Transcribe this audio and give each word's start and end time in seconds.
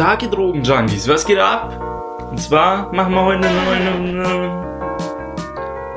Tag, 0.00 0.22
ihr 0.22 0.30
Drogenjunkies. 0.30 1.06
Was 1.08 1.26
geht 1.26 1.38
ab? 1.38 1.78
Und 2.30 2.40
zwar 2.40 2.90
machen 2.90 3.12
wir 3.12 3.22
heute 3.22 3.46
eine 3.46 3.64
neue, 3.66 4.22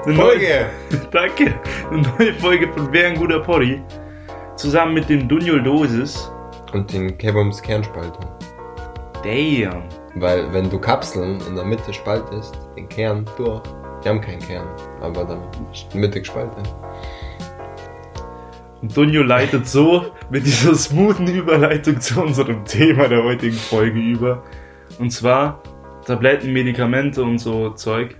eine, 0.05 0.13
Folge. 0.13 0.65
Neue, 0.91 1.01
danke. 1.11 1.53
Eine 1.89 2.01
neue 2.01 2.33
Folge 2.33 2.73
von 2.73 2.91
Wer 2.91 3.07
ein 3.07 3.15
guter 3.15 3.39
Poddy. 3.39 3.81
Zusammen 4.57 4.95
mit 4.95 5.07
dem 5.07 5.29
Dunjol 5.29 5.63
Dosis. 5.63 6.29
Und 6.73 6.91
den 6.91 7.17
Kebums 7.17 7.61
Kernspalter. 7.61 8.37
Damn. 9.23 9.83
Weil 10.15 10.51
wenn 10.51 10.69
du 10.69 10.79
Kapseln 10.79 11.39
in 11.47 11.55
der 11.55 11.63
Mitte 11.63 11.93
spaltest, 11.93 12.57
den 12.75 12.89
Kern 12.89 13.25
durch, 13.37 13.63
die 14.03 14.09
haben 14.09 14.19
keinen 14.19 14.41
Kern, 14.41 14.67
aber 14.99 15.23
dann 15.23 15.43
Mitte 15.93 16.19
gespalten. 16.19 16.63
Und 18.83 18.97
Dunjo 18.97 19.23
leitet 19.23 19.65
so 19.65 20.11
mit 20.29 20.45
dieser 20.45 20.75
smoothen 20.75 21.25
Überleitung 21.33 22.01
zu 22.01 22.21
unserem 22.21 22.65
Thema 22.65 23.07
der 23.07 23.23
heutigen 23.23 23.55
Folge 23.55 23.97
über. 23.97 24.43
Und 24.99 25.09
zwar 25.09 25.63
Tabletten, 26.05 26.51
Medikamente 26.51 27.23
und 27.23 27.39
so 27.39 27.69
Zeug. 27.69 28.17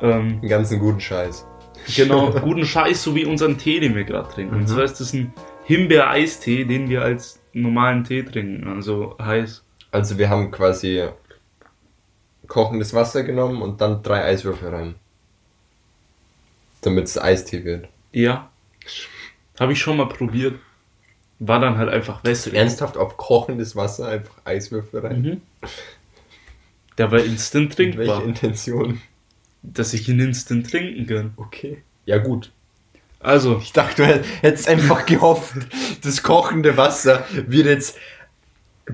Ähm, 0.00 0.40
Den 0.40 0.48
ganzen 0.48 0.78
guten 0.78 0.98
Scheiß. 0.98 1.46
genau, 1.94 2.30
guten 2.40 2.64
Scheiß, 2.64 3.02
so 3.02 3.14
wie 3.14 3.26
unseren 3.26 3.58
Tee, 3.58 3.80
den 3.80 3.94
wir 3.94 4.04
gerade 4.04 4.30
trinken. 4.30 4.54
Und 4.56 4.66
zwar 4.66 4.84
ist 4.84 4.98
das 4.98 5.12
ein 5.12 5.34
Himbeer-Eistee, 5.64 6.64
den 6.64 6.88
wir 6.88 7.02
als 7.02 7.42
normalen 7.52 8.04
Tee 8.04 8.22
trinken, 8.22 8.66
also 8.68 9.14
heiß. 9.20 9.62
Also 9.90 10.16
wir 10.16 10.30
haben 10.30 10.50
quasi 10.50 11.06
kochendes 12.46 12.94
Wasser 12.94 13.24
genommen 13.24 13.60
und 13.60 13.82
dann 13.82 14.02
drei 14.02 14.24
Eiswürfel 14.24 14.70
rein. 14.70 14.94
Damit 16.80 17.04
es 17.04 17.20
Eistee 17.20 17.62
wird. 17.62 17.88
Ja. 18.12 18.48
Habe 19.62 19.72
ich 19.74 19.80
schon 19.80 19.96
mal 19.96 20.08
probiert. 20.08 20.58
War 21.38 21.60
dann 21.60 21.78
halt 21.78 21.88
einfach 21.88 22.24
wässrig. 22.24 22.54
Ernsthaft 22.54 22.96
auf 22.96 23.16
kochendes 23.16 23.76
Wasser 23.76 24.08
einfach 24.08 24.34
Eiswürfel 24.44 25.00
rein? 25.06 25.22
Mhm. 25.22 25.40
Der 26.98 27.12
war 27.12 27.20
instant 27.20 27.78
Mit 27.78 27.96
trinkbar. 27.96 28.24
Intention? 28.24 29.00
Dass 29.62 29.94
ich 29.94 30.08
ihn 30.08 30.18
instant 30.18 30.68
trinken 30.68 31.06
kann. 31.06 31.32
Okay. 31.36 31.82
Ja 32.06 32.18
gut. 32.18 32.50
Also, 33.20 33.58
Ich 33.62 33.72
dachte, 33.72 34.02
du 34.02 34.24
hättest 34.42 34.68
einfach 34.68 35.06
gehofft, 35.06 35.54
das 36.02 36.24
kochende 36.24 36.76
Wasser 36.76 37.24
wird 37.30 37.66
jetzt 37.66 37.96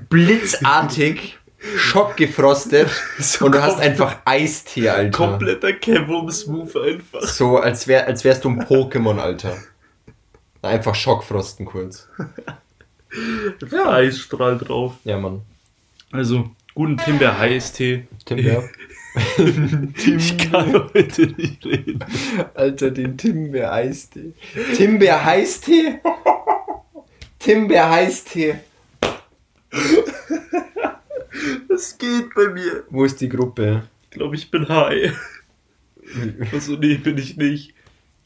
blitzartig 0.07 1.37
schockgefrostet 1.75 2.89
So 3.19 3.45
und 3.47 3.55
du 3.55 3.61
hast 3.63 3.79
einfach 3.79 4.17
Eistee, 4.25 4.87
Alter. 4.89 5.09
kompletter 5.09 5.73
Kevum-Smooth 5.73 6.75
einfach. 6.77 7.21
So, 7.23 7.57
als, 7.57 7.87
wär, 7.87 8.05
als 8.05 8.23
wärst 8.23 8.45
du 8.45 8.49
ein 8.49 8.61
Pokémon, 8.63 9.17
Alter. 9.17 9.57
Einfach 10.61 10.95
Schockfrosten 10.95 11.65
kurz. 11.65 12.07
Ja. 13.71 13.91
Eisstrahl 13.91 14.59
drauf. 14.59 14.93
Ja, 15.03 15.17
Mann. 15.17 15.41
Also, 16.11 16.51
guten 16.75 16.95
Timbeer-Eistee. 16.97 18.07
Timber. 18.23 18.69
Ich 19.97 20.37
kann 20.37 20.71
heute 20.93 21.25
nicht 21.25 21.65
reden. 21.65 22.05
Alter, 22.53 22.91
den 22.91 23.17
Timbeer 23.17 23.73
Eistee. 23.73 24.33
Timbeer 24.77 25.25
Eistee? 25.25 25.99
Timbeer 27.39 27.89
Eistee. 27.89 28.59
Das 31.67 31.97
geht 31.97 32.33
bei 32.35 32.49
mir. 32.49 32.83
Wo 32.91 33.03
ist 33.05 33.19
die 33.19 33.29
Gruppe? 33.29 33.83
Ich 34.03 34.09
glaube, 34.11 34.35
ich 34.35 34.51
bin 34.51 34.67
high. 34.69 35.11
Also, 36.51 36.75
nee, 36.75 36.95
bin 36.95 37.17
ich 37.17 37.37
nicht. 37.37 37.73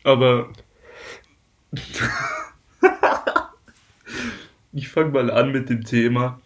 Aber. 0.04 0.52
Ich 4.74 4.90
fange 4.90 5.12
mal 5.12 5.32
an 5.32 5.52
mit 5.52 5.70
dem 5.70 5.84
Thema. 5.84 6.40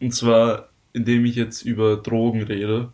Und 0.00 0.12
zwar, 0.12 0.68
indem 0.92 1.24
ich 1.24 1.34
jetzt 1.36 1.62
über 1.62 1.96
Drogen 1.96 2.42
rede. 2.42 2.92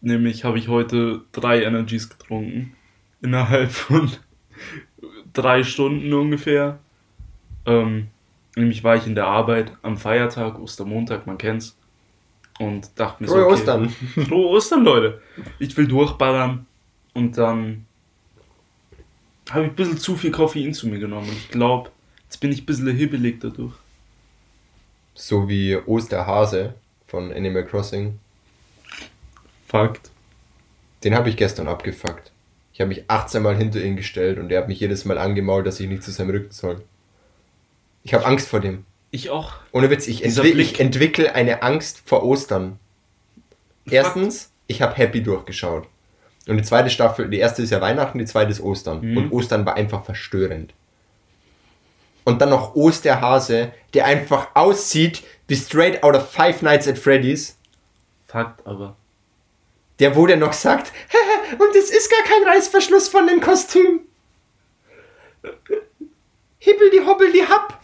Nämlich 0.00 0.44
habe 0.44 0.58
ich 0.58 0.68
heute 0.68 1.22
drei 1.32 1.62
Energies 1.62 2.08
getrunken. 2.08 2.74
Innerhalb 3.22 3.70
von 3.70 4.10
drei 5.32 5.62
Stunden 5.62 6.12
ungefähr. 6.12 6.78
Ähm, 7.66 8.08
nämlich 8.56 8.84
war 8.84 8.96
ich 8.96 9.06
in 9.06 9.14
der 9.14 9.26
Arbeit 9.26 9.72
am 9.82 9.96
Feiertag, 9.96 10.58
Ostermontag, 10.58 11.26
man 11.26 11.38
kennt's. 11.38 11.78
Und 12.58 12.98
dachte 12.98 13.22
mir 13.22 13.28
so, 13.28 13.34
Frohe 13.34 13.46
okay, 13.46 13.54
Ostern. 13.54 13.88
Frohe 13.88 14.48
Ostern, 14.48 14.84
Leute. 14.84 15.20
Ich 15.58 15.76
will 15.76 15.88
durchballern 15.88 16.66
und 17.12 17.36
dann 17.36 17.86
habe 19.50 19.64
ich 19.64 19.70
ein 19.70 19.76
bisschen 19.76 19.98
zu 19.98 20.16
viel 20.16 20.30
Koffein 20.30 20.74
zu 20.74 20.88
mir 20.88 20.98
genommen. 20.98 21.28
Und 21.28 21.36
ich 21.36 21.48
glaube, 21.50 21.90
jetzt 22.24 22.38
bin 22.38 22.52
ich 22.52 22.62
ein 22.62 22.66
bisschen 22.66 22.94
hibbelig 22.96 23.40
dadurch. 23.40 23.74
So 25.14 25.48
wie 25.48 25.76
Osterhase 25.76 26.74
von 27.06 27.32
Animal 27.32 27.64
Crossing. 27.64 28.18
Fakt. 29.68 30.10
Den 31.04 31.14
habe 31.14 31.28
ich 31.28 31.36
gestern 31.36 31.68
abgefuckt. 31.68 32.32
Ich 32.72 32.80
habe 32.80 32.88
mich 32.88 33.04
18 33.08 33.42
Mal 33.42 33.56
hinter 33.56 33.82
ihn 33.82 33.96
gestellt 33.96 34.38
und 34.38 34.50
er 34.50 34.60
hat 34.62 34.68
mich 34.68 34.80
jedes 34.80 35.04
Mal 35.04 35.18
angemault, 35.18 35.66
dass 35.66 35.78
ich 35.78 35.88
nicht 35.88 36.02
zu 36.02 36.10
seinem 36.10 36.30
Rücken 36.30 36.50
soll. 36.50 36.82
Ich 38.02 38.14
habe 38.14 38.26
Angst 38.26 38.48
vor 38.48 38.60
dem. 38.60 38.84
Ich 39.10 39.30
auch. 39.30 39.52
Ohne 39.70 39.90
Witz, 39.90 40.08
ich, 40.08 40.22
Dieser 40.22 40.42
entwi 40.42 40.54
Blick. 40.54 40.72
ich 40.72 40.80
entwickle 40.80 41.34
eine 41.34 41.62
Angst 41.62 42.02
vor 42.04 42.24
Ostern. 42.24 42.80
Erstens, 43.88 44.50
ich 44.66 44.82
habe 44.82 44.96
Happy 44.96 45.22
durchgeschaut. 45.22 45.86
Und 46.46 46.58
die 46.58 46.62
zweite 46.62 46.90
Staffel, 46.90 47.28
die 47.30 47.38
erste 47.38 47.62
ist 47.62 47.70
ja 47.70 47.80
Weihnachten, 47.80 48.18
die 48.18 48.26
zweite 48.26 48.50
ist 48.50 48.60
Ostern. 48.60 49.00
Mhm. 49.00 49.16
Und 49.16 49.32
Ostern 49.32 49.64
war 49.64 49.74
einfach 49.74 50.04
verstörend. 50.04 50.74
Und 52.24 52.40
dann 52.40 52.50
noch 52.50 52.74
Osterhase, 52.74 53.72
der 53.92 54.06
einfach 54.06 54.48
aussieht 54.54 55.22
wie 55.46 55.56
straight 55.56 56.02
out 56.02 56.14
of 56.14 56.30
Five 56.30 56.62
Nights 56.62 56.88
at 56.88 56.98
Freddy's. 56.98 57.56
Fakt, 58.26 58.66
aber. 58.66 58.96
Der 60.00 60.16
wo 60.16 60.26
der 60.26 60.36
noch 60.36 60.52
sagt, 60.52 60.92
und 61.58 61.76
es 61.76 61.90
ist 61.90 62.10
gar 62.10 62.22
kein 62.22 62.48
Reißverschluss 62.48 63.08
von 63.08 63.26
dem 63.26 63.40
Kostüm. 63.40 64.00
Hibbel 66.58 66.90
die 66.90 67.00
hobbel 67.00 67.30
die 67.32 67.46
happ. 67.46 67.80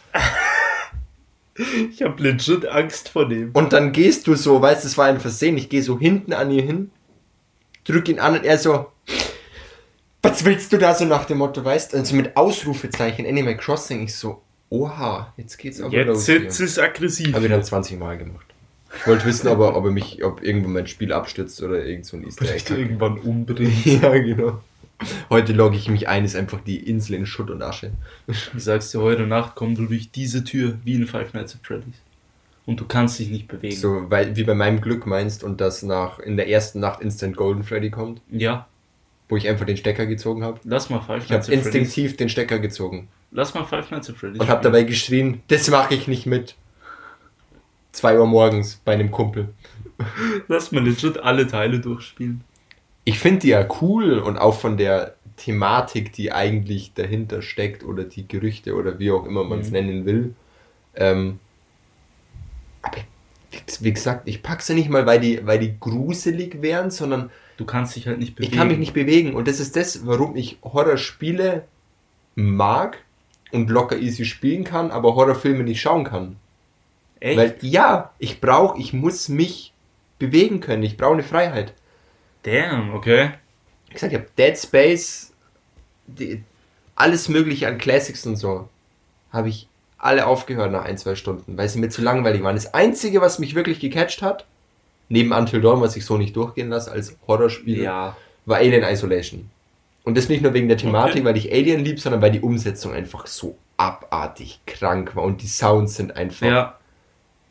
Ich 1.90 2.02
habe 2.02 2.22
legit 2.22 2.66
Angst 2.66 3.10
vor 3.10 3.28
dem. 3.28 3.50
Und 3.52 3.74
dann 3.74 3.92
gehst 3.92 4.26
du 4.26 4.34
so, 4.34 4.62
weißt 4.62 4.82
du, 4.82 4.88
es 4.88 4.96
war 4.96 5.06
ein 5.06 5.20
Versehen, 5.20 5.58
ich 5.58 5.68
gehe 5.68 5.82
so 5.82 5.98
hinten 5.98 6.32
an 6.32 6.50
ihr 6.50 6.62
hin, 6.62 6.90
drück 7.90 8.08
ihn 8.08 8.18
an 8.18 8.38
und 8.38 8.44
er 8.44 8.58
so, 8.58 8.86
was 10.22 10.44
willst 10.44 10.72
du 10.72 10.78
da 10.78 10.94
so 10.94 11.04
nach 11.04 11.24
dem 11.24 11.38
Motto, 11.38 11.64
weißt 11.64 11.92
du? 11.92 11.98
Also 11.98 12.14
mit 12.16 12.36
Ausrufezeichen, 12.36 13.26
Animal 13.26 13.56
Crossing, 13.56 14.04
ich 14.04 14.14
so, 14.14 14.42
oha, 14.68 15.32
jetzt 15.36 15.56
geht's 15.58 15.80
aber 15.80 15.92
Jetzt 15.92 16.28
jetzt 16.28 16.60
ist 16.60 16.78
aggressiv. 16.78 17.34
Habe 17.34 17.46
ich 17.46 17.50
dann 17.50 17.64
20 17.64 17.98
Mal 17.98 18.18
gemacht. 18.18 18.46
Ich 18.98 19.06
wollte 19.06 19.24
wissen, 19.24 19.48
ob 19.48 19.60
er, 19.60 19.76
ob 19.76 19.84
er 19.84 19.90
mich, 19.92 20.24
ob 20.24 20.42
irgendwo 20.42 20.68
mein 20.68 20.86
Spiel 20.86 21.12
abstürzt 21.12 21.62
oder 21.62 21.84
irgend 21.84 22.06
so 22.06 22.16
ein 22.16 22.24
Easter 22.24 22.44
Vielleicht 22.44 22.70
Egg. 22.70 22.80
irgendwann 22.80 23.18
umbringt. 23.18 23.86
Ja, 24.02 24.18
genau. 24.18 24.60
Heute 25.30 25.52
logge 25.54 25.76
ich 25.76 25.88
mich 25.88 26.08
ein, 26.08 26.24
ist 26.24 26.36
einfach 26.36 26.60
die 26.60 26.76
Insel 26.88 27.14
in 27.14 27.24
Schutt 27.26 27.50
und 27.50 27.62
Asche. 27.62 27.92
Ich 28.26 28.50
sag's 28.56 28.90
dir, 28.90 29.00
heute 29.00 29.26
Nacht 29.26 29.54
kommst 29.54 29.80
du 29.80 29.86
durch 29.86 30.10
diese 30.10 30.44
Tür 30.44 30.78
wie 30.84 30.94
in 30.94 31.06
Five 31.06 31.32
Nights 31.32 31.54
at 31.54 31.60
Freddy's. 31.66 31.94
Und 32.70 32.78
du 32.80 32.84
kannst 32.86 33.18
dich 33.18 33.30
nicht 33.30 33.48
bewegen. 33.48 33.74
So, 33.76 34.10
weil, 34.10 34.36
wie 34.36 34.44
bei 34.44 34.54
meinem 34.54 34.80
Glück 34.80 35.04
meinst 35.06 35.42
und 35.42 35.60
dass 35.60 35.82
nach, 35.82 36.18
in 36.20 36.36
der 36.36 36.48
ersten 36.48 36.78
Nacht 36.80 37.00
Instant 37.00 37.36
Golden 37.36 37.64
Freddy 37.64 37.90
kommt, 37.90 38.20
Ja, 38.30 38.66
wo 39.28 39.36
ich 39.36 39.48
einfach 39.48 39.66
den 39.66 39.76
Stecker 39.76 40.06
gezogen 40.06 40.44
habe. 40.44 40.60
lass 40.64 40.88
mal 40.90 41.00
Five 41.00 41.24
Ich 41.24 41.30
habe 41.32 41.34
Nights 41.34 41.48
at 41.48 41.54
Freddy's. 41.54 41.66
instinktiv 41.66 42.16
den 42.16 42.28
Stecker 42.28 42.58
gezogen 42.60 43.08
Lass 43.32 43.54
mal 43.54 43.64
Five 43.64 43.90
Nights 43.90 44.08
at 44.10 44.16
Freddy's. 44.16 44.40
und 44.40 44.48
habe 44.48 44.62
dabei 44.62 44.84
geschrien, 44.84 45.42
das 45.48 45.68
mache 45.70 45.94
ich 45.94 46.06
nicht 46.08 46.26
mit. 46.26 46.54
2 47.92 48.18
Uhr 48.20 48.26
morgens 48.26 48.80
bei 48.84 48.92
einem 48.92 49.10
Kumpel. 49.10 49.48
Lass 50.48 50.70
mal 50.72 50.82
legit 50.84 51.18
alle 51.18 51.46
Teile 51.46 51.80
durchspielen. 51.80 52.42
Ich 53.04 53.18
finde 53.18 53.40
die 53.40 53.48
ja 53.48 53.66
cool 53.80 54.18
und 54.20 54.38
auch 54.38 54.58
von 54.58 54.76
der 54.76 55.16
Thematik, 55.36 56.12
die 56.12 56.32
eigentlich 56.32 56.92
dahinter 56.94 57.42
steckt 57.42 57.82
oder 57.84 58.04
die 58.04 58.28
Gerüchte 58.28 58.74
oder 58.76 58.98
wie 58.98 59.10
auch 59.10 59.26
immer 59.26 59.42
man 59.42 59.58
es 59.60 59.68
Mhm. 59.68 59.72
nennen 59.72 60.04
will. 60.06 60.34
Ähm, 60.94 61.38
aber 62.82 62.98
wie- 63.80 63.92
gesagt, 63.92 64.28
ich 64.28 64.42
pack's 64.42 64.68
ja 64.68 64.74
nicht 64.74 64.88
mal, 64.88 65.06
weil 65.06 65.20
die, 65.20 65.44
weil 65.46 65.58
die 65.58 65.78
gruselig 65.78 66.62
wären, 66.62 66.90
sondern 66.90 67.30
Du 67.56 67.64
kannst 67.66 67.94
dich 67.96 68.06
halt 68.06 68.18
nicht 68.18 68.36
bewegen. 68.36 68.52
ich 68.52 68.58
kann 68.58 68.68
mich 68.68 68.78
nicht 68.78 68.94
bewegen. 68.94 69.34
Und 69.34 69.46
das 69.48 69.60
ist 69.60 69.76
das, 69.76 70.06
warum 70.06 70.34
ich 70.36 70.58
Horrorspiele 70.62 71.64
mag 72.34 72.98
und 73.52 73.68
locker 73.68 73.98
easy 73.98 74.24
spielen 74.24 74.64
kann, 74.64 74.90
aber 74.90 75.14
Horrorfilme 75.14 75.62
nicht 75.64 75.80
schauen 75.80 76.04
kann. 76.04 76.36
Echt? 77.18 77.36
Weil 77.38 77.56
ja, 77.60 78.12
ich 78.18 78.40
brauche, 78.40 78.78
ich 78.80 78.92
muss 78.94 79.28
mich 79.28 79.72
bewegen 80.18 80.60
können. 80.60 80.82
Ich 80.82 80.96
brauche 80.96 81.14
eine 81.14 81.22
Freiheit. 81.22 81.74
Damn, 82.44 82.94
okay. 82.94 83.32
Wie 83.88 83.92
gesagt, 83.92 84.12
ich 84.12 84.18
habe 84.18 84.30
Dead 84.38 84.56
Space, 84.56 85.32
die, 86.06 86.42
alles 86.94 87.28
mögliche 87.28 87.68
an 87.68 87.76
Classics 87.76 88.24
und 88.26 88.36
so, 88.36 88.68
habe 89.32 89.50
ich 89.50 89.68
alle 90.00 90.26
aufgehört 90.26 90.72
nach 90.72 90.84
ein, 90.84 90.98
zwei 90.98 91.14
Stunden, 91.14 91.56
weil 91.56 91.68
sie 91.68 91.78
mir 91.78 91.88
zu 91.90 92.02
langweilig 92.02 92.42
waren. 92.42 92.54
Das 92.56 92.72
Einzige, 92.74 93.20
was 93.20 93.38
mich 93.38 93.54
wirklich 93.54 93.80
gecatcht 93.80 94.22
hat, 94.22 94.46
neben 95.08 95.32
Until 95.32 95.60
Dawn, 95.60 95.80
was 95.80 95.96
ich 95.96 96.04
so 96.04 96.16
nicht 96.16 96.34
durchgehen 96.36 96.68
lasse 96.70 96.90
als 96.90 97.16
Horrorspiel, 97.26 97.82
Ja. 97.82 98.16
war 98.46 98.58
Alien 98.58 98.82
Isolation. 98.84 99.50
Und 100.04 100.16
das 100.16 100.28
nicht 100.28 100.42
nur 100.42 100.54
wegen 100.54 100.68
der 100.68 100.78
Thematik, 100.78 101.16
Okay. 101.16 101.24
weil 101.24 101.36
ich 101.36 101.52
Alien 101.52 101.84
lieb, 101.84 102.00
sondern 102.00 102.22
weil 102.22 102.30
die 102.32 102.40
Umsetzung 102.40 102.92
einfach 102.94 103.26
so 103.26 103.56
abartig 103.76 104.60
krank 104.66 105.14
war 105.16 105.24
und 105.24 105.42
die 105.42 105.46
Sounds 105.46 105.96
sind 105.96 106.16
einfach 106.16 106.46
Ja, 106.46 106.78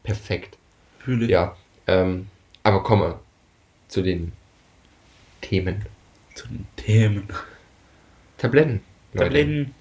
perfekt. 0.03 0.57
Fühle 0.99 1.25
ich. 1.25 1.31
Ja, 1.31 1.55
ähm, 1.87 2.27
aber 2.63 2.81
kommen 2.83 3.01
wir 3.03 3.19
zu 3.87 4.01
den 4.01 4.31
Themen. 5.41 5.85
Zu 6.35 6.47
den 6.47 6.67
Themen. 6.75 7.27
Tabletten. 8.37 8.81
Leute. 9.13 9.25
Tabletten. 9.25 9.75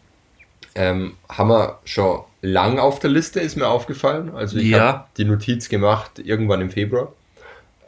Ähm, 0.79 1.15
haben 1.29 1.49
wir 1.51 1.79
schon 1.85 2.21
lang 2.41 2.79
auf 2.79 3.01
der 3.01 3.11
Liste, 3.11 3.41
ist 3.41 3.57
mir 3.57 3.67
aufgefallen. 3.67 4.31
Also 4.35 4.59
ich 4.59 4.69
Ja. 4.69 4.79
habe 4.81 5.05
die 5.17 5.25
Notiz 5.25 5.69
gemacht, 5.69 6.21
irgendwann 6.21 6.61
im 6.61 6.71
Februar. 6.71 7.13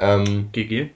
Ähm, 0.00 0.48
GG. 0.52 0.90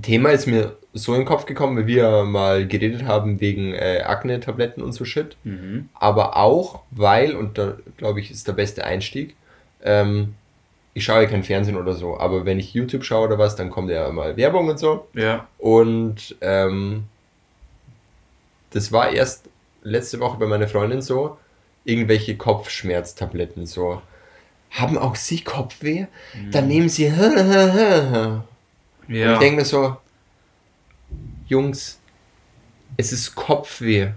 Thema 0.00 0.30
ist 0.30 0.46
mir 0.46 0.76
so 0.94 1.12
in 1.12 1.20
den 1.20 1.26
Kopf 1.26 1.44
gekommen, 1.44 1.76
weil 1.76 1.86
wir 1.86 2.24
mal 2.24 2.66
geredet 2.66 3.04
haben 3.04 3.40
wegen 3.40 3.74
äh, 3.74 4.02
Akne-Tabletten 4.06 4.82
und 4.82 4.92
so 4.92 5.04
Shit. 5.04 5.36
Mhm. 5.44 5.90
Aber 5.94 6.36
auch, 6.36 6.80
weil, 6.92 7.36
und 7.36 7.58
da 7.58 7.74
glaube 7.98 8.20
ich, 8.20 8.30
ist 8.30 8.48
der 8.48 8.52
beste 8.54 8.84
Einstieg, 8.84 9.36
ähm, 9.84 10.34
ich 10.94 11.04
schaue 11.04 11.22
ja 11.22 11.28
kein 11.28 11.44
Fernsehen 11.44 11.76
oder 11.76 11.92
so, 11.92 12.18
aber 12.18 12.44
wenn 12.46 12.58
ich 12.58 12.72
YouTube 12.74 13.04
schaue 13.04 13.26
oder 13.26 13.38
was, 13.38 13.54
dann 13.54 13.70
kommt 13.70 13.90
ja 13.90 14.10
mal 14.10 14.36
Werbung 14.36 14.68
und 14.68 14.78
so. 14.78 15.06
Ja. 15.14 15.46
Und 15.58 16.36
ähm, 16.40 17.04
das 18.70 18.92
war 18.92 19.10
erst 19.12 19.47
letzte 19.82 20.20
Woche 20.20 20.38
bei 20.38 20.46
meiner 20.46 20.68
Freundin 20.68 21.02
so, 21.02 21.38
irgendwelche 21.84 22.36
Kopfschmerztabletten 22.36 23.66
so. 23.66 24.02
Haben 24.70 24.98
auch 24.98 25.16
Sie 25.16 25.40
Kopfweh? 25.40 26.06
Dann 26.50 26.68
nehmen 26.68 26.88
Sie. 26.88 27.06
Und 27.08 28.42
Ja. 29.08 29.32
ich 29.34 29.38
denke 29.38 29.56
mir 29.56 29.64
so, 29.64 29.96
Jungs, 31.46 31.98
es 32.98 33.12
ist 33.12 33.34
Kopfweh. 33.34 34.10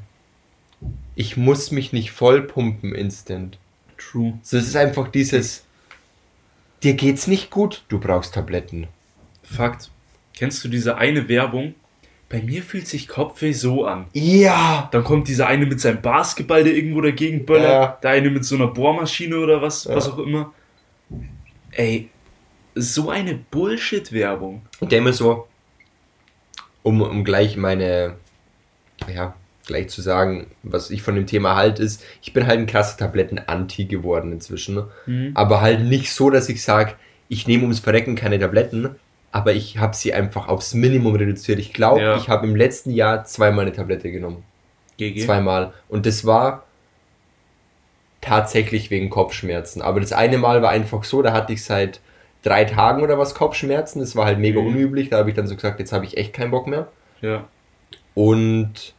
Ich 1.16 1.38
muss 1.38 1.72
mich 1.72 1.94
nicht 1.94 2.12
vollpumpen 2.12 2.94
instant. 2.94 3.58
True. 3.98 4.34
So, 4.42 4.58
es 4.58 4.68
ist 4.68 4.76
einfach 4.76 5.08
dieses, 5.08 5.64
dir 6.84 6.96
geht's 6.96 7.28
nicht 7.28 7.52
gut, 7.52 7.84
du 7.88 8.00
brauchst 8.00 8.34
Tabletten. 8.34 8.88
Fakt. 9.44 9.92
Kennst 10.34 10.64
du 10.64 10.68
diese 10.70 10.98
eine 10.98 11.28
Werbung? 11.30 11.76
Bei 12.32 12.42
mir 12.42 12.64
fühlt 12.64 12.88
sich 12.88 13.08
Kopfweh 13.10 13.52
so 13.52 13.86
an. 13.86 14.06
Ja! 14.14 14.88
Dann 14.94 15.04
kommt 15.04 15.28
dieser 15.28 15.48
eine 15.48 15.66
mit 15.66 15.82
seinem 15.82 16.02
Basketball, 16.02 16.64
der 16.64 16.74
irgendwo 16.74 17.02
dagegen 17.02 17.46
böllert. 17.46 17.70
Ja. 17.72 17.98
Der 18.02 18.12
eine 18.12 18.30
mit 18.30 18.46
so 18.46 18.56
einer 18.56 18.68
Bohrmaschine 18.68 19.38
oder 19.38 19.62
was, 19.62 19.84
Ja. 19.84 19.96
was 19.96 20.08
auch 20.10 20.18
immer. 20.18 20.54
Ey, 21.72 22.10
so 22.74 23.10
eine 23.10 23.36
Bullshit-Werbung. 23.36 24.62
Und 24.80 24.92
der 24.92 25.00
immer 25.00 25.12
so, 25.12 25.48
um, 26.84 27.02
um 27.02 27.24
gleich 27.26 27.58
meine, 27.58 28.16
ja, 29.14 29.34
gleich 29.68 29.90
zu 29.90 30.02
sagen, 30.02 30.48
was 30.64 30.90
ich 30.90 31.02
von 31.02 31.16
dem 31.16 31.28
Thema 31.28 31.56
halt 31.56 31.80
ist, 31.80 32.04
ich 32.22 32.32
bin 32.34 32.48
halt 32.48 32.60
ein 32.60 32.66
krasser 32.66 32.98
Tabletten-Anti 32.98 33.86
geworden 33.86 34.32
inzwischen. 34.32 34.84
Mhm. 35.06 35.32
Aber 35.34 35.60
halt 35.62 35.82
nicht 35.82 36.12
so, 36.14 36.30
dass 36.30 36.48
ich 36.50 36.64
sage, 36.64 36.94
ich 37.28 37.46
nehme 37.48 37.64
ums 37.64 37.80
Verrecken 37.80 38.16
keine 38.16 38.40
Tabletten, 38.40 38.96
aber 39.32 39.54
ich 39.54 39.78
habe 39.78 39.96
sie 39.96 40.14
einfach 40.14 40.48
aufs 40.48 40.74
Minimum 40.74 41.16
reduziert. 41.16 41.60
Ich 41.60 41.74
glaube, 41.74 42.02
Ja. 42.02 42.18
ich 42.18 42.28
habe 42.30 42.48
im 42.48 42.56
letzten 42.56 42.92
Jahr 42.92 43.24
zweimal 43.26 43.66
eine 43.66 43.74
Tablette 43.74 44.12
genommen. 44.12 44.44
GG. 44.98 45.26
Zweimal. 45.26 45.74
Und 45.90 46.06
das 46.06 46.26
war 46.26 46.66
tatsächlich 48.20 48.92
wegen 48.92 49.10
Kopfschmerzen. 49.10 49.82
Aber 49.82 50.00
das 50.00 50.14
eine 50.14 50.38
Mal 50.38 50.62
war 50.62 50.70
einfach 50.70 51.04
so, 51.04 51.22
da 51.22 51.34
hatte 51.34 51.54
ich 51.54 51.64
seit 51.64 52.02
drei 52.44 52.66
Tagen 52.66 53.02
oder 53.02 53.18
was 53.18 53.34
Kopfschmerzen. 53.34 54.00
Das 54.00 54.16
war 54.16 54.26
halt 54.26 54.38
mega 54.40 54.60
Mhm. 54.60 54.68
unüblich. 54.68 55.10
Da 55.10 55.18
habe 55.18 55.30
ich 55.30 55.36
dann 55.36 55.48
so 55.48 55.56
gesagt, 55.56 55.80
jetzt 55.80 55.92
habe 55.94 56.06
ich 56.06 56.18
echt 56.18 56.34
keinen 56.34 56.52
Bock 56.52 56.68
mehr. 56.68 56.88
Ja. 57.22 57.46
Und 58.14 58.94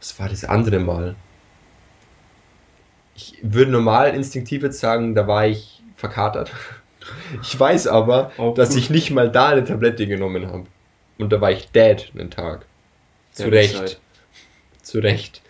was 0.00 0.18
war 0.18 0.28
das 0.28 0.44
andere 0.44 0.80
Mal? 0.80 1.14
Ich 3.14 3.38
würde 3.42 3.70
normal 3.70 4.14
instinktiv 4.14 4.62
jetzt 4.62 4.80
sagen, 4.80 5.14
da 5.14 5.26
war 5.26 5.46
ich 5.46 5.82
verkatert. 5.96 6.50
Ich 7.42 7.58
weiß 7.58 7.86
aber, 7.86 8.32
Auch 8.36 8.54
dass 8.54 8.76
ich 8.76 8.90
nicht 8.90 9.10
mal 9.10 9.30
da 9.30 9.48
eine 9.48 9.64
Tablette 9.64 10.06
genommen 10.06 10.46
habe. 10.46 10.66
Und 11.18 11.32
da 11.32 11.40
war 11.40 11.50
ich 11.50 11.70
dead 11.70 12.10
einen 12.14 12.30
Tag. 12.30 12.66
Zu 13.32 13.44
Der 13.44 13.52
Recht. 13.52 13.80
Website. 13.80 14.00
Zu 14.82 14.98
Recht. 14.98 15.42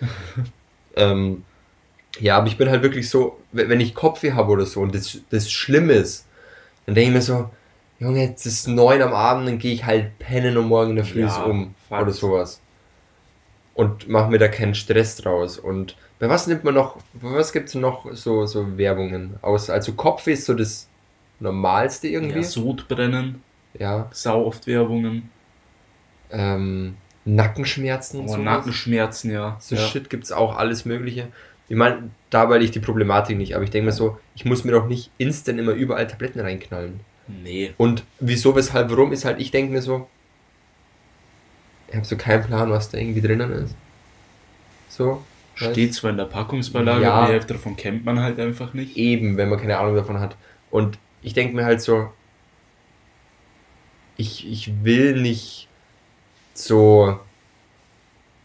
ähm, 0.97 1.45
ja, 2.19 2.37
aber 2.37 2.49
ich 2.49 2.59
bin 2.59 2.69
halt 2.69 2.83
wirklich 2.83 3.09
so, 3.09 3.39
wenn 3.53 3.81
ich 3.81 3.95
Kopfweh 3.95 4.33
habe 4.33 4.51
oder 4.51 4.67
so 4.67 4.81
und 4.81 4.95
das, 4.95 5.19
das 5.31 5.51
schlimm 5.51 5.91
ist, 5.91 6.27
dann 6.87 6.95
denke 6.95 7.11
ich 7.11 7.15
mir 7.15 7.23
so, 7.23 7.51
Junge, 8.01 8.23
jetzt 8.23 8.47
ist 8.47 8.67
neun 8.67 9.03
am 9.03 9.13
Abend, 9.13 9.47
dann 9.47 9.59
gehe 9.59 9.75
ich 9.75 9.85
halt 9.85 10.19
pennen 10.19 10.57
und 10.57 10.67
morgen 10.69 10.91
in 10.91 10.97
der 10.97 11.05
Früh 11.05 11.21
Ja, 11.21 11.29
ist 11.29 11.39
um. 11.45 11.75
Fakt. 11.89 12.03
Oder 12.03 12.13
sowas. 12.13 12.61
Und 13.75 14.09
mach 14.09 14.29
mir 14.29 14.39
da 14.39 14.49
keinen 14.49 14.75
Stress 14.75 15.17
draus. 15.17 15.59
Und 15.59 15.97
bei 16.19 16.29
was 16.29 16.47
nimmt 16.47 16.65
man 16.65 16.75
noch, 16.75 16.97
bei 17.13 17.33
was 17.33 17.53
gibt 17.53 17.69
es 17.69 17.75
noch 17.75 18.07
so, 18.13 18.47
so 18.47 18.79
Werbungen? 18.79 19.37
Aus, 19.43 19.69
also 19.71 19.93
Kopfweh 19.93 20.33
ist 20.33 20.47
so 20.47 20.55
das 20.55 20.89
Normalste 21.41 22.09
irgendwie. 22.09 22.37
Ja, 22.39 22.43
Sodbrennen, 22.45 23.43
Ja. 23.79 24.09
sau 24.13 24.45
oft 24.47 24.67
Werbungen. 24.67 25.31
Ähm, 26.31 26.97
Nackenschmerzen 27.25 28.21
und 28.21 28.29
Oh. 28.29 28.37
Nackenschmerzen, 28.37 29.31
ja. 29.33 29.57
So 29.61 29.75
ja. 29.75 29.81
Shit 29.87 30.11
gibt's 30.11 30.33
auch 30.33 30.57
alles 30.57 30.85
Mögliche. 30.85 31.29
Ich 31.69 31.77
meine, 31.77 32.11
da 32.31 32.49
weil 32.49 32.63
ich 32.63 32.71
die 32.71 32.81
Problematik 32.81 33.37
nicht, 33.37 33.55
aber 33.55 33.65
ich 33.65 33.71
denke 33.71 33.87
mir 33.87 33.93
so, 33.93 34.19
ich 34.35 34.45
muss 34.45 34.65
mir 34.65 34.73
doch 34.73 34.87
nicht 34.89 35.11
instant 35.19 35.59
immer 35.59 35.73
überall 35.73 36.07
Tabletten 36.07 36.41
reinknallen. 36.41 37.01
Nee. 37.29 37.73
Und 37.77 38.05
wieso, 38.19 38.57
weshalb, 38.57 38.91
warum 38.91 39.13
ist 39.13 39.25
halt, 39.25 39.41
ich 39.41 39.51
denke 39.51 39.73
mir 39.73 39.83
so, 39.83 40.09
ich 41.89 41.95
habe 41.97 42.05
so 42.07 42.17
keinen 42.17 42.45
Plan, 42.45 42.71
was 42.71 42.89
da 42.91 42.99
irgendwie 42.99 43.21
drinnen 43.21 43.51
ist. 43.53 43.75
So. 44.89 45.23
Steht 45.55 45.95
zwar 45.95 46.11
in 46.11 46.17
der 46.17 46.25
Packungsbeilage, 46.25 47.03
Ja. 47.03 47.13
aber 47.13 47.27
die 47.27 47.33
Hälfte 47.35 47.53
davon 47.55 47.77
kennt 47.77 48.05
man 48.05 48.21
halt 48.21 48.41
einfach 48.41 48.73
nicht. 48.73 48.97
Eben, 48.97 49.37
wenn 49.37 49.49
man 49.51 49.61
keine 49.61 49.79
Ahnung 49.79 49.95
davon 49.95 50.19
hat. 50.19 50.37
Und 50.71 50.99
ich 51.23 51.35
denke 51.35 51.55
mir 51.55 51.65
halt 51.65 51.81
so, 51.81 52.13
ich, 54.17 54.51
ich 54.51 54.85
will 54.85 55.21
nicht 55.21 55.69
so, 56.55 57.19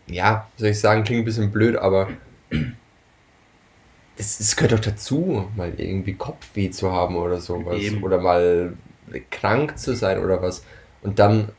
ja, 0.07 0.47
soll 0.57 0.69
ich 0.69 0.79
sagen, 0.79 1.03
klingt 1.03 1.21
ein 1.21 1.25
bisschen 1.25 1.51
blöd, 1.51 1.75
aber 1.75 2.09
es, 4.17 4.39
es 4.39 4.55
gehört 4.55 4.73
doch 4.73 4.79
dazu, 4.79 5.49
mal 5.55 5.73
irgendwie 5.77 6.13
Kopfweh 6.13 6.69
zu 6.69 6.91
haben 6.91 7.15
oder 7.15 7.41
sowas. 7.41 7.79
Eben. 7.79 8.03
Oder 8.03 8.19
mal 8.19 8.73
krank 9.29 9.77
zu 9.77 9.95
sein 9.95 10.19
oder 10.19 10.41
was. 10.41 10.65
Und 11.01 11.19
dann 11.19 11.49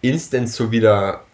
instant 0.00 0.48
so 0.48 0.70
wieder 0.70 1.24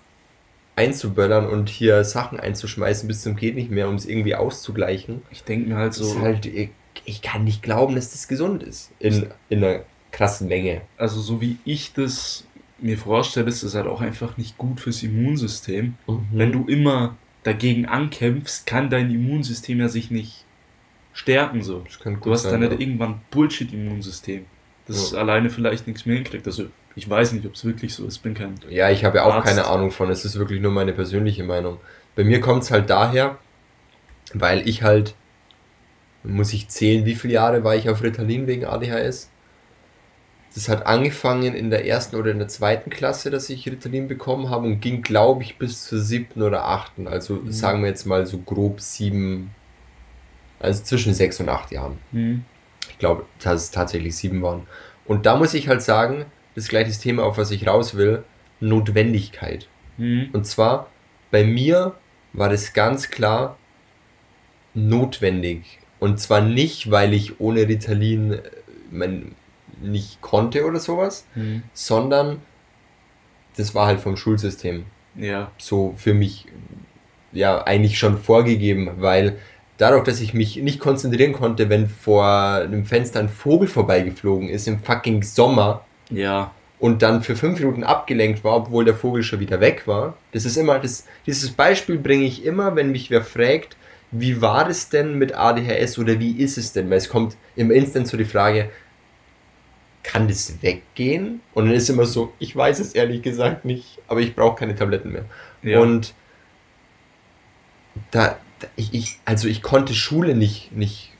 einzuböllern 0.76 1.47
und 1.47 1.68
hier 1.68 2.04
Sachen 2.04 2.38
einzuschmeißen 2.38 3.09
bis 3.09 3.23
zum 3.23 3.37
geht 3.37 3.54
nicht 3.54 3.71
mehr, 3.71 3.88
um 3.88 3.97
es 3.97 4.06
irgendwie 4.06 4.35
auszugleichen. 4.35 5.23
Ich 5.30 5.42
denke 5.44 5.68
mir 5.68 5.76
halt 5.76 5.90
Das 5.90 6.00
ist 6.00 6.12
so, 6.12 6.21
halt, 6.21 6.47
ich, 7.04 7.23
kann 7.23 7.44
nicht 7.44 7.62
glauben, 7.62 7.94
dass 7.94 8.12
das 8.12 8.28
gesund 8.28 8.62
ist. 8.62 8.90
In, 8.99 9.28
in 9.49 9.64
einer 9.64 9.80
krassen 10.12 10.49
Menge. 10.49 10.82
also 10.97 11.20
so 11.20 11.40
wie 11.40 11.59
ich 11.64 11.92
das 11.92 12.44
mir 12.78 12.99
vorstelle, 12.99 13.49
ist 13.49 13.62
das 13.62 13.75
halt 13.75 13.87
auch 13.87 14.00
einfach 14.00 14.37
nicht 14.37 14.59
gut 14.59 14.80
fürs 14.80 15.02
Immunsystem. 15.02 15.94
Mhm. 16.06 16.26
Wenn 16.32 16.52
du 16.52 16.64
immer 16.66 17.16
dagegen 17.42 17.87
ankämpfst, 17.87 18.66
kann 18.66 18.90
dein 18.90 19.11
Immunsystem 19.11 19.80
ja 19.80 19.88
sich 19.88 20.11
nicht 20.11 20.44
stärken 21.12 21.62
so. 21.62 21.80
Das 21.80 21.99
kann 22.00 22.14
gut 22.14 22.26
Du 22.26 22.32
hast 22.32 22.44
dann 22.44 22.62
ja. 22.62 22.68
nicht 22.68 22.80
irgendwann 22.80 23.20
Bullshit-Immunsystem, 23.30 24.47
das 24.87 25.12
Ja. 25.12 25.18
alleine 25.18 25.50
vielleicht 25.50 25.87
nichts 25.87 26.06
mehr 26.06 26.16
hinkriegt. 26.16 26.47
Also 26.47 26.66
ich 26.97 27.09
weiß 27.09 27.32
nicht, 27.32 27.47
ob 27.47 27.54
es 27.54 27.64
wirklich 27.64 27.94
so 27.94 28.06
ist, 28.06 28.18
bin 28.18 28.35
kein 28.35 28.54
Ja, 28.68 28.90
ich 28.90 29.04
habe 29.04 29.18
ja 29.18 29.25
auch 29.25 29.35
Arzt. 29.35 29.47
keine 29.47 29.66
Ahnung 29.66 29.90
von. 29.90 30.11
Es 30.11 30.25
ist 30.25 30.38
wirklich 30.38 30.61
nur 30.61 30.73
meine 30.73 30.92
persönliche 30.92 31.44
Meinung. 31.44 31.78
Bei 32.16 32.25
mir 32.25 32.40
kommt 32.40 32.62
es 32.64 32.70
halt 32.70 32.90
daher, 32.90 33.38
weil 34.35 34.68
ich 34.68 34.82
halt, 34.82 35.14
muss 36.22 36.52
ich 36.52 36.68
zählen, 36.68 37.04
wie 37.04 37.14
viele 37.14 37.34
Jahre 37.34 37.64
war 37.64 37.76
ich 37.76 37.88
auf 37.88 38.02
Ritalin 38.02 38.46
wegen 38.46 38.64
ADHS? 38.66 39.30
Das 40.54 40.68
hat 40.68 40.84
angefangen 40.86 41.54
in 41.54 41.70
der 41.70 41.86
ersten 41.86 42.16
oder 42.16 42.32
in 42.32 42.38
der 42.38 42.48
zweiten 42.48 42.90
Klasse, 42.90 43.30
dass 43.30 43.48
ich 43.50 43.66
Ritalin 43.68 44.08
bekommen 44.08 44.50
habe 44.50 44.66
und 44.66 44.80
ging, 44.80 45.02
glaube 45.02 45.44
ich, 45.44 45.58
bis 45.58 45.84
zur 45.84 46.00
siebten 46.00 46.42
oder 46.42 46.64
achten. 46.66 47.06
Also 47.06 47.34
Mhm. 47.36 47.52
sagen 47.52 47.82
wir 47.82 47.88
jetzt 47.88 48.04
mal 48.04 48.26
so 48.26 48.38
grob 48.38 48.80
sieben, 48.80 49.50
also 50.58 50.82
zwischen 50.82 51.14
sechs 51.14 51.38
und 51.40 51.48
acht 51.48 51.70
Jahren. 51.70 51.98
Hm. 52.12 52.44
Ich 52.90 52.98
glaube, 52.98 53.26
dass 53.38 53.62
es 53.62 53.70
tatsächlich 53.70 54.16
sieben 54.16 54.42
waren. 54.42 54.66
Und 55.06 55.24
da 55.24 55.36
muss 55.36 55.54
ich 55.54 55.68
halt 55.68 55.82
sagen, 55.82 56.26
das 56.54 56.64
ist 56.64 56.70
gleich 56.70 56.86
das 56.88 56.98
Thema, 56.98 57.22
auf 57.22 57.38
was 57.38 57.50
ich 57.52 57.66
raus 57.66 57.94
will, 57.94 58.24
Notwendigkeit. 58.58 59.68
Hm. 59.98 60.30
Und 60.32 60.46
zwar, 60.46 60.88
bei 61.30 61.44
mir 61.44 61.94
war 62.32 62.48
das 62.48 62.72
ganz 62.72 63.10
klar 63.10 63.56
notwendig. 64.74 65.79
Und 66.00 66.19
zwar 66.19 66.40
nicht, 66.40 66.90
weil 66.90 67.12
ich 67.14 67.38
ohne 67.40 67.69
Ritalin 67.69 68.33
äh, 68.33 68.40
mein, 68.90 69.33
nicht 69.80 70.21
konnte 70.21 70.64
oder 70.66 70.80
sowas, 70.80 71.26
Hm. 71.35 71.62
sondern 71.73 72.38
das 73.57 73.75
war 73.75 73.87
halt 73.87 74.00
vom 74.00 74.16
Schulsystem 74.16 74.85
Ja, 75.14 75.50
so 75.59 75.95
für 75.97 76.14
mich 76.14 76.47
ja 77.33 77.62
eigentlich 77.64 77.99
schon 77.99 78.19
vorgegeben, 78.19 78.90
weil 78.99 79.38
dadurch, 79.78 80.04
dass 80.04 80.21
ich 80.21 80.35
mich 80.35 80.57
nicht 80.57 80.80
konzentrieren 80.80 81.33
konnte, 81.33 81.69
wenn 81.69 81.88
vor 81.88 82.26
einem 82.26 82.85
Fenster 82.85 83.21
ein 83.21 83.28
Vogel 83.28 83.69
vorbeigeflogen 83.69 84.49
ist 84.49 84.66
im 84.69 84.80
fucking 84.80 85.23
Sommer 85.23 85.85
ja, 86.11 86.50
und 86.78 87.02
dann 87.02 87.23
für 87.23 87.37
fünf 87.37 87.59
Minuten 87.61 87.85
abgelenkt 87.85 88.42
war, 88.45 88.57
obwohl 88.57 88.85
der 88.85 88.95
Vogel 88.95 89.23
schon 89.23 89.40
wieder 89.40 89.61
weg 89.61 89.87
war. 89.87 90.14
Das 90.33 90.45
ist 90.45 90.57
immer, 90.57 90.78
das, 90.78 91.07
dieses 91.26 91.50
Beispiel 91.50 91.99
bringe 91.99 92.25
ich 92.25 92.45
immer, 92.45 92.75
wenn 92.76 92.90
mich 92.90 93.11
wer 93.11 93.23
fragt, 93.23 93.76
wie 94.11 94.40
war 94.40 94.69
es 94.69 94.88
denn 94.88 95.19
mit 95.19 95.35
ADHS 95.35 95.99
oder 95.99 96.19
wie 96.19 96.33
ist 96.33 96.59
es 96.59 96.73
denn? 96.73 96.90
Weil 96.90 96.99
es 96.99 97.09
kommt 97.09 97.37
im 97.57 97.71
Instant 97.71 98.09
so 98.09 98.17
die 98.17 98.25
Frage, 98.25 98.71
kann 100.02 100.29
das 100.29 100.62
weggehen? 100.62 101.40
Und 101.55 101.67
dann 101.67 101.75
ist 101.75 101.88
immer 101.90 102.07
so, 102.07 102.33
ich 102.38 102.57
weiß 102.57 102.81
es 102.81 102.95
ehrlich 102.95 103.23
gesagt 103.23 103.64
nicht, 103.64 103.99
aber 104.09 104.21
ich 104.21 104.35
brauche 104.35 104.57
keine 104.57 104.75
Tabletten 104.75 105.12
mehr. 105.12 105.25
Ja. 105.62 105.81
Und 105.81 106.14
da, 108.11 108.38
da 108.59 108.69
ich, 108.76 108.95
ich, 108.95 109.21
also 109.25 109.47
ich 109.47 109.62
konnte 109.62 109.95
Schule 109.95 110.35
nicht, 110.35 110.73
nicht 110.73 111.11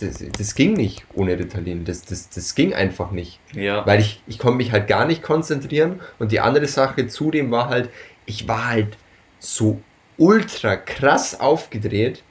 das, 0.00 0.22
das 0.36 0.54
ging 0.54 0.74
nicht 0.74 1.04
ohne 1.14 1.38
Ritalin. 1.38 1.84
Das, 1.84 2.02
das, 2.02 2.28
das 2.28 2.54
ging 2.54 2.72
einfach 2.72 3.10
nicht. 3.10 3.40
Ja. 3.52 3.84
Weil 3.86 4.00
ich, 4.00 4.22
ich 4.26 4.38
konnte 4.38 4.58
mich 4.58 4.72
halt 4.72 4.86
gar 4.86 5.06
nicht 5.06 5.22
konzentrieren. 5.22 6.00
Und 6.18 6.30
die 6.30 6.40
andere 6.40 6.66
Sache 6.66 7.08
zudem 7.08 7.50
war 7.50 7.68
halt, 7.68 7.90
ich 8.26 8.46
war 8.46 8.68
halt 8.68 8.96
so 9.38 9.80
ultra 10.18 10.76
krass 10.76 11.38
aufgedreht. 11.40 12.22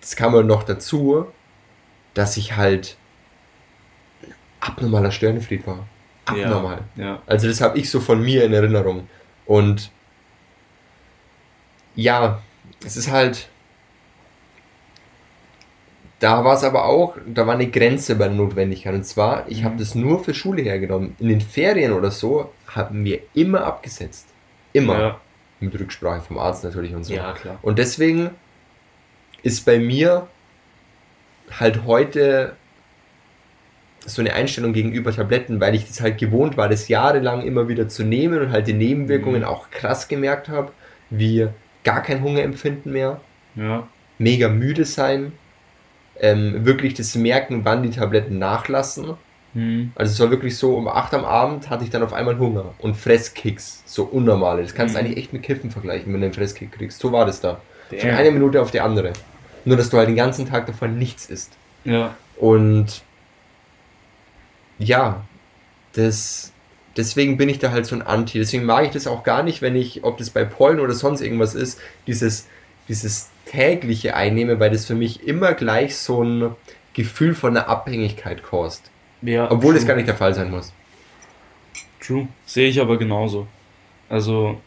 Das 0.00 0.14
kam 0.16 0.32
halt 0.34 0.46
noch 0.46 0.62
dazu, 0.62 1.26
dass 2.14 2.36
ich 2.36 2.56
halt 2.56 2.96
ein 4.22 4.34
abnormaler 4.60 5.10
Störenfried 5.10 5.66
war. 5.66 5.86
Abnormal. 6.26 6.82
Ja. 6.96 7.20
Also 7.26 7.48
das 7.48 7.60
habe 7.60 7.78
ich 7.78 7.90
so 7.90 7.98
von 8.00 8.22
mir 8.22 8.44
in 8.44 8.52
Erinnerung. 8.52 9.08
Und 9.46 9.90
ja, 11.94 12.40
es 12.84 12.96
ist 12.96 13.10
halt. 13.10 13.48
Da 16.20 16.44
war 16.44 16.54
es 16.54 16.62
aber 16.62 16.84
auch, 16.84 17.16
da 17.26 17.48
war 17.48 17.54
eine 17.54 17.68
Grenze 17.68 18.14
bei 18.14 18.28
der 18.28 18.36
Notwendigkeit. 18.36 18.94
Und 18.94 19.04
zwar, 19.04 19.44
ich 19.48 19.64
habe 19.64 19.74
Mhm. 19.74 19.78
das 19.78 19.94
nur 19.96 20.22
für 20.22 20.32
Schule 20.34 20.62
hergenommen. 20.62 21.16
In 21.18 21.28
den 21.28 21.40
Ferien 21.40 21.92
oder 21.92 22.12
so 22.12 22.52
haben 22.68 23.04
wir 23.04 23.20
immer 23.34 23.64
abgesetzt. 23.64 24.28
Immer. 24.72 24.98
Ja. 25.00 25.20
Mit 25.62 25.78
Rücksprache 25.78 26.20
vom 26.22 26.38
Arzt 26.38 26.64
natürlich 26.64 26.94
und 26.94 27.04
so. 27.04 27.14
ja, 27.14 27.32
klar. 27.32 27.58
Und 27.62 27.78
deswegen 27.78 28.30
ist 29.42 29.64
bei 29.64 29.78
mir 29.78 30.28
halt 31.58 31.84
heute 31.84 32.56
so 34.04 34.20
eine 34.20 34.32
Einstellung 34.34 34.72
gegenüber 34.72 35.12
Tabletten, 35.12 35.60
weil 35.60 35.74
ich 35.76 35.86
das 35.86 36.00
halt 36.00 36.18
gewohnt 36.18 36.56
war, 36.56 36.68
das 36.68 36.88
jahrelang 36.88 37.42
immer 37.42 37.68
wieder 37.68 37.88
zu 37.88 38.02
nehmen 38.02 38.40
und 38.40 38.50
halt 38.52 38.66
die 38.66 38.72
Nebenwirkungen 38.72 39.42
Mhm. 39.42 39.46
auch 39.46 39.70
krass 39.70 40.08
gemerkt 40.08 40.48
habe, 40.48 40.72
wie 41.10 41.46
gar 41.84 42.02
kein 42.02 42.20
Hungerempfinden 42.22 42.92
mehr, 42.92 43.20
Ja. 43.54 43.86
mega 44.18 44.48
müde 44.48 44.84
sein, 44.84 45.32
ähm, 46.18 46.64
wirklich 46.64 46.94
das 46.94 47.14
Merken, 47.14 47.64
wann 47.64 47.82
die 47.82 47.90
Tabletten 47.90 48.38
nachlassen. 48.38 49.14
Hm. 49.54 49.92
Also 49.94 50.12
es 50.12 50.20
war 50.20 50.30
wirklich 50.30 50.56
so, 50.56 50.74
um 50.76 50.88
8 50.88 51.12
am 51.14 51.24
Abend 51.24 51.68
hatte 51.68 51.84
ich 51.84 51.90
dann 51.90 52.02
auf 52.02 52.12
einmal 52.12 52.38
Hunger 52.38 52.72
und 52.78 52.96
Fresskicks, 52.96 53.82
so 53.84 54.04
unnormale. 54.04 54.62
Das 54.62 54.74
kannst 54.74 54.94
du 54.94 54.98
Mhm. 54.98 55.04
eigentlich 55.06 55.18
echt 55.18 55.32
mit 55.32 55.42
Kiffen 55.42 55.70
vergleichen, 55.70 56.12
wenn 56.12 56.20
du 56.20 56.26
einen 56.26 56.34
Fresskick 56.34 56.72
kriegst. 56.72 56.98
So 57.00 57.12
war 57.12 57.26
das 57.26 57.40
da. 57.40 57.60
Von 57.90 57.98
Damn. 57.98 58.16
einer 58.16 58.30
Minute 58.30 58.62
auf 58.62 58.70
die 58.70 58.80
andere. 58.80 59.12
Nur, 59.64 59.76
dass 59.76 59.90
du 59.90 59.98
halt 59.98 60.08
den 60.08 60.16
ganzen 60.16 60.48
Tag 60.48 60.66
davon 60.66 60.98
nichts 60.98 61.26
isst. 61.26 61.52
Ja. 61.84 62.14
Und 62.38 63.02
ja, 64.78 65.22
das, 65.92 66.52
deswegen 66.96 67.36
bin 67.36 67.48
ich 67.48 67.58
da 67.58 67.70
halt 67.70 67.86
so 67.86 67.94
ein 67.94 68.02
Anti. 68.02 68.38
Deswegen 68.38 68.64
mag 68.64 68.86
ich 68.86 68.90
das 68.92 69.06
auch 69.06 69.22
gar 69.22 69.42
nicht, 69.42 69.62
wenn 69.62 69.76
ich, 69.76 70.02
ob 70.04 70.18
das 70.18 70.30
bei 70.30 70.44
Pollen 70.44 70.80
oder 70.80 70.94
sonst 70.94 71.20
irgendwas 71.20 71.54
ist, 71.54 71.78
dieses, 72.06 72.46
dieses 72.88 73.28
tägliche 73.46 74.14
einnehme, 74.16 74.58
weil 74.60 74.70
das 74.70 74.86
für 74.86 74.94
mich 74.94 75.26
immer 75.26 75.52
gleich 75.54 75.96
so 75.96 76.22
ein 76.24 76.56
Gefühl 76.94 77.34
von 77.34 77.56
einer 77.56 77.68
Abhängigkeit 77.68 78.42
kostet. 78.42 78.90
Ja 79.22 79.50
Obwohl 79.50 79.76
es 79.76 79.86
gar 79.86 79.96
nicht 79.96 80.08
der 80.08 80.16
Fall 80.16 80.34
sein 80.34 80.50
muss. 80.50 80.72
True. 82.00 82.28
Sehe 82.44 82.68
ich 82.68 82.80
aber 82.80 82.98
genauso. 82.98 83.46
Also, 84.08 84.60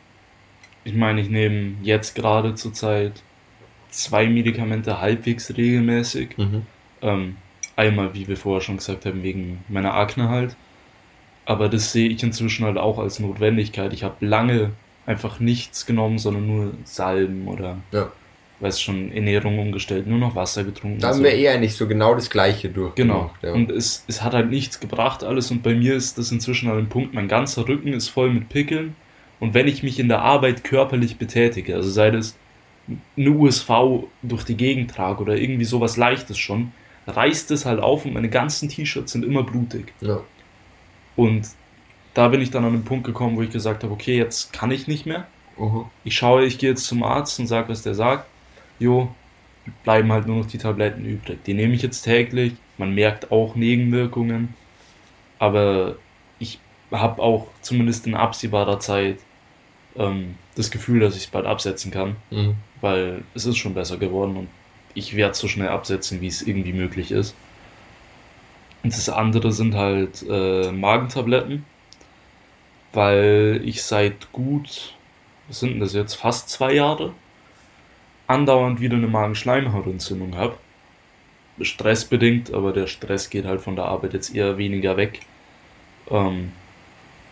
ich 0.84 0.94
meine, 0.94 1.22
ich 1.22 1.30
nehme 1.30 1.76
jetzt 1.82 2.16
gerade 2.16 2.56
zur 2.56 2.74
Zeit 2.74 3.22
zwei 3.90 4.28
Medikamente 4.28 5.00
halbwegs 5.02 5.56
regelmäßig. 5.56 6.38
Mhm. 6.38 6.62
Ähm, 7.02 7.38
einmal, 7.76 8.14
wie 8.14 8.28
wir 8.28 8.38
vorher 8.38 8.62
schon 8.62 8.78
gesagt 8.78 9.06
haben, 9.06 9.24
wegen 9.24 9.64
meiner 9.68 9.94
Akne 9.94 10.30
halt. 10.30 10.56
Aber 11.46 11.70
das 11.70 11.92
sehe 11.92 12.10
ich 12.10 12.24
inzwischen 12.24 12.66
halt 12.66 12.78
auch 12.78 12.98
als 12.98 13.20
Notwendigkeit. 13.20 13.94
Ich 13.94 14.04
habe 14.04 14.26
lange 14.26 14.72
einfach 15.06 15.40
nichts 15.40 15.86
genommen, 15.86 16.18
sondern 16.18 16.48
nur 16.48 16.74
Salben 16.84 17.48
oder, 17.48 17.78
Ja. 17.92 18.12
Weiß 18.60 18.82
schon, 18.82 19.12
Ernährung 19.12 19.60
umgestellt, 19.60 20.08
nur 20.08 20.18
noch 20.18 20.36
Wasser 20.36 20.64
getrunken. 20.64 21.00
Da 21.00 21.10
haben 21.10 21.18
so. 21.18 21.24
wir 21.24 21.34
eher 21.34 21.60
nicht 21.60 21.76
so 21.76 21.88
genau 21.88 22.16
das 22.16 22.30
Gleiche 22.30 22.70
durch. 22.70 22.96
Genau. 22.96 23.32
Ja. 23.42 23.54
Und 23.54 23.70
es, 23.72 24.06
es 24.08 24.24
hat 24.24 24.34
halt 24.34 24.50
nichts 24.50 24.80
gebracht 24.80 25.24
alles 25.24 25.52
und 25.52 25.62
bei 25.62 25.76
mir 25.76 25.96
ist 25.96 26.18
das 26.18 26.32
inzwischen 26.32 26.70
an 26.70 26.78
dem 26.78 26.90
Punkt, 26.90 27.14
mein 27.14 27.28
ganzer 27.28 27.68
Rücken 27.68 27.94
ist 27.94 28.10
voll 28.10 28.32
mit 28.32 28.50
Pickeln 28.50 28.96
und 29.40 29.54
wenn 29.54 29.68
ich 29.68 29.84
mich 29.84 30.00
in 30.00 30.08
der 30.08 30.22
Arbeit 30.22 30.64
körperlich 30.64 31.18
betätige, 31.18 31.76
also 31.76 31.90
sei 31.90 32.12
das 32.12 32.38
eine 33.18 33.32
USV 33.32 33.70
durch 34.22 34.44
die 34.44 34.56
Gegend 34.56 34.92
trage 34.92 35.22
oder 35.22 35.36
irgendwie 35.36 35.66
sowas 35.66 35.98
leichtes 35.98 36.38
schon, 36.38 36.72
reißt 37.08 37.52
es 37.52 37.66
halt 37.66 37.80
auf 37.80 38.06
und 38.06 38.14
meine 38.14 38.30
ganzen 38.30 38.70
T-Shirts 38.70 39.12
sind 39.12 39.26
immer 39.26 39.44
blutig. 39.44 39.94
ja. 40.02 40.22
Und 41.16 41.48
da 42.14 42.30
bin 42.30 42.42
ich 42.42 42.50
dann 42.50 42.66
an 42.66 42.72
den 42.74 42.84
Punkt 42.84 43.06
gekommen, 43.06 43.38
wo 43.38 43.42
ich 43.42 43.52
gesagt 43.52 43.84
habe, 43.84 43.94
okay, 43.94 44.18
jetzt 44.18 44.54
kann 44.54 44.72
ich 44.72 44.88
nicht 44.88 45.06
mehr. 45.06 45.28
Mhm. 45.58 45.86
Ich 46.04 46.16
schaue, 46.16 46.46
ich 46.46 46.58
gehe 46.58 46.70
jetzt 46.70 46.86
zum 46.86 47.04
Arzt 47.04 47.40
und 47.40 47.48
sage, 47.48 47.70
was 47.70 47.84
der 47.84 47.94
sagt. 47.94 48.26
Jo, 48.80 49.14
bleiben 49.84 50.12
halt 50.12 50.28
nur 50.28 50.38
noch 50.38 50.46
die 50.46 50.58
Tabletten 50.58 51.06
übrig. 51.06 51.44
Die 51.46 51.54
nehme 51.54 51.74
ich 51.74 51.82
jetzt 51.82 52.02
täglich. 52.02 52.54
Man 52.78 52.94
merkt 52.94 53.32
auch 53.32 53.56
Nebenwirkungen. 53.56 54.54
Aber 55.40 55.96
ich 56.40 56.60
habe 56.92 57.22
auch 57.22 57.48
zumindest 57.62 58.08
in 58.08 58.16
absehbarer 58.16 58.80
Zeit 58.80 59.20
ähm, 59.96 60.36
das 60.56 60.72
Gefühl, 60.72 61.00
dass 61.00 61.16
ich 61.16 61.24
es 61.24 61.30
bald 61.30 61.46
absetzen 61.46 61.92
kann. 61.92 62.16
Mhm. 62.30 62.56
Weil 62.82 63.24
es 63.34 63.46
ist 63.46 63.58
schon 63.58 63.74
besser 63.74 63.98
geworden 63.98 64.38
und 64.38 64.48
ich 64.94 65.16
werde 65.16 65.32
es 65.32 65.40
so 65.40 65.48
schnell 65.48 65.70
absetzen, 65.70 66.22
wie 66.22 66.28
es 66.28 66.42
irgendwie 66.42 66.74
möglich 66.74 67.12
ist. 67.12 67.36
Und 68.84 68.94
das 68.94 69.10
andere 69.10 69.52
sind 69.52 69.76
halt 69.76 70.24
äh, 70.30 70.72
Magentabletten, 70.72 71.66
weil 72.94 73.62
ich 73.66 73.84
seit 73.84 74.32
gut, 74.32 74.94
was 75.48 75.60
sind 75.60 75.72
denn 75.72 75.80
das 75.80 75.94
jetzt, 75.94 76.14
fast 76.14 76.50
zwei 76.50 76.74
Jahre, 76.74 77.14
andauernd 78.28 78.80
wieder 78.80 78.98
eine 78.98 79.08
Magenschleimhautentzündung 79.08 80.36
habe. 80.36 80.58
Stressbedingt, 81.62 82.54
aber 82.54 82.74
der 82.74 82.88
Stress 82.88 83.30
geht 83.30 83.46
halt 83.46 83.62
von 83.62 83.76
der 83.76 83.86
Arbeit 83.86 84.14
jetzt 84.14 84.36
eher 84.36 84.58
weniger 84.58 84.98
weg. 84.98 85.22
Ähm, 86.10 86.52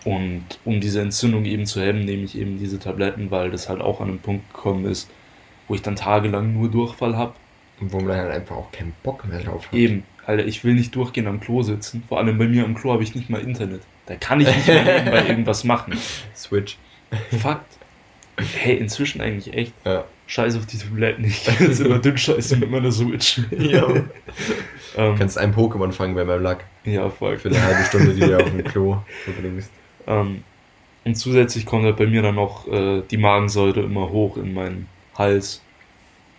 und 0.06 0.44
um 0.66 0.82
diese 0.82 1.02
Entzündung 1.02 1.46
eben 1.46 1.66
zu 1.66 1.82
hemmen, 1.82 2.06
nehme 2.06 2.24
ich 2.24 2.38
eben 2.38 2.58
diese 2.60 2.80
Tabletten, 2.80 3.32
weil 3.32 3.52
das 3.52 3.70
halt 3.70 3.82
auch 3.82 4.02
an 4.02 4.10
einen 4.10 4.20
Punkt 4.20 4.54
gekommen 4.54 4.86
ist, 4.86 5.10
wo 5.68 5.76
ich 5.76 5.82
dann 5.82 5.96
tagelang 5.96 6.54
nur 6.54 6.70
Durchfall 6.70 7.18
habe. 7.18 7.34
Und 7.80 7.92
wo 7.92 8.00
man 8.00 8.16
halt 8.16 8.32
einfach 8.32 8.56
auch 8.56 8.72
keinen 8.72 8.94
Bock 9.04 9.26
mehr 9.28 9.40
drauf 9.40 9.68
hat. 9.68 9.74
Eben, 9.74 10.04
Alter, 10.26 10.46
ich 10.46 10.64
will 10.64 10.74
nicht 10.74 10.96
durchgehend 10.96 11.28
am 11.28 11.40
Klo 11.40 11.64
sitzen. 11.64 12.04
Vor 12.08 12.18
allem 12.20 12.38
bei 12.38 12.48
mir 12.48 12.64
am 12.64 12.76
Klo 12.76 12.94
habe 12.94 13.04
ich 13.04 13.16
nicht 13.16 13.30
mal 13.30 13.42
Internet. 13.42 13.82
Da 14.06 14.16
kann 14.16 14.40
ich 14.42 14.48
nicht 14.48 14.68
mal 14.68 14.84
nebenbei 14.84 15.26
irgendwas 15.28 15.64
machen. 15.64 15.98
Switch. 16.36 16.78
Fakt. 17.40 17.78
Hey, 18.38 18.78
inzwischen 18.78 19.22
eigentlich 19.22 19.54
echt. 19.54 19.74
Ja. 19.86 20.06
Scheiß 20.34 20.58
auf 20.58 20.66
die 20.66 20.80
Tabletten. 20.80 21.24
Ich 21.26 21.44
kann 21.44 21.58
jetzt 21.60 21.80
immer 21.80 22.00
dünn 22.00 22.18
scheißen 22.18 22.60
mit 22.60 22.72
meiner 22.72 22.92
Switch. 22.92 23.40
Ja. 23.52 23.88
ähm, 23.94 24.06
Du 24.96 25.16
kannst 25.16 25.38
einen 25.38 25.54
Pokémon 25.54 25.92
fangen 25.92 26.16
bei 26.16 26.26
meinem 26.26 26.42
Lack. 26.42 26.66
ja, 26.86 27.08
voll. 27.12 27.38
Für 27.38 27.50
eine 27.50 27.62
halbe 27.62 27.84
Stunde, 27.84 28.16
die 28.16 28.22
du 28.22 28.36
auf 28.36 28.50
dem 28.50 28.64
Klo 28.64 28.98
verbringst. 29.26 29.70
Ähm, 30.08 30.44
und 31.06 31.16
zusätzlich 31.16 31.68
kommt 31.68 31.86
halt 31.86 31.98
bei 31.98 32.08
mir 32.08 32.24
dann 32.24 32.34
noch 32.34 32.68
äh, 32.68 33.04
die 33.12 33.18
Magensäure 33.18 33.82
immer 33.82 34.10
hoch 34.10 34.38
in 34.38 34.56
meinen 34.56 34.88
Hals. 35.16 35.62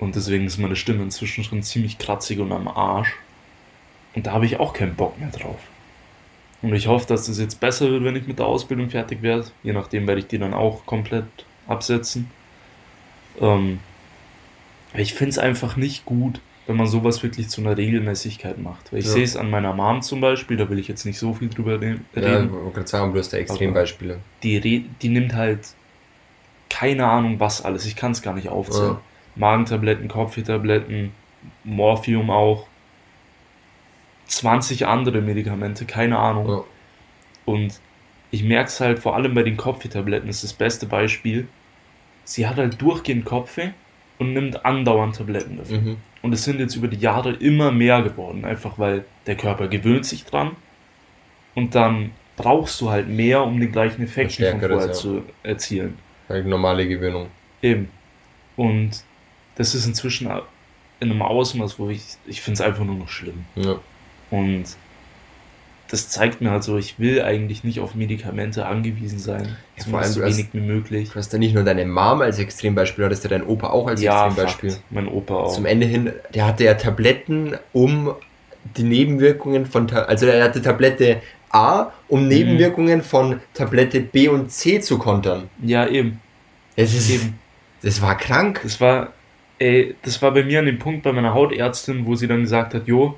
Und 0.00 0.16
deswegen 0.16 0.46
ist 0.46 0.58
meine 0.58 0.74
Stimme 0.74 1.04
inzwischen 1.04 1.44
schon 1.44 1.62
ziemlich 1.62 1.96
kratzig 1.96 2.40
und 2.40 2.50
am 2.50 2.66
Arsch. 2.66 3.14
Und 4.16 4.26
da 4.26 4.32
habe 4.32 4.44
ich 4.44 4.58
auch 4.58 4.72
keinen 4.72 4.96
Bock 4.96 5.20
mehr 5.20 5.30
drauf. 5.30 5.60
Und 6.62 6.74
ich 6.74 6.88
hoffe, 6.88 7.06
dass 7.06 7.28
es 7.28 7.38
jetzt 7.38 7.60
besser 7.60 7.88
wird, 7.92 8.02
wenn 8.02 8.16
ich 8.16 8.26
mit 8.26 8.40
der 8.40 8.46
Ausbildung 8.46 8.90
fertig 8.90 9.22
werde. 9.22 9.46
Je 9.62 9.72
nachdem 9.72 10.08
werde 10.08 10.20
ich 10.20 10.26
die 10.26 10.38
dann 10.38 10.52
auch 10.52 10.84
komplett 10.84 11.26
absetzen. 11.68 12.28
Ähm, 13.40 13.80
ich 14.94 15.14
finde 15.14 15.30
es 15.30 15.38
einfach 15.38 15.76
nicht 15.76 16.04
gut, 16.04 16.40
wenn 16.66 16.76
man 16.76 16.86
sowas 16.86 17.22
wirklich 17.22 17.48
zu 17.48 17.60
einer 17.60 17.76
Regelmäßigkeit 17.76 18.58
macht. 18.58 18.92
Weil 18.92 19.00
ich 19.00 19.06
Ja. 19.06 19.12
sehe 19.12 19.24
es 19.24 19.36
an 19.36 19.50
meiner 19.50 19.72
Mom 19.74 20.02
zum 20.02 20.20
Beispiel, 20.20 20.56
da 20.56 20.68
will 20.70 20.78
ich 20.78 20.88
jetzt 20.88 21.04
nicht 21.04 21.18
so 21.18 21.34
viel 21.34 21.48
drüber 21.48 21.80
re- 21.80 22.00
reden 22.16 22.44
Ja, 22.46 22.52
wollte 22.52 22.74
gerade 22.74 22.86
sagen, 22.88 23.12
du 23.12 23.18
hast 23.18 23.32
da 23.32 23.36
Extrembeispiele. 23.38 24.20
die, 24.42 24.88
die 25.02 25.08
nimmt 25.08 25.34
halt 25.34 25.74
keine 26.70 27.06
Ahnung 27.06 27.38
was 27.40 27.62
alles. 27.64 27.84
Ich 27.86 27.96
kann 27.96 28.12
es 28.12 28.22
gar 28.22 28.34
nicht 28.34 28.48
aufzählen. 28.48 28.92
Ja. 28.94 29.00
Magentabletten, 29.36 30.08
Kopfwehtabletten, 30.08 31.12
Morphium 31.64 32.30
auch. 32.30 32.66
20 34.26 34.86
andere 34.86 35.20
Medikamente, 35.20 35.84
keine 35.84 36.18
Ahnung. 36.18 36.48
Ja. 36.48 36.64
Und 37.44 37.80
ich 38.30 38.42
merke 38.42 38.68
es 38.68 38.80
halt 38.80 38.98
vor 38.98 39.14
allem 39.14 39.34
bei 39.34 39.42
den 39.42 39.56
Kopfwehtabletten, 39.56 40.28
ist 40.28 40.42
das 40.42 40.52
beste 40.52 40.86
Beispiel. 40.86 41.46
Sie 42.24 42.46
hat 42.46 42.56
halt 42.56 42.80
durchgehend 42.80 43.24
Kopfweh 43.24 43.70
und 44.18 44.32
nimmt 44.32 44.64
andauernd 44.64 45.16
Tabletten 45.16 45.58
dafür. 45.58 45.80
Mhm. 45.80 45.96
Und 46.22 46.32
es 46.32 46.44
sind 46.44 46.58
jetzt 46.58 46.74
über 46.74 46.88
die 46.88 46.96
Jahre 46.96 47.32
immer 47.32 47.70
mehr 47.70 48.02
geworden, 48.02 48.44
einfach 48.44 48.78
weil 48.78 49.04
der 49.26 49.36
Körper 49.36 49.68
gewöhnt 49.68 50.06
sich 50.06 50.24
dran 50.24 50.52
und 51.54 51.74
dann 51.74 52.12
brauchst 52.36 52.80
du 52.80 52.90
halt 52.90 53.08
mehr, 53.08 53.44
um 53.44 53.60
den 53.60 53.70
gleichen 53.70 54.02
Effekt 54.02 54.34
von 54.34 54.60
vorher 54.60 54.86
ja. 54.86 54.92
zu 54.92 55.22
erzielen. 55.42 55.98
Halt 56.28 56.46
normale 56.46 56.88
Gewöhnung. 56.88 57.28
Eben. 57.62 57.90
Und 58.56 59.04
das 59.56 59.74
ist 59.74 59.86
inzwischen 59.86 60.30
in 61.00 61.10
einem 61.10 61.22
Ausmaß, 61.22 61.78
wo 61.78 61.90
ich, 61.90 62.02
ich 62.26 62.40
finde 62.40 62.54
es 62.54 62.60
einfach 62.60 62.84
nur 62.84 62.96
noch 62.96 63.08
schlimm. 63.08 63.44
Ja. 63.56 63.78
Und 64.30 64.64
das 65.88 66.08
zeigt 66.08 66.40
mir 66.40 66.50
halt 66.50 66.64
so, 66.64 66.76
ich 66.78 66.98
will 66.98 67.22
eigentlich 67.22 67.62
nicht 67.64 67.78
auf 67.80 67.94
Medikamente 67.94 68.66
angewiesen 68.66 69.18
sein. 69.18 69.56
Ja, 69.76 69.84
vor 69.84 70.00
allem, 70.00 70.10
so 70.12 70.22
hast- 70.22 70.36
wenig 70.36 70.48
wie 70.52 70.60
möglich. 70.60 71.10
Du 71.10 71.16
hast 71.16 71.32
ja 71.32 71.38
nicht 71.38 71.54
nur 71.54 71.62
deine 71.64 71.84
Mom 71.84 72.20
als 72.22 72.38
Extrembeispiel, 72.38 73.02
du 73.02 73.06
hattest 73.06 73.24
ja 73.24 73.30
deinen 73.30 73.44
Opa 73.46 73.68
auch 73.68 73.86
als 73.86 74.00
Ja, 74.02 74.26
Extrembeispiel. 74.26 74.70
Fakt. 74.70 74.82
mein 74.90 75.08
Opa 75.08 75.34
auch. 75.34 75.54
Zum 75.54 75.66
Ende 75.66 75.86
hin, 75.86 76.12
der 76.34 76.46
hatte 76.46 76.64
ja 76.64 76.74
Tabletten, 76.74 77.56
um 77.72 78.14
die 78.76 78.82
Nebenwirkungen 78.82 79.66
von, 79.66 79.90
also 79.90 80.26
er 80.26 80.42
hatte 80.44 80.62
Tablette 80.62 81.20
A, 81.50 81.92
um 82.08 82.26
Nebenwirkungen 82.26 83.02
von 83.02 83.40
Tablette 83.52 84.00
B 84.00 84.28
und 84.28 84.50
C 84.50 84.80
zu 84.80 84.98
kontern. 84.98 85.48
Ja, 85.62 85.86
eben. 85.86 86.20
Das 86.76 86.92
ist, 86.94 87.10
Eben. 87.10 87.38
das 87.82 88.00
war 88.02 88.16
krank. 88.16 88.60
Das 88.64 88.80
war, 88.80 89.12
ey, 89.58 89.94
das 90.02 90.20
war 90.22 90.32
bei 90.32 90.42
mir 90.42 90.58
an 90.60 90.66
dem 90.66 90.78
Punkt 90.78 91.02
bei 91.04 91.12
meiner 91.12 91.34
Hautärztin, 91.34 92.06
wo 92.06 92.16
sie 92.16 92.26
dann 92.26 92.40
gesagt 92.40 92.74
hat, 92.74 92.88
jo, 92.88 93.16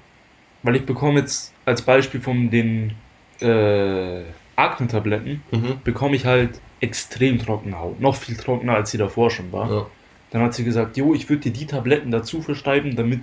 weil 0.62 0.76
ich 0.76 0.85
bekomme 0.85 1.20
jetzt 1.20 1.54
als 1.66 1.82
Beispiel 1.82 2.20
von 2.23 2.49
den 2.50 2.92
äh, 3.40 4.23
Akne-Tabletten, 4.56 5.42
Mhm. 5.50 5.80
bekomme 5.85 6.16
ich 6.16 6.25
halt 6.25 6.58
extrem 6.80 7.38
trockene 7.38 7.78
Haut. 7.78 8.00
Noch 8.00 8.16
viel 8.16 8.37
trockener, 8.37 8.75
als 8.76 8.90
sie 8.92 8.99
davor 8.99 9.30
schon 9.30 9.52
war. 9.52 9.70
Ja. 9.70 9.87
Dann 10.30 10.42
hat 10.42 10.54
sie 10.54 10.64
gesagt, 10.64 10.96
jo, 10.96 11.12
ich 11.14 11.28
würde 11.28 11.42
dir 11.42 11.52
die 11.52 11.66
Tabletten 11.66 12.11
dazu 12.11 12.40
verschreiben, 12.40 12.96
damit 12.96 13.20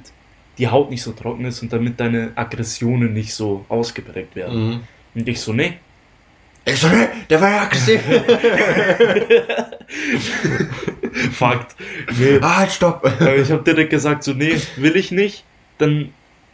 die 0.59 0.67
Haut 0.67 0.91
nicht 0.91 1.01
so 1.01 1.11
trocken 1.13 1.45
ist 1.45 1.61
und 1.63 1.73
damit 1.73 1.99
deine 1.99 2.31
Aggressionen 2.35 3.13
nicht 3.13 3.33
so 3.33 3.65
ausgeprägt 3.69 4.35
werden. 4.35 4.67
Mhm. 4.69 4.79
Und 5.15 5.27
ich 5.27 5.39
so, 5.41 5.51
nee, 5.53 5.73
Ich 6.65 6.77
so, 6.79 6.87
ne, 6.87 7.09
der 7.29 7.41
war 7.41 7.49
ja 7.49 7.61
aggressiv. 7.63 8.01
Fakt. 11.31 11.75
Nee. 12.17 12.39
ah, 12.41 12.57
halt, 12.57 12.71
stopp. 12.71 13.05
Ich 13.37 13.51
habe 13.51 13.63
direkt 13.63 13.89
gesagt, 13.89 14.23
so, 14.23 14.33
nee, 14.33 14.55
will 14.77 14.95
ich 14.95 15.11
nicht. 15.11 15.43
Dann 15.77 16.13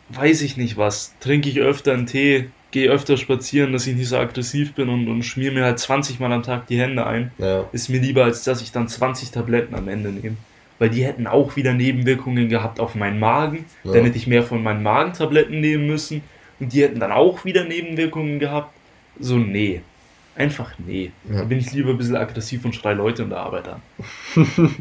weiß 0.10 0.42
ich 0.42 0.58
nicht 0.58 0.78
was. 0.78 1.14
Trinke 1.20 1.50
ich 1.50 1.60
öfter 1.60 1.94
einen 1.94 2.06
Tee, 2.06 2.50
gehe 2.72 2.90
öfter 2.90 3.18
spazieren, 3.18 3.74
dass 3.74 3.88
ich 3.88 3.96
nicht 3.96 4.10
so 4.10 4.18
aggressiv 4.18 4.74
bin 4.74 4.90
und, 4.90 5.08
und 5.08 5.24
schmier 5.24 5.52
mir 5.52 5.64
halt 5.64 5.80
20 5.80 6.20
Mal 6.20 6.32
am 6.32 6.44
Tag 6.44 6.68
die 6.68 6.80
Hände 6.80 7.06
ein. 7.06 7.32
Ja. 7.38 7.66
Ist 7.72 7.90
mir 7.90 8.00
lieber, 8.00 8.24
als 8.24 8.44
dass 8.44 8.62
ich 8.62 8.72
dann 8.72 8.88
20 8.88 9.32
Tabletten 9.32 9.76
am 9.76 9.88
Ende 9.88 10.10
nehme. 10.10 10.38
Weil 10.78 10.90
die 10.90 11.04
hätten 11.04 11.28
auch 11.28 11.56
wieder 11.56 11.74
Nebenwirkungen 11.74 12.48
gehabt 12.48 12.80
auf 12.80 12.96
meinen 12.96 13.20
Magen. 13.20 13.66
Ja. 13.84 13.94
Dann 13.94 14.06
hätte 14.06 14.18
ich 14.18 14.28
mehr 14.28 14.44
von 14.44 14.64
meinen 14.64 14.82
Magentabletten 14.84 15.60
nehmen 15.60 15.88
müssen. 15.88 16.22
Und 16.60 16.74
die 16.74 16.84
hätten 16.84 17.00
dann 17.00 17.12
auch 17.12 17.46
wieder 17.46 17.66
Nebenwirkungen 17.66 18.40
gehabt. 18.40 18.74
So, 19.20 19.38
nee. 19.38 19.82
Einfach 20.36 20.72
nee. 20.78 21.12
Ja. 21.30 21.40
Da 21.40 21.44
bin 21.44 21.60
ich 21.60 21.72
lieber 21.74 21.90
ein 21.90 21.98
bisschen 21.98 22.16
aggressiv 22.16 22.64
und 22.64 22.74
schrei 22.74 22.94
Leute 22.94 23.24
in 23.24 23.30
der 23.30 23.40
Arbeit 23.40 23.68
an. 23.68 23.82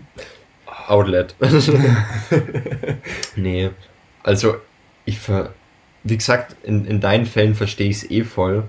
Outlet. 0.86 1.34
nee. 3.36 3.70
Also, 4.22 4.56
ich 5.08 5.18
ver. 5.18 5.52
Wie 6.04 6.16
gesagt, 6.16 6.56
in, 6.62 6.84
in 6.84 7.00
deinen 7.00 7.26
Fällen 7.26 7.54
verstehe 7.54 7.90
ich 7.90 7.96
es 7.98 8.10
eh 8.10 8.24
voll. 8.24 8.68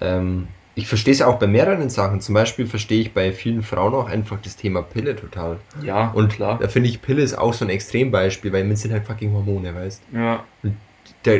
Ähm, 0.00 0.48
ich 0.74 0.88
verstehe 0.88 1.12
es 1.12 1.22
auch 1.22 1.38
bei 1.38 1.46
mehreren 1.46 1.88
Sachen. 1.90 2.20
Zum 2.20 2.34
Beispiel 2.34 2.66
verstehe 2.66 3.00
ich 3.00 3.12
bei 3.12 3.32
vielen 3.32 3.62
Frauen 3.62 3.94
auch 3.94 4.08
einfach 4.08 4.40
das 4.42 4.56
Thema 4.56 4.82
Pille 4.82 5.14
total. 5.14 5.58
Ja, 5.82 6.08
Und 6.10 6.32
klar. 6.32 6.58
da 6.60 6.68
finde 6.68 6.88
ich, 6.88 7.02
Pille 7.02 7.22
ist 7.22 7.34
auch 7.38 7.52
so 7.54 7.64
ein 7.64 7.70
Extrembeispiel, 7.70 8.52
weil 8.52 8.64
man 8.64 8.76
sind 8.76 8.92
halt 8.92 9.06
fucking 9.06 9.32
Hormone, 9.32 9.74
weißt 9.74 10.02
Ja, 10.12 10.44
da, 11.22 11.32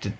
da, 0.00 0.10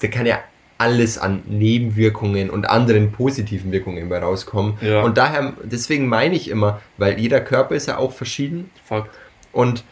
da 0.00 0.08
kann 0.08 0.26
ja 0.26 0.38
alles 0.78 1.18
an 1.18 1.42
Nebenwirkungen 1.46 2.48
und 2.50 2.64
anderen 2.68 3.12
positiven 3.12 3.70
Wirkungen 3.72 4.08
bei 4.08 4.18
rauskommen. 4.18 4.74
Ja. 4.80 5.02
Und 5.02 5.16
daher, 5.18 5.52
deswegen 5.64 6.06
meine 6.08 6.34
ich 6.34 6.48
immer, 6.48 6.80
weil 6.98 7.18
jeder 7.20 7.40
Körper 7.40 7.74
ist 7.74 7.86
ja 7.86 7.98
auch 7.98 8.12
verschieden 8.12 8.70
Fakt. 8.84 9.10
und 9.52 9.84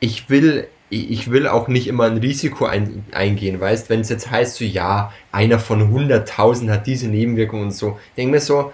ich 0.00 0.30
will, 0.30 0.66
ich 0.90 1.30
will 1.30 1.46
auch 1.46 1.68
nicht 1.68 1.86
immer 1.86 2.04
ein 2.04 2.16
Risiko 2.18 2.66
ein, 2.66 3.04
eingehen, 3.12 3.60
weißt, 3.60 3.88
wenn 3.90 4.00
es 4.00 4.08
jetzt 4.08 4.30
heißt 4.30 4.56
so, 4.56 4.64
ja, 4.64 5.12
einer 5.32 5.58
von 5.58 5.94
100.000 5.94 6.68
hat 6.70 6.86
diese 6.86 7.08
Nebenwirkungen 7.08 7.64
und 7.64 7.70
so, 7.70 7.98
ich 8.10 8.14
denke 8.16 8.32
mir 8.32 8.40
so, 8.40 8.72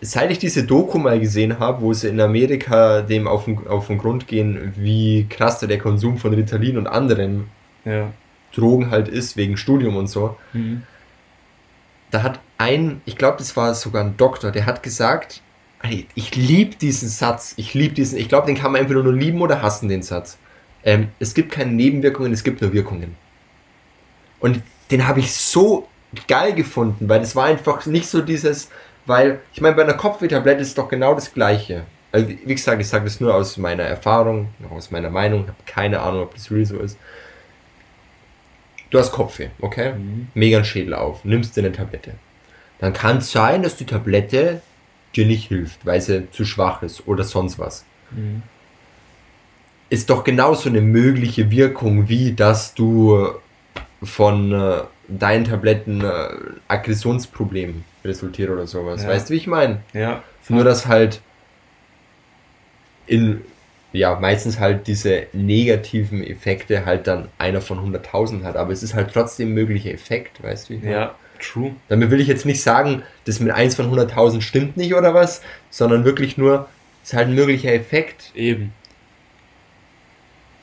seit 0.00 0.30
ich 0.30 0.38
diese 0.38 0.64
Doku 0.64 0.98
mal 0.98 1.18
gesehen 1.18 1.58
habe, 1.58 1.82
wo 1.82 1.92
sie 1.92 2.08
in 2.08 2.20
Amerika 2.20 3.02
dem 3.02 3.26
auf 3.26 3.46
den, 3.46 3.66
auf 3.66 3.88
den 3.88 3.98
Grund 3.98 4.28
gehen, 4.28 4.72
wie 4.76 5.26
krass 5.28 5.58
der 5.58 5.78
Konsum 5.78 6.18
von 6.18 6.34
Ritalin 6.34 6.78
und 6.78 6.86
anderen 6.86 7.48
Ja. 7.84 8.12
Drogen 8.54 8.90
halt 8.90 9.08
ist, 9.08 9.36
wegen 9.36 9.56
Studium 9.56 9.96
und 9.96 10.06
so, 10.08 10.36
Mhm. 10.52 10.82
da 12.10 12.22
hat 12.22 12.40
ein, 12.58 13.00
ich 13.06 13.16
glaube, 13.16 13.38
das 13.38 13.56
war 13.56 13.74
sogar 13.74 14.04
ein 14.04 14.16
Doktor, 14.16 14.50
der 14.50 14.66
hat 14.66 14.82
gesagt, 14.82 15.42
ich 16.14 16.34
liebe 16.34 16.76
diesen 16.76 17.08
Satz, 17.08 17.54
ich 17.56 17.74
liebe 17.74 17.94
diesen, 17.94 18.18
ich 18.18 18.28
glaube, 18.28 18.46
den 18.46 18.56
kann 18.56 18.72
man 18.72 18.80
entweder 18.80 19.02
nur 19.02 19.12
lieben 19.12 19.40
oder 19.40 19.62
hassen, 19.62 19.88
den 19.88 20.02
Satz. 20.02 20.38
Ähm, 20.84 21.08
es 21.18 21.34
gibt 21.34 21.52
keine 21.52 21.72
Nebenwirkungen, 21.72 22.32
es 22.32 22.44
gibt 22.44 22.60
nur 22.60 22.72
Wirkungen. 22.72 23.16
Und 24.40 24.62
den 24.90 25.06
habe 25.06 25.20
ich 25.20 25.32
so 25.32 25.88
geil 26.26 26.54
gefunden, 26.54 27.08
weil 27.08 27.20
das 27.20 27.36
war 27.36 27.46
einfach 27.46 27.86
nicht 27.86 28.08
so 28.08 28.20
dieses, 28.20 28.70
weil, 29.06 29.40
ich 29.52 29.60
meine, 29.60 29.76
bei 29.76 29.82
einer 29.82 29.94
Kopfwehtablette 29.94 30.60
ist 30.60 30.78
doch 30.78 30.88
genau 30.88 31.14
das 31.14 31.32
Gleiche. 31.32 31.84
Also, 32.10 32.28
wie 32.28 32.54
gesagt, 32.54 32.80
ich 32.80 32.88
sage 32.88 33.04
das 33.04 33.20
nur 33.20 33.34
aus 33.34 33.56
meiner 33.56 33.82
Erfahrung, 33.82 34.48
aus 34.70 34.90
meiner 34.90 35.10
Meinung, 35.10 35.42
habe 35.42 35.56
keine 35.66 36.00
Ahnung, 36.00 36.22
ob 36.22 36.34
das 36.34 36.50
real 36.50 36.64
so 36.64 36.78
ist. 36.78 36.98
Du 38.90 38.98
hast 38.98 39.12
Kopfweh, 39.12 39.48
okay? 39.60 39.92
Mhm. 39.92 40.28
Mega 40.34 40.58
einen 40.58 40.64
Schädel 40.64 40.94
auf, 40.94 41.24
nimmst 41.24 41.56
dir 41.56 41.60
eine 41.60 41.72
Tablette. 41.72 42.14
Dann 42.78 42.92
kann 42.92 43.18
es 43.18 43.30
sein, 43.30 43.62
dass 43.62 43.76
die 43.76 43.84
Tablette 43.84 44.62
dir 45.16 45.26
nicht 45.26 45.48
hilft, 45.48 45.84
weil 45.86 46.00
sie 46.00 46.30
zu 46.30 46.44
schwach 46.44 46.82
ist 46.82 47.06
oder 47.06 47.24
sonst 47.24 47.58
was. 47.58 47.84
Mhm. 48.10 48.42
Ist 49.90 50.10
doch 50.10 50.22
genauso 50.22 50.68
eine 50.68 50.82
mögliche 50.82 51.50
Wirkung, 51.50 52.08
wie 52.08 52.32
dass 52.32 52.74
du 52.74 53.28
von 54.02 54.52
äh, 54.52 54.82
deinen 55.08 55.44
Tabletten 55.44 56.02
äh, 56.02 56.28
Aggressionsproblemen 56.68 57.84
resultiert 58.04 58.50
oder 58.50 58.66
sowas. 58.66 59.02
Ja. 59.02 59.08
Weißt 59.08 59.28
du, 59.28 59.34
wie 59.34 59.38
ich 59.38 59.46
meine? 59.46 59.80
Ja. 59.92 60.22
Nur, 60.48 60.64
dass 60.64 60.86
halt 60.86 61.20
in, 63.06 63.42
ja, 63.92 64.18
meistens 64.18 64.58
halt 64.58 64.86
diese 64.86 65.26
negativen 65.32 66.22
Effekte 66.22 66.84
halt 66.84 67.06
dann 67.06 67.28
einer 67.38 67.60
von 67.60 67.78
100.000 67.78 68.44
hat. 68.44 68.56
Aber 68.56 68.72
es 68.72 68.82
ist 68.82 68.94
halt 68.94 69.12
trotzdem 69.12 69.50
ein 69.50 69.54
möglicher 69.54 69.90
Effekt, 69.90 70.42
weißt 70.42 70.68
du? 70.68 70.74
wie 70.74 70.76
ich 70.76 70.82
meine? 70.84 70.94
Ja, 70.94 71.14
true. 71.40 71.74
Damit 71.88 72.10
will 72.10 72.20
ich 72.20 72.28
jetzt 72.28 72.46
nicht 72.46 72.62
sagen, 72.62 73.02
das 73.24 73.40
mit 73.40 73.52
1 73.52 73.74
von 73.74 73.92
100.000 73.92 74.40
stimmt 74.40 74.76
nicht 74.76 74.94
oder 74.94 75.14
was, 75.14 75.42
sondern 75.70 76.04
wirklich 76.04 76.38
nur, 76.38 76.68
es 77.02 77.10
ist 77.10 77.16
halt 77.16 77.28
ein 77.28 77.34
möglicher 77.34 77.72
Effekt. 77.72 78.32
Eben. 78.34 78.72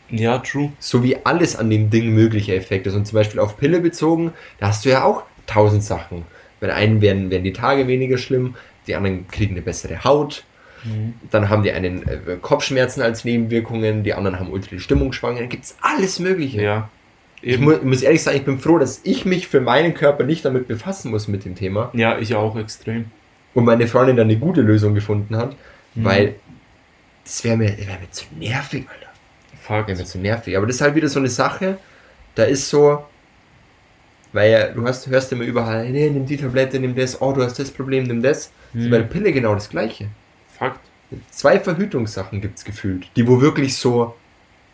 Ja, 0.09 0.37
true. 0.39 0.71
So 0.79 1.03
wie 1.03 1.17
alles 1.25 1.55
an 1.55 1.69
dem 1.69 1.89
Ding 1.89 2.13
möglicher 2.13 2.53
Effekt 2.53 2.87
ist. 2.87 2.93
Und 2.93 3.05
zum 3.05 3.15
Beispiel 3.15 3.39
auf 3.39 3.57
Pille 3.57 3.79
bezogen, 3.79 4.33
da 4.59 4.67
hast 4.67 4.85
du 4.85 4.89
ja 4.89 5.03
auch 5.03 5.23
tausend 5.47 5.83
Sachen. 5.83 6.25
Bei 6.59 6.73
einen 6.73 7.01
werden, 7.01 7.31
werden 7.31 7.43
die 7.43 7.53
Tage 7.53 7.87
weniger 7.87 8.17
schlimm, 8.17 8.55
die 8.87 8.95
anderen 8.95 9.27
kriegen 9.27 9.55
eine 9.55 9.61
bessere 9.61 10.03
Haut. 10.03 10.45
Mhm. 10.83 11.15
Dann 11.31 11.49
haben 11.49 11.63
die 11.63 11.71
einen 11.71 12.07
äh, 12.07 12.37
Kopfschmerzen 12.41 13.01
als 13.01 13.25
Nebenwirkungen, 13.25 14.03
die 14.03 14.13
anderen 14.13 14.39
haben 14.39 14.51
ultra 14.51 14.69
die 14.71 14.79
Stimmungsschwankungen. 14.79 15.49
Da 15.49 15.51
gibt 15.51 15.65
es 15.65 15.77
alles 15.81 16.19
Mögliche. 16.19 16.61
Ja. 16.61 16.89
Ich 17.47 17.53
Eben. 17.53 17.63
mu 17.65 17.73
muss 17.83 18.01
ehrlich 18.01 18.23
sagen, 18.23 18.37
ich 18.37 18.43
bin 18.43 18.57
froh, 18.57 18.79
dass 18.79 19.01
ich 19.03 19.23
mich 19.23 19.47
für 19.47 19.61
meinen 19.61 19.93
Körper 19.93 20.23
nicht 20.23 20.43
damit 20.43 20.67
befassen 20.67 21.11
muss 21.11 21.27
mit 21.27 21.45
dem 21.45 21.53
Thema 21.53 21.91
Ja, 21.93 22.17
ich 22.17 22.33
auch 22.33 22.55
extrem. 22.57 23.05
und 23.53 23.65
meine 23.65 23.87
Freundin 23.87 24.17
dann 24.17 24.27
eine 24.29 24.39
gute 24.39 24.61
Lösung 24.61 24.95
gefunden 24.95 25.37
hat, 25.37 25.55
Mhm. 25.93 26.03
weil 26.03 26.35
das 27.23 27.43
wäre 27.43 27.55
mir, 27.55 27.67
wär 27.77 27.99
mir 27.99 28.09
zu 28.09 28.25
nervig, 28.39 28.85
Alter. 28.91 29.11
Fakt. 29.61 29.87
Wäre 29.89 29.97
mir 29.99 30.05
zu 30.05 30.17
nervig. 30.17 30.57
Aber 30.57 30.65
das 30.65 30.77
ist 30.77 30.81
halt 30.81 30.95
wieder 30.95 31.07
so 31.07 31.19
eine 31.19 31.29
Sache, 31.29 31.77
da 32.33 32.43
ist 32.45 32.67
so, 32.67 33.05
weil 34.33 34.51
ja, 34.51 34.67
du 34.69 34.83
hast, 34.85 35.05
hörst 35.07 35.31
immer 35.31 35.43
überall, 35.43 35.87
nee, 35.91 36.09
nimm 36.09 36.25
die 36.25 36.37
Tablette, 36.37 36.79
nimm 36.79 36.95
das, 36.95 37.21
oh, 37.21 37.31
du 37.31 37.43
hast 37.43 37.59
das 37.59 37.69
Problem, 37.71 38.05
nimm 38.05 38.23
das. 38.23 38.51
Mhm. 38.73 38.89
bei 38.89 38.97
der 38.97 39.05
Pille 39.05 39.31
genau 39.31 39.53
das 39.53 39.69
Gleiche. 39.69 40.07
Fakt. 40.57 40.79
Zwei 41.29 41.59
Verhütungssachen 41.59 42.41
gibt 42.41 42.57
es 42.57 42.65
gefühlt, 42.65 43.07
die 43.15 43.27
wo 43.27 43.39
wirklich 43.39 43.77
so, 43.77 44.15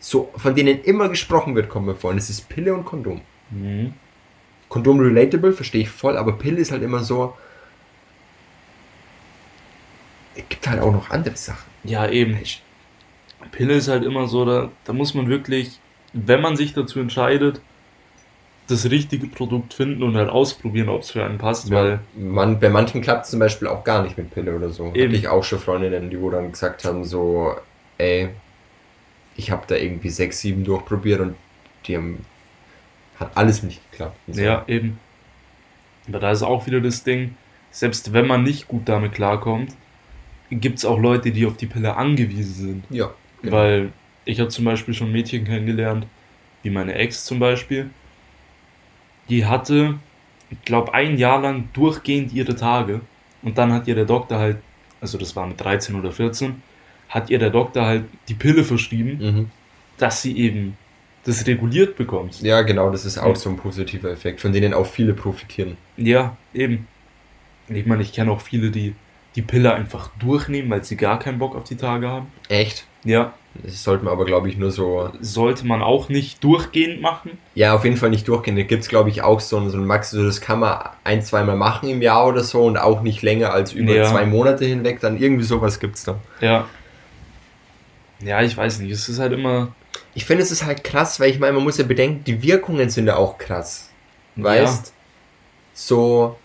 so, 0.02 0.30
von 0.36 0.54
denen 0.56 0.82
immer 0.82 1.08
gesprochen 1.08 1.54
wird, 1.54 1.68
kommen 1.68 1.86
wir 1.86 1.94
vor. 1.94 2.10
Und 2.10 2.16
das 2.16 2.28
ist 2.28 2.48
Pille 2.48 2.74
und 2.74 2.84
Kondom. 2.84 3.20
Mhm. 3.50 3.94
Kondom 4.68 4.98
relatable, 4.98 5.52
verstehe 5.52 5.82
ich 5.82 5.90
voll, 5.90 6.16
aber 6.16 6.32
Pille 6.32 6.58
ist 6.58 6.72
halt 6.72 6.82
immer 6.82 7.04
so. 7.04 7.34
Es 10.34 10.42
gibt 10.48 10.66
halt 10.66 10.80
auch 10.80 10.92
noch 10.92 11.10
andere 11.10 11.36
Sachen. 11.36 11.70
Ja, 11.84 12.08
eben. 12.08 12.36
Pille 13.52 13.74
ist 13.74 13.86
halt 13.86 14.02
immer 14.02 14.26
so, 14.26 14.44
da, 14.44 14.70
da 14.84 14.92
muss 14.92 15.14
man 15.14 15.28
wirklich, 15.28 15.78
wenn 16.12 16.40
man 16.40 16.56
sich 16.56 16.74
dazu 16.74 16.98
entscheidet, 16.98 17.60
das 18.66 18.90
richtige 18.90 19.28
Produkt 19.28 19.72
finden 19.74 20.02
und 20.02 20.16
halt 20.16 20.30
ausprobieren, 20.30 20.88
ob 20.88 21.02
es 21.02 21.12
für 21.12 21.24
einen 21.24 21.38
passt, 21.38 21.70
weil 21.70 22.00
man, 22.16 22.58
bei 22.58 22.70
manchen 22.70 23.02
klappt 23.02 23.26
es 23.26 23.30
zum 23.30 23.38
Beispiel 23.38 23.68
auch 23.68 23.84
gar 23.84 24.02
nicht 24.02 24.18
mit 24.18 24.34
Pille 24.34 24.56
oder 24.56 24.70
so. 24.70 24.86
Eben. 24.94 25.10
Hatte 25.10 25.16
ich 25.16 25.28
auch 25.28 25.44
schon 25.44 25.60
Freundinnen, 25.60 26.10
die 26.10 26.20
wo 26.20 26.30
dann 26.30 26.50
gesagt 26.50 26.84
haben, 26.84 27.04
so, 27.04 27.54
ey, 27.98 28.30
ich 29.36 29.50
habe 29.50 29.64
da 29.66 29.76
irgendwie 29.76 30.10
sechs, 30.10 30.40
sieben 30.40 30.64
durchprobiert 30.64 31.20
und 31.20 31.36
die 31.86 31.96
haben, 31.96 32.24
hat 33.18 33.36
alles 33.36 33.62
nicht 33.62 33.80
geklappt. 33.90 34.16
So. 34.28 34.40
Ja, 34.40 34.64
eben. 34.68 34.98
Aber 36.08 36.18
da 36.18 36.30
ist 36.30 36.42
auch 36.42 36.66
wieder 36.66 36.80
das 36.80 37.04
Ding, 37.04 37.36
selbst 37.70 38.12
wenn 38.12 38.26
man 38.26 38.42
nicht 38.42 38.68
gut 38.68 38.88
damit 38.88 39.12
klarkommt, 39.12 39.74
gibt 40.50 40.78
es 40.78 40.84
auch 40.84 40.98
Leute, 40.98 41.30
die 41.30 41.46
auf 41.46 41.56
die 41.56 41.66
Pille 41.66 41.96
angewiesen 41.96 42.54
sind. 42.54 42.84
Ja. 42.90 43.14
genau. 43.40 43.56
Weil 43.56 43.92
ich 44.24 44.38
habe 44.40 44.50
zum 44.50 44.64
Beispiel 44.64 44.94
schon 44.94 45.10
Mädchen 45.10 45.44
kennengelernt, 45.44 46.06
wie 46.62 46.70
meine 46.70 46.94
Ex 46.94 47.24
zum 47.24 47.38
Beispiel, 47.38 47.90
die 49.28 49.46
hatte, 49.46 49.98
ich 50.50 50.62
glaube, 50.62 50.94
ein 50.94 51.16
Jahr 51.16 51.40
lang 51.40 51.68
durchgehend 51.72 52.32
ihre 52.32 52.54
Tage. 52.54 53.00
Und 53.42 53.58
dann 53.58 53.72
hat 53.72 53.88
ihr 53.88 53.94
der 53.94 54.04
Doktor 54.04 54.38
halt, 54.38 54.58
also 55.00 55.18
das 55.18 55.34
war 55.34 55.46
mit 55.46 55.60
13 55.60 55.94
oder 55.96 56.12
14, 56.12 56.62
hat 57.12 57.30
ihr 57.30 57.38
der 57.38 57.50
Doktor 57.50 57.84
halt 57.86 58.04
die 58.28 58.34
Pille 58.34 58.64
verschrieben, 58.64 59.18
Mhm. 59.20 59.50
dass 59.98 60.22
sie 60.22 60.36
eben 60.36 60.76
das 61.24 61.46
reguliert 61.46 61.96
bekommt. 61.96 62.40
Ja, 62.42 62.62
genau, 62.62 62.90
das 62.90 63.04
ist 63.04 63.18
auch 63.18 63.28
Ja. 63.28 63.34
so 63.36 63.50
ein 63.50 63.56
positiver 63.56 64.10
Effekt, 64.10 64.40
von 64.40 64.52
denen 64.52 64.74
auch 64.74 64.86
viele 64.86 65.12
profitieren. 65.14 65.76
Ja, 65.96 66.36
eben. 66.52 66.88
Ich 67.68 67.86
meine, 67.86 68.02
ich 68.02 68.12
kenne 68.12 68.30
auch 68.32 68.40
viele, 68.40 68.70
die 68.70 68.94
die 69.34 69.40
Pille 69.42 69.72
einfach 69.72 70.10
durchnehmen, 70.18 70.68
weil 70.68 70.84
sie 70.84 70.94
gar 70.96 71.18
keinen 71.18 71.38
Bock 71.38 71.54
auf 71.56 71.64
die 71.64 71.76
Tage 71.76 72.06
haben. 72.06 72.26
Echt? 72.50 72.84
Ja, 73.04 73.32
Das 73.54 73.82
sollte 73.82 74.04
man 74.04 74.12
aber, 74.12 74.24
glaube 74.26 74.48
ich, 74.50 74.56
nur 74.58 74.70
so. 74.70 75.10
sollte 75.20 75.66
man 75.66 75.80
auch 75.82 76.08
nicht 76.10 76.42
durchgehend 76.44 77.00
machen. 77.00 77.32
Ja, 77.54 77.74
auf 77.74 77.84
jeden 77.84 77.96
Fall 77.96 78.10
nicht 78.10 78.28
durchgehen. 78.28 78.56
Da 78.56 78.62
gibt 78.62 78.82
es, 78.82 78.88
glaube 78.90 79.08
ich, 79.10 79.22
auch 79.22 79.40
so 79.40 79.56
ein, 79.58 79.70
so 79.70 79.78
ein 79.78 79.86
Max, 79.86 80.10
so 80.10 80.22
das 80.24 80.40
kann 80.42 80.60
man 80.60 80.80
ein, 81.04 81.22
zweimal 81.22 81.56
machen 81.56 81.88
im 81.88 82.02
Jahr 82.02 82.26
oder 82.26 82.44
so 82.44 82.62
und 82.64 82.76
auch 82.76 83.00
nicht 83.02 83.22
länger 83.22 83.52
als 83.52 83.72
über 83.72 83.94
Ja. 83.94 84.04
zwei 84.04 84.26
Monate 84.26 84.64
hinweg. 84.66 85.00
Dann 85.00 85.18
irgendwie 85.18 85.44
sowas 85.44 85.80
gibt's 85.80 86.04
da. 86.04 86.18
Ja. 86.40 86.66
Ja, 88.24 88.42
ich 88.42 88.56
weiß 88.56 88.78
nicht. 88.80 88.90
Es 88.92 89.08
ist 89.08 89.18
halt 89.18 89.32
immer. 89.32 89.74
Ich 90.14 90.24
finde, 90.24 90.42
es 90.42 90.50
ist 90.50 90.64
halt 90.64 90.84
krass, 90.84 91.18
weil 91.20 91.30
ich 91.30 91.38
meine, 91.38 91.52
man 91.54 91.62
muss 91.64 91.78
ja 91.78 91.84
bedenken, 91.84 92.24
die 92.24 92.42
Wirkungen 92.42 92.88
sind 92.90 93.06
ja 93.06 93.16
auch 93.16 93.38
krass. 93.38 93.90
Weißt? 94.36 94.92
So. 95.74 96.36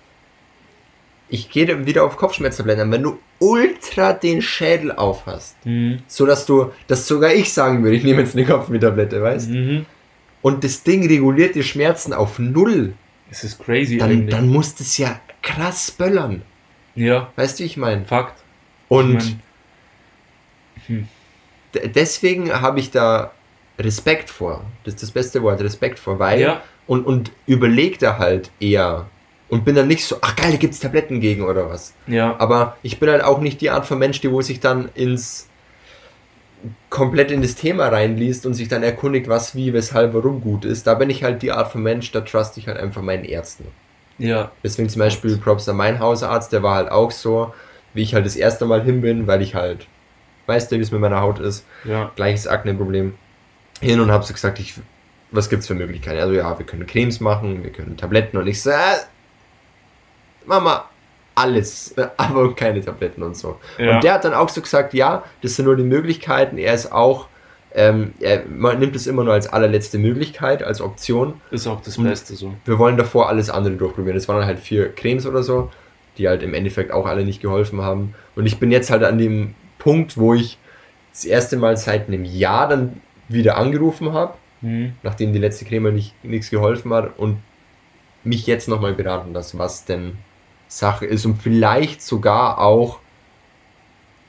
Ich 1.30 1.50
gehe 1.50 1.86
wieder 1.86 2.04
auf 2.06 2.16
Kopfschmerztabletten. 2.16 2.90
Wenn 2.92 3.04
du 3.04 3.20
ultra 3.40 4.13
den 4.13 4.42
Schädel 4.42 4.94
auf 4.94 5.26
hast, 5.26 5.58
Mhm. 5.66 6.02
so 6.08 6.26
dass 6.26 6.46
du, 6.46 6.72
dass 6.88 7.06
sogar 7.06 7.34
ich 7.34 7.52
sagen 7.54 7.84
würde, 7.84 7.98
ich 7.98 8.04
nehme 8.04 8.22
jetzt 8.22 8.36
eine 8.36 8.46
Kopfschmerztablette, 8.46 9.22
weißt? 9.22 9.50
Mhm. 9.50 9.86
Und 10.42 10.63
das 10.63 10.84
Ding 10.84 11.06
reguliert 11.08 11.56
die 11.56 11.63
Schmerzen 11.63 12.13
auf 12.13 12.40
null, 12.40 12.94
Es 13.30 13.44
ist 13.44 13.60
crazy 13.60 13.98
dann, 13.98 14.10
eigentlich. 14.12 14.30
dann 14.36 14.48
muss 14.48 14.76
das 14.76 14.98
ja 14.98 15.20
krass 15.42 15.92
böllern. 15.92 16.44
ja, 16.96 17.32
Weißt 17.36 17.60
du, 17.60 17.63
wie 17.63 17.68
ich 17.68 17.76
meine? 17.78 18.06
Fakt. 18.06 18.42
Und 18.88 19.18
Ich 19.18 20.90
mein, 20.90 21.00
d- 21.00 21.06
deswegen 21.86 22.52
habe 22.62 22.80
ich 22.80 22.92
da 22.92 23.32
Respekt 23.80 24.30
vor. 24.30 24.63
Das 24.84 24.96
ist 24.96 25.04
das 25.04 25.12
beste 25.12 25.42
Wort, 25.44 25.62
Respekt 25.62 26.00
vor, 26.00 26.20
weil 26.20 26.40
Ja. 26.42 26.62
und, 26.88 27.06
und 27.06 27.32
überleg 27.46 28.00
da 28.00 28.18
halt 28.18 28.50
eher 28.60 29.06
und 29.50 29.63
bin 29.66 29.76
dann 29.76 29.88
nicht 29.88 30.04
so, 30.06 30.18
ach 30.22 30.36
geil, 30.36 30.52
da 30.52 30.58
gibt's 30.58 30.80
Tabletten 30.80 31.20
gegen 31.22 31.44
oder 31.44 31.70
was. 31.70 31.94
ja. 32.08 32.36
Aber 32.40 32.78
ich 32.84 33.00
bin 33.00 33.10
halt 33.10 33.24
auch 33.24 33.40
nicht 33.40 33.62
die 33.62 33.70
Art 33.70 33.86
von 33.86 33.98
Mensch, 34.00 34.20
die 34.22 34.32
wo 34.32 34.42
sich 34.42 34.60
dann 34.60 34.90
ins 34.96 35.48
komplett 36.90 37.32
in 37.32 37.42
das 37.42 37.56
Thema 37.56 37.88
reinliest 37.90 38.46
und 38.46 38.54
sich 38.56 38.68
dann 38.68 38.82
erkundigt, 38.84 39.28
was, 39.28 39.56
wie, 39.56 39.74
weshalb, 39.74 40.13
warum 40.13 40.42
gut 40.42 40.66
ist. 40.66 40.88
Da 40.88 40.96
bin 40.96 41.10
ich 41.10 41.24
halt 41.24 41.42
die 41.42 41.52
Art 41.52 41.72
von 41.72 41.84
Mensch, 41.84 42.12
da 42.12 42.22
trust 42.22 42.58
ich 42.58 42.68
halt 42.68 42.78
einfach 42.78 43.02
meinen 43.02 43.26
Ärzten. 43.26 43.66
Ja. 44.18 44.52
Deswegen 44.63 44.90
zum 44.90 45.00
Beispiel 45.00 45.38
Props 45.38 45.70
an 45.70 45.78
meinen 45.78 46.00
Hausarzt, 46.00 46.52
der 46.52 46.63
war 46.63 46.76
halt 46.76 46.90
auch 46.92 47.12
so, 47.12 47.54
wie 47.94 48.02
ich 48.02 48.16
halt 48.16 48.26
das 48.26 48.36
erste 48.36 48.66
Mal 48.66 48.82
hin 48.84 49.02
bin, 49.02 49.28
weil 49.28 49.42
ich 49.44 49.54
halt, 49.54 49.86
weißt 50.48 50.72
du, 50.72 50.78
wie 50.78 50.82
es 50.82 50.92
mit 50.92 51.00
meiner 51.02 51.22
Haut 51.22 51.40
ist, 51.40 51.66
Ja. 51.84 52.12
gleiches 52.16 52.48
Akne-Problem, 52.48 53.14
hin 53.82 54.00
und 54.00 54.12
hab 54.12 54.24
so 54.26 54.34
gesagt, 54.34 54.60
ich, 54.60 54.74
was 55.32 55.50
gibt's 55.50 55.68
für 55.68 55.76
Möglichkeiten? 55.76 56.20
Also 56.20 56.34
ja, 56.34 56.58
wir 56.58 56.66
können 56.66 56.88
Cremes 56.88 57.20
machen, 57.20 57.64
wir 57.64 57.72
können 57.72 57.96
Tabletten 57.98 58.38
und 58.38 58.48
ich 58.48 58.62
so, 58.62 58.72
äh, 58.72 58.76
Mama, 60.46 60.86
alles, 61.36 61.94
aber 62.18 62.56
keine 62.56 62.82
Tabletten 62.84 63.22
und 63.24 63.36
so. 63.38 63.60
Ja. 63.78 63.96
Und 63.96 64.04
der 64.04 64.14
hat 64.14 64.26
dann 64.26 64.34
auch 64.34 64.50
so 64.50 64.62
gesagt, 64.62 64.94
ja, 64.94 65.24
das 65.42 65.56
sind 65.56 65.66
nur 65.66 65.76
die 65.76 65.84
Möglichkeiten, 65.84 66.58
er 66.58 66.74
ist 66.74 66.92
auch, 66.92 67.28
ähm, 67.74 68.14
er 68.20 68.44
man 68.48 68.80
nimmt 68.80 68.96
es 68.96 69.06
immer 69.06 69.24
nur 69.24 69.34
als 69.34 69.48
allerletzte 69.48 70.00
Möglichkeit, 70.00 70.64
als 70.64 70.82
Option. 70.82 71.40
Ist 71.52 71.68
auch 71.68 71.82
das 71.82 71.98
Beste 71.98 72.34
so. 72.36 72.56
Wir 72.66 72.80
wollen 72.80 72.98
davor 72.98 73.30
alles 73.30 73.50
andere 73.52 73.76
durchprobieren. 73.76 74.16
Das 74.18 74.28
waren 74.28 74.38
dann 74.38 74.48
halt 74.48 74.60
vier 74.60 74.92
Cremes 74.94 75.28
oder 75.28 75.44
so, 75.44 75.70
die 76.18 76.28
halt 76.28 76.42
im 76.42 76.56
Endeffekt 76.56 76.92
auch 76.92 77.06
alle 77.06 77.24
nicht 77.24 77.42
geholfen 77.42 77.82
haben. 77.82 78.16
Und 78.36 78.48
ich 78.48 78.58
bin 78.60 78.72
jetzt 78.72 78.90
halt 78.90 79.04
an 79.04 79.18
dem 79.20 79.54
Punkt, 79.80 80.18
wo 80.18 80.34
ich 80.34 80.58
das 81.12 81.26
erste 81.26 81.58
Mal 81.58 81.78
seit 81.78 82.08
einem 82.08 82.26
Jahr 82.26 82.68
dann 82.70 83.02
wieder 83.28 83.58
angerufen 83.58 84.13
habe, 84.13 84.34
Mhm. 84.62 84.94
nachdem 85.04 85.34
die 85.34 85.40
letzte 85.40 85.66
Creme 85.66 85.94
nicht 85.94 86.13
nichts 86.24 86.50
geholfen 86.50 86.92
hat 86.94 87.18
und 87.20 87.38
mich 88.24 88.48
jetzt 88.48 88.68
nochmal 88.68 88.94
beraten 88.94 89.34
lassen, 89.34 89.60
was 89.60 89.86
denn 89.86 90.18
Sache 90.68 91.06
ist 91.06 91.26
und 91.26 91.42
vielleicht 91.42 92.02
sogar 92.02 92.60
auch 92.60 93.00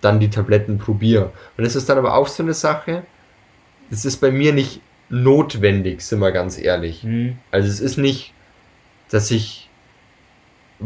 dann 0.02 0.20
die 0.20 0.28
Tabletten 0.30 0.78
probiere. 0.78 1.32
Und 1.56 1.64
das 1.64 1.74
ist 1.74 1.88
dann 1.88 1.98
aber 1.98 2.14
auch 2.14 2.28
so 2.28 2.42
eine 2.42 2.52
Sache, 2.54 3.02
das 3.90 4.04
ist 4.04 4.18
bei 4.18 4.30
mir 4.30 4.52
nicht 4.52 4.80
notwendig, 5.08 6.02
sind 6.02 6.20
wir 6.20 6.30
ganz 6.30 6.58
ehrlich. 6.58 7.02
Mhm. 7.04 7.38
Also 7.50 7.68
es 7.68 7.80
ist 7.80 7.96
nicht, 7.96 8.34
dass 9.10 9.30
ich 9.30 9.68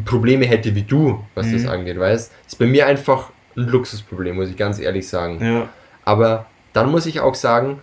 Probleme 0.04 0.46
hätte 0.46 0.74
wie 0.76 0.82
du, 0.82 1.22
was 1.34 1.50
das 1.50 1.62
Mhm. 1.62 1.68
angeht, 1.68 1.98
weißt? 1.98 2.32
Ist 2.46 2.58
bei 2.58 2.66
mir 2.66 2.86
einfach 2.86 3.31
ein 3.56 3.68
Luxusproblem, 3.68 4.36
muss 4.36 4.50
ich 4.50 4.56
ganz 4.56 4.78
ehrlich 4.78 5.08
sagen. 5.08 5.44
Ja. 5.44 5.68
Aber 6.04 6.46
dann 6.72 6.90
muss 6.90 7.06
ich 7.06 7.20
auch 7.20 7.34
sagen, 7.34 7.80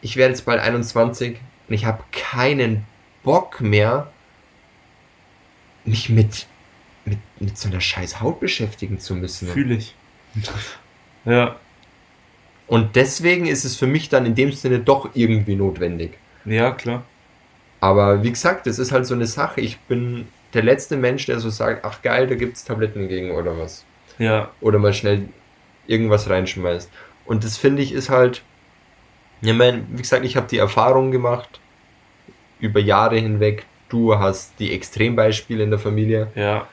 ich 0.00 0.16
werde 0.16 0.34
jetzt 0.34 0.44
bald 0.44 0.60
21 0.60 1.38
und 1.68 1.74
ich 1.74 1.84
habe 1.84 2.02
keinen 2.12 2.84
Bock 3.22 3.60
mehr, 3.60 4.10
mich 5.84 6.08
mit, 6.08 6.46
mit, 7.04 7.18
mit 7.38 7.58
so 7.58 7.68
einer 7.68 7.80
scheiß 7.80 8.20
Haut 8.20 8.40
beschäftigen 8.40 8.98
zu 8.98 9.14
müssen. 9.14 9.48
Fühle 9.48 9.74
ich. 9.74 9.94
Ja. 11.24 11.56
Und 12.68 12.96
deswegen 12.96 13.46
ist 13.46 13.64
es 13.64 13.76
für 13.76 13.86
mich 13.86 14.08
dann 14.08 14.24
in 14.24 14.34
dem 14.34 14.52
Sinne 14.52 14.78
doch 14.78 15.10
irgendwie 15.14 15.56
notwendig. 15.56 16.12
Ja, 16.46 16.70
klar. 16.70 17.02
Aber 17.80 18.22
wie 18.22 18.30
gesagt, 18.30 18.66
das 18.66 18.78
ist 18.78 18.92
halt 18.92 19.04
so 19.04 19.14
eine 19.14 19.26
Sache. 19.26 19.60
Ich 19.60 19.78
bin 19.80 20.28
der 20.54 20.62
letzte 20.62 20.96
Mensch, 20.96 21.26
der 21.26 21.40
so 21.40 21.50
sagt, 21.50 21.84
ach 21.84 22.02
geil, 22.02 22.26
da 22.26 22.34
gibt's 22.34 22.64
Tabletten 22.64 23.08
gegen 23.08 23.32
oder 23.32 23.58
was. 23.58 23.84
Ja. 24.18 24.50
Oder 24.60 24.78
mal 24.78 24.92
schnell 24.92 25.28
irgendwas 25.86 26.28
reinschmeißt. 26.28 26.90
Und 27.24 27.44
das 27.44 27.56
finde 27.56 27.82
ich 27.82 27.92
ist 27.92 28.08
halt, 28.10 28.42
ich 29.40 29.52
meine, 29.52 29.84
wie 29.90 30.02
gesagt, 30.02 30.24
ich 30.24 30.36
habe 30.36 30.48
die 30.48 30.58
Erfahrung 30.58 31.10
gemacht 31.10 31.60
über 32.60 32.80
Jahre 32.80 33.16
hinweg. 33.18 33.66
Du 33.88 34.18
hast 34.18 34.52
die 34.58 34.72
Extrembeispiele 34.72 35.62
in 35.64 35.70
der 35.70 35.78
Familie. 35.78 36.30
Ja. 36.34 36.66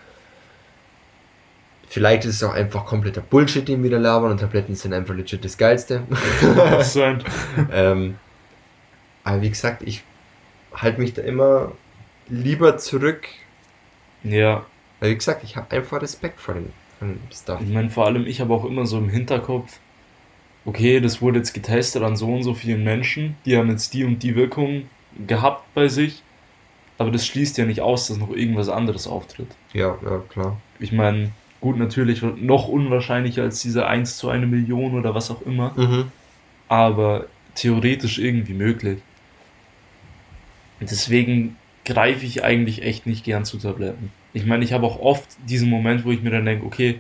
Vielleicht 1.88 2.26
ist 2.26 2.36
es 2.36 2.44
auch 2.44 2.54
einfach 2.54 2.86
kompletter 2.86 3.22
Bullshit, 3.22 3.66
den 3.68 3.84
wir 3.84 3.92
da 3.92 3.98
labern 3.98 4.32
und 4.32 4.40
Tabletten 4.40 4.76
sind 4.76 4.94
einfach 4.94 5.14
legit 5.16 5.46
das 5.46 5.58
Geilste. 5.58 6.04
Sein. 6.82 7.24
ähm, 7.72 8.18
aber 9.24 9.42
wie 9.42 9.50
gesagt, 9.50 9.82
ich 9.84 10.04
halte 10.74 11.00
mich 11.00 11.14
da 11.14 11.22
immer 11.22 11.72
lieber 12.28 12.78
zurück, 12.78 13.28
Ja. 14.24 14.66
weil 15.00 15.12
wie 15.12 15.16
gesagt, 15.16 15.44
ich 15.44 15.56
habe 15.56 15.72
einfach 15.76 16.02
Respekt 16.02 16.42
vor 16.42 16.56
dem, 16.56 16.74
dem 17.02 17.20
Stuff. 17.32 17.60
Ich 17.62 17.74
meine, 17.74 17.90
vor 17.90 18.06
allem, 18.06 18.26
ich 18.28 18.42
habe 18.42 18.54
auch 18.54 18.66
immer 18.66 18.86
so 18.86 18.98
im 18.98 19.10
Hinterkopf, 19.10 19.80
okay, 20.66 21.00
das 21.00 21.22
wurde 21.22 21.40
jetzt 21.40 21.54
getestet 21.54 22.04
an 22.04 22.16
so 22.16 22.28
und 22.34 22.44
so 22.44 22.54
vielen 22.54 22.84
Menschen, 22.84 23.36
die 23.46 23.58
haben 23.58 23.70
jetzt 23.70 23.94
die 23.94 24.04
und 24.04 24.24
die 24.24 24.36
Wirkung 24.36 24.84
gehabt 25.28 25.64
bei 25.74 25.88
sich, 25.88 26.22
aber 26.98 27.12
das 27.12 27.26
schließt 27.28 27.58
ja 27.58 27.66
nicht 27.66 27.82
aus, 27.82 28.08
dass 28.08 28.18
noch 28.18 28.32
irgendwas 28.32 28.70
anderes 28.70 29.08
auftritt. 29.08 29.48
Ja, 29.74 29.98
ja, 30.04 30.22
klar. 30.30 30.58
Ich 30.80 30.92
meine, 30.92 31.32
gut, 31.62 31.78
natürlich 31.78 32.22
noch 32.22 32.68
unwahrscheinlicher 32.68 33.44
als 33.44 33.62
diese 33.62 33.86
1 33.88 34.18
zu 34.18 34.30
1 34.30 34.48
Million 34.48 34.94
oder 34.98 35.14
was 35.14 35.30
auch 35.32 35.42
immer, 35.44 35.74
Mhm. 35.76 36.12
aber 36.68 37.26
theoretisch 37.56 38.18
irgendwie 38.18 38.54
möglich. 38.54 39.00
Und 40.80 40.92
deswegen 40.92 41.58
greife 41.86 42.26
ich 42.26 42.44
eigentlich 42.44 42.82
echt 42.82 43.06
nicht 43.06 43.24
gern 43.24 43.46
zu 43.46 43.58
Tabletten. 43.58 44.12
Ich 44.36 44.46
meine, 44.46 44.64
ich 44.66 44.74
habe 44.74 44.86
auch 44.86 45.00
oft 45.00 45.26
diesen 45.48 45.70
Moment, 45.70 46.04
wo 46.06 46.12
ich 46.12 46.22
mir 46.22 46.30
dann 46.30 46.46
denke, 46.46 46.66
okay, 46.66 47.00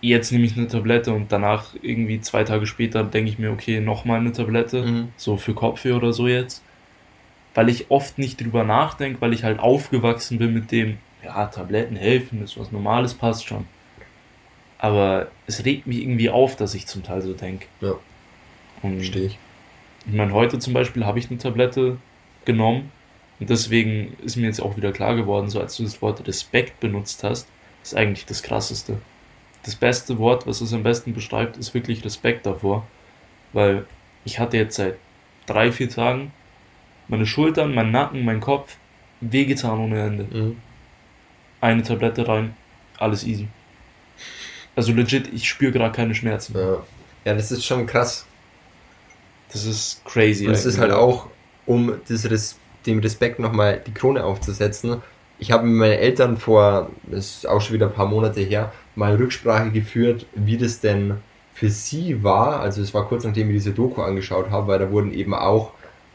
jetzt 0.00 0.32
nehme 0.32 0.44
ich 0.46 0.56
eine 0.56 0.66
Tablette 0.66 1.12
und 1.12 1.30
danach 1.30 1.74
irgendwie 1.82 2.20
zwei 2.20 2.42
Tage 2.44 2.66
später 2.66 3.04
denke 3.04 3.30
ich 3.30 3.38
mir, 3.38 3.50
okay, 3.52 3.80
nochmal 3.80 4.20
eine 4.20 4.32
Tablette, 4.32 4.82
Mhm. 4.82 5.08
so 5.16 5.36
für 5.36 5.54
Kopfweh 5.54 5.92
oder 5.92 6.12
so 6.12 6.26
jetzt. 6.26 6.62
Weil 7.54 7.68
ich 7.68 7.90
oft 7.90 8.18
nicht 8.18 8.40
drüber 8.40 8.64
nachdenke, 8.64 9.20
weil 9.20 9.32
ich 9.34 9.44
halt 9.44 9.60
aufgewachsen 9.60 10.38
bin 10.38 10.54
mit 10.54 10.72
dem, 10.72 10.96
ja, 11.22 11.46
Tabletten 11.46 11.96
helfen, 11.96 12.42
ist 12.42 12.58
was 12.58 12.72
Normales, 12.72 13.14
passt 13.14 13.46
schon. 13.46 13.66
Aber 14.78 15.28
es 15.46 15.64
regt 15.64 15.86
mich 15.86 15.98
irgendwie 16.02 16.30
auf, 16.30 16.56
dass 16.56 16.74
ich 16.74 16.86
zum 16.86 17.02
Teil 17.02 17.22
so 17.22 17.32
denke. 17.34 17.66
Ja. 17.80 17.94
Und 18.82 18.96
Verstehe 18.96 19.26
ich. 19.26 19.38
ich 20.06 20.12
meine, 20.14 20.32
heute 20.32 20.58
zum 20.58 20.72
Beispiel 20.72 21.04
habe 21.06 21.18
ich 21.18 21.28
eine 21.30 21.38
Tablette 21.38 21.98
genommen 22.44 22.90
und 23.40 23.50
deswegen 23.50 24.16
ist 24.22 24.36
mir 24.36 24.46
jetzt 24.46 24.60
auch 24.60 24.76
wieder 24.76 24.92
klar 24.92 25.16
geworden, 25.16 25.48
so 25.50 25.60
als 25.60 25.76
du 25.76 25.82
das 25.82 26.00
Wort 26.00 26.26
Respekt 26.26 26.80
benutzt 26.80 27.24
hast, 27.24 27.48
ist 27.82 27.96
eigentlich 27.96 28.26
das 28.26 28.42
Krasseste. 28.42 28.98
Das 29.64 29.74
beste 29.74 30.18
Wort, 30.18 30.46
was 30.46 30.60
es 30.60 30.72
am 30.72 30.82
besten 30.82 31.14
beschreibt, 31.14 31.56
ist 31.56 31.74
wirklich 31.74 32.04
Respekt 32.04 32.46
davor, 32.46 32.86
weil 33.52 33.86
ich 34.24 34.38
hatte 34.38 34.56
jetzt 34.56 34.76
seit 34.76 34.96
drei, 35.46 35.72
vier 35.72 35.88
Tagen 35.88 36.32
meine 37.08 37.26
Schultern, 37.26 37.74
mein 37.74 37.90
Nacken, 37.90 38.24
mein 38.24 38.40
Kopf 38.40 38.76
wehgetan 39.20 39.78
ohne 39.78 40.00
Ende. 40.00 40.24
Mhm. 40.24 40.56
Eine 41.60 41.82
Tablette 41.82 42.26
rein, 42.28 42.54
alles 42.98 43.24
easy. 43.24 43.48
Also 44.76 44.92
legit, 44.92 45.32
ich 45.32 45.48
spüre 45.48 45.72
gerade 45.72 45.92
keine 45.92 46.14
Schmerzen. 46.14 46.56
Ja. 46.56 46.82
ja, 47.24 47.34
das 47.34 47.50
ist 47.50 47.64
schon 47.64 47.86
krass. 47.86 48.26
Das 49.52 49.64
ist 49.64 50.04
crazy. 50.04 50.46
Und 50.46 50.54
es 50.54 50.66
ist 50.66 50.78
halt 50.78 50.92
auch, 50.92 51.28
um 51.64 51.94
das 52.08 52.28
Res 52.28 52.58
dem 52.86 52.98
Respekt 53.00 53.38
nochmal 53.38 53.80
die 53.86 53.94
Krone 53.94 54.24
aufzusetzen, 54.24 55.02
ich 55.38 55.50
habe 55.50 55.66
mit 55.66 55.76
meinen 55.76 55.98
Eltern 55.98 56.36
vor, 56.36 56.90
das 57.04 57.38
ist 57.38 57.48
auch 57.48 57.60
schon 57.60 57.74
wieder 57.74 57.86
ein 57.86 57.92
paar 57.92 58.06
Monate 58.06 58.40
her, 58.40 58.72
mal 58.94 59.16
Rücksprache 59.16 59.70
geführt, 59.70 60.26
wie 60.34 60.56
das 60.56 60.80
denn 60.80 61.14
für 61.52 61.68
sie 61.70 62.22
war. 62.22 62.60
Also 62.60 62.82
es 62.82 62.94
war 62.94 63.06
kurz 63.08 63.24
nachdem 63.24 63.48
ich 63.48 63.56
diese 63.56 63.72
Doku 63.72 64.02
angeschaut 64.02 64.50
habe, 64.50 64.68
weil 64.68 64.78
da 64.78 64.90
wurden 64.90 65.12
eben 65.12 65.34
auch 65.34 65.72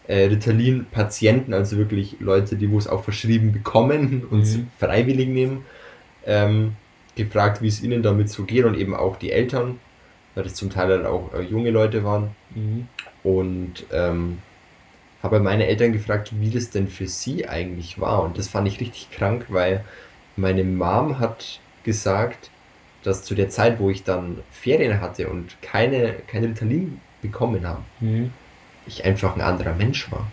äh, 0.07 0.25
Ritalin-Patienten, 0.25 1.53
also 1.53 1.77
wirklich 1.77 2.15
Leute, 2.19 2.55
die 2.55 2.71
wo 2.71 2.77
es 2.77 2.87
auch 2.87 3.03
verschrieben 3.03 3.51
bekommen 3.51 4.23
und 4.31 4.41
Mhm. 4.45 4.67
freiwillig 4.79 5.27
nehmen, 5.27 5.65
ähm, 6.25 6.73
gefragt, 7.15 7.61
wie 7.61 7.67
es 7.67 7.83
ihnen 7.83 8.01
damit 8.01 8.29
so 8.29 8.43
geht 8.43 8.65
und 8.65 8.77
eben 8.77 8.95
auch 8.95 9.17
die 9.17 9.31
Eltern, 9.31 9.79
weil 10.35 10.45
das 10.45 10.55
zum 10.55 10.69
Teil 10.69 10.87
dann 10.89 11.05
auch 11.05 11.33
äh, 11.33 11.41
junge 11.41 11.71
Leute 11.71 12.03
waren. 12.03 12.29
Mhm. 12.55 12.87
Und 13.23 13.85
ähm, 13.91 14.39
habe 15.23 15.39
meine 15.39 15.67
Eltern 15.67 15.91
gefragt, 15.93 16.31
wie 16.39 16.49
das 16.49 16.69
denn 16.69 16.87
für 16.87 17.07
sie 17.07 17.47
eigentlich 17.47 17.99
war. 17.99 18.23
Und 18.23 18.37
das 18.37 18.47
fand 18.47 18.67
ich 18.67 18.79
richtig 18.79 19.11
krank, 19.11 19.45
weil 19.49 19.83
meine 20.35 20.63
Mom 20.63 21.19
hat 21.19 21.59
gesagt, 21.83 22.49
dass 23.03 23.23
zu 23.23 23.35
der 23.35 23.49
Zeit, 23.49 23.79
wo 23.79 23.89
ich 23.89 24.03
dann 24.03 24.39
Ferien 24.51 25.01
hatte 25.01 25.29
und 25.29 25.61
keine, 25.61 26.13
keine 26.27 26.47
Ritalin 26.47 26.99
bekommen 27.21 27.67
habe, 27.67 27.81
Mhm. 27.99 28.31
ich 28.87 29.03
einfach 29.05 29.35
ein 29.35 29.41
anderer 29.41 29.73
Mensch 29.73 30.11
war. 30.11 30.25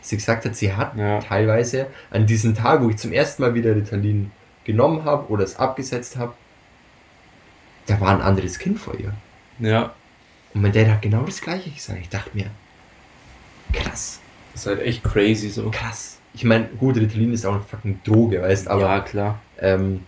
Sie 0.00 0.16
gesagt 0.16 0.44
hat, 0.44 0.54
sie 0.56 0.74
hat 0.74 0.96
Ja. 0.96 1.20
teilweise 1.20 1.86
an 2.10 2.26
diesem 2.26 2.54
Tag, 2.54 2.82
wo 2.82 2.90
ich 2.90 2.96
zum 2.96 3.12
ersten 3.12 3.42
Mal 3.42 3.54
wieder 3.54 3.74
Ritalin 3.74 4.30
genommen 4.64 5.04
habe 5.04 5.28
oder 5.30 5.44
es 5.44 5.56
abgesetzt 5.56 6.16
habe, 6.16 6.34
da 7.86 8.00
war 8.00 8.10
ein 8.10 8.20
anderes 8.22 8.58
Kind 8.58 8.78
vor 8.78 8.94
ihr. 8.98 9.12
Ja, 9.58 9.94
Und 10.54 10.62
mein 10.62 10.72
Dad 10.72 10.88
hat 10.88 11.02
genau 11.02 11.22
das 11.22 11.40
gleiche 11.40 11.70
gesagt. 11.70 11.98
Ich 12.00 12.08
dachte 12.08 12.30
mir, 12.34 12.46
krass. 13.72 14.20
Das 14.54 14.62
ist 14.62 14.66
halt 14.68 14.80
echt 14.80 15.04
crazy 15.04 15.50
so. 15.50 15.70
Krass. 15.70 16.18
Ich 16.32 16.44
meine, 16.44 16.66
gut, 16.78 16.96
Ritalin 16.96 17.32
ist 17.34 17.44
auch 17.44 17.54
eine 17.54 17.62
fucking 17.62 18.00
Droge, 18.04 18.40
weißt 18.40 18.68
aber 18.68 18.80
ja, 18.82 19.00
klar. 19.00 19.38
ähm, 19.60 20.00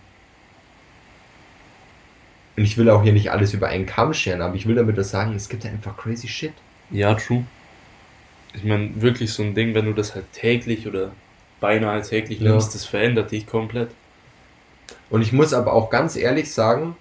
und 2.57 2.63
ich 2.63 2.77
will 2.77 2.89
auch 2.89 3.03
hier 3.03 3.13
nicht 3.13 3.31
alles 3.31 3.53
über 3.53 3.67
einen 3.67 3.85
Kamm 3.85 4.13
scheren, 4.13 4.41
aber 4.41 4.55
ich 4.55 4.65
will 4.67 4.75
damit 4.75 4.97
das 4.97 5.11
sagen, 5.11 5.35
es 5.35 5.47
gibt 5.47 5.63
ja 5.63 5.69
einfach 5.69 5.95
crazy 5.95 6.27
shit. 6.27 6.53
Ja, 6.89 7.13
true. 7.13 7.45
Ich 8.55 8.63
meine, 8.63 8.99
wirklich 9.01 9.31
so 9.31 9.43
ein 9.43 9.53
Ding, 9.53 9.75
wenn 9.75 9.85
du 9.85 9.93
das 9.93 10.15
halt 10.15 10.31
täglich 10.33 10.87
oder 10.87 11.11
beinahe 11.59 12.01
täglich 12.01 12.39
Ja. 12.39 12.51
nimmst, 12.51 12.73
das 12.73 12.85
verändert 12.85 13.31
dich 13.31 13.45
komplett. 13.45 13.89
Und 15.09 15.21
ich 15.21 15.33
muss 15.33 15.53
aber 15.53 15.73
auch 15.73 15.89
ganz 15.89 16.15
ehrlich 16.15 16.51
sagen, 16.51 16.95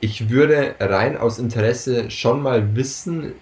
ich 0.00 0.30
würde 0.30 0.74
rein 0.80 1.16
aus 1.16 1.38
Interesse 1.38 2.10
schon 2.10 2.40
mal 2.42 2.74
wissen, 2.74 3.32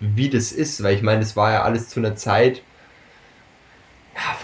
wie 0.00 0.28
das 0.28 0.52
ist, 0.52 0.82
weil 0.82 0.94
ich 0.94 1.02
meine, 1.02 1.22
es 1.22 1.36
war 1.36 1.52
ja 1.52 1.62
alles 1.62 1.88
zu 1.88 2.00
einer 2.00 2.16
Zeit, 2.16 2.62
ja, 4.14 4.36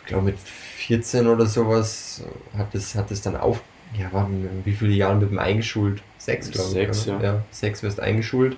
ich 0.00 0.06
glaube 0.06 0.24
mit 0.24 0.38
14 0.38 1.26
oder 1.26 1.46
sowas 1.46 2.24
hat 2.56 2.74
es 2.74 2.94
hat 2.94 3.10
dann 3.26 3.36
auf, 3.36 3.62
ja, 3.96 4.12
waren 4.12 4.62
wie 4.64 4.72
viele 4.72 4.92
Jahre 4.92 5.16
mit 5.16 5.30
dem 5.30 5.38
eingeschult? 5.38 6.02
Sechs, 6.18 6.50
glaube 6.50 6.68
ich. 6.68 6.74
Sechs, 6.74 7.06
ja. 7.06 7.20
ja. 7.20 7.42
Sechs 7.50 7.82
wirst 7.82 8.00
eingeschult. 8.00 8.56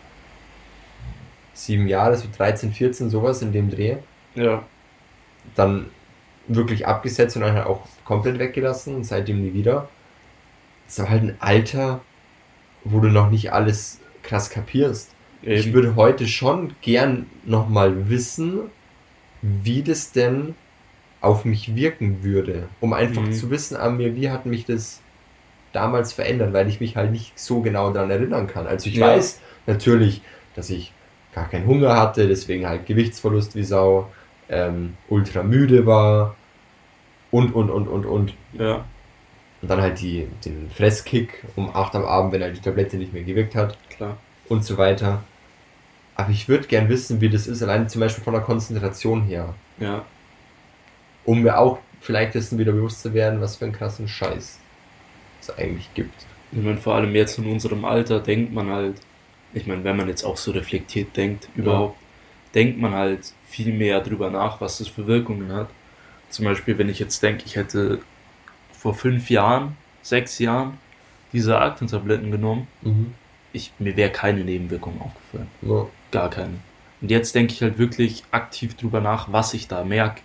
Sieben 1.55 1.87
Jahre, 1.87 2.17
so 2.17 2.27
13, 2.37 2.73
14, 2.73 3.11
sowas 3.11 3.43
in 3.43 3.53
dem 3.53 3.71
Dreh. 3.71 3.97
Ja. 4.35 4.65
Dann 5.55 5.87
wirklich 6.49 6.87
abgesetzt 6.87 7.37
und 7.37 7.43
dann 7.43 7.55
halt 7.55 7.67
auch 7.67 7.87
komplett 8.05 8.39
weggelassen 8.39 8.97
und 8.97 9.05
seitdem 9.05 9.43
nie 9.43 9.53
wieder. 9.53 9.89
Das 10.87 10.95
ist 10.95 11.01
aber 11.01 11.11
halt 11.11 11.23
ein 11.23 11.37
Alter, 11.41 12.01
wo 12.85 13.01
du 13.01 13.09
noch 13.09 13.31
nicht 13.31 13.53
alles 13.53 14.01
krass 14.23 14.51
kapierst. 14.51 15.15
Ich 15.43 15.67
Eben. 15.67 15.75
würde 15.75 15.97
heute 15.97 16.29
schon 16.29 16.75
gern 16.81 17.27
nochmal 17.45 18.09
wissen, 18.09 18.71
wie 19.43 19.85
das 19.85 20.13
denn 20.13 20.57
auf 21.21 21.45
mich 21.45 21.75
wirken 21.77 22.25
würde. 22.25 22.77
Um 22.81 22.93
einfach 22.95 23.25
Mhm. 23.25 23.33
zu 23.33 23.51
wissen 23.51 23.77
an 23.77 23.97
mir, 23.99 24.17
wie 24.17 24.31
hat 24.31 24.47
mich 24.47 24.67
das 24.67 25.07
damals 25.73 26.13
verändert, 26.13 26.53
weil 26.53 26.69
ich 26.69 26.81
mich 26.81 26.97
halt 26.97 27.13
nicht 27.13 27.39
so 27.39 27.63
genau 27.63 27.93
daran 27.93 28.11
erinnern 28.11 28.47
kann. 28.47 28.67
Also 28.67 28.91
ich 28.91 28.97
Ja. 28.97 29.09
weiß 29.17 29.43
natürlich, 29.67 30.25
dass 30.55 30.71
ich 30.71 30.97
gar 31.33 31.49
keinen 31.49 31.67
Hunger 31.67 31.97
hatte, 31.97 32.29
deswegen 32.29 32.67
halt 32.69 32.87
Gewichtsverlust 32.87 33.55
wie 33.55 33.65
Sau, 33.65 34.13
ähm, 34.49 34.99
ultra 35.07 35.43
müde 35.43 35.87
war 35.87 36.37
und, 37.31 37.53
und, 37.55 37.71
und, 37.71 37.89
und, 37.89 38.07
und. 38.07 38.35
Ja, 38.53 38.85
Und 39.63 39.69
dann 39.69 39.81
halt 39.81 40.01
die, 40.01 40.27
den 40.45 40.71
Fresskick 40.71 41.47
um 41.57 41.75
8 41.75 41.95
am 41.95 42.05
Abend, 42.05 42.33
wenn 42.33 42.43
halt 42.43 42.57
die 42.57 42.61
Tablette 42.61 42.97
nicht 42.97 43.13
mehr 43.13 43.23
gewirkt 43.25 43.55
hat 43.55 43.79
klar. 43.89 44.17
und 44.49 44.65
so 44.65 44.79
weiter. 44.79 45.25
Aber 46.15 46.31
ich 46.31 46.49
würde 46.49 46.67
gern 46.67 46.89
wissen, 46.89 47.21
wie 47.21 47.31
das 47.31 47.47
ist, 47.47 47.63
allein 47.63 47.89
zum 47.89 48.01
Beispiel 48.01 48.23
von 48.23 48.35
der 48.35 48.43
Konzentration 48.43 49.23
her. 49.23 49.55
Ja. 49.79 50.05
Um 51.25 51.43
mir 51.43 51.59
auch 51.59 51.79
vielleicht 52.01 52.35
dessen 52.35 52.59
wieder 52.59 52.73
bewusst 52.73 53.03
zu 53.03 53.15
werden, 53.15 53.41
was 53.41 53.57
für 53.57 53.65
einen 53.65 53.75
krassen 53.75 54.09
Scheiß 54.09 54.59
es 55.41 55.51
eigentlich 55.57 55.93
gibt. 55.95 56.27
Ich 56.53 56.63
meine, 56.63 56.77
vor 56.77 56.95
allem 56.95 57.15
jetzt 57.15 57.39
in 57.39 57.47
unserem 57.47 57.85
Alter 57.85 58.21
denkt 58.21 58.53
man 58.53 58.69
halt, 58.71 58.97
ich 59.55 59.67
meine, 59.67 59.85
wenn 59.85 59.97
man 59.97 60.09
jetzt 60.09 60.25
auch 60.25 60.37
so 60.37 60.51
reflektiert 60.51 61.17
denkt, 61.17 61.49
überhaupt, 61.55 61.99
denkt 62.55 62.79
man 62.79 62.93
halt 62.93 63.33
viel 63.47 63.73
mehr 63.73 64.01
drüber 64.01 64.31
nach, 64.31 64.61
was 64.61 64.79
das 64.79 64.89
für 64.89 65.07
Wirkungen 65.07 65.53
hat. 65.53 65.69
Zum 66.29 66.45
Beispiel, 66.45 66.77
wenn 66.79 66.89
ich 66.89 66.99
jetzt 66.99 67.23
denke, 67.23 67.45
ich 67.47 67.57
hätte 67.57 68.01
vor 68.73 68.95
fünf 68.95 69.31
Jahren, 69.31 69.77
sechs 70.03 70.39
Jahren 70.39 70.79
diese 71.33 71.59
Aktentabletten 71.59 72.31
genommen, 72.31 72.67
ich, 73.53 73.73
mir 73.79 73.97
wäre 73.97 74.11
keine 74.11 74.45
Nebenwirkung 74.45 75.01
aufgefallen. 75.01 75.49
Ja. 75.63 75.87
Gar 76.13 76.31
keine. 76.31 76.55
Und 77.01 77.11
jetzt 77.11 77.35
denke 77.35 77.53
ich 77.53 77.63
halt 77.63 77.79
wirklich 77.79 78.23
aktiv 78.31 78.77
drüber 78.77 79.01
nach, 79.01 79.33
was 79.33 79.55
ich 79.55 79.67
da 79.67 79.83
merke. 79.83 80.21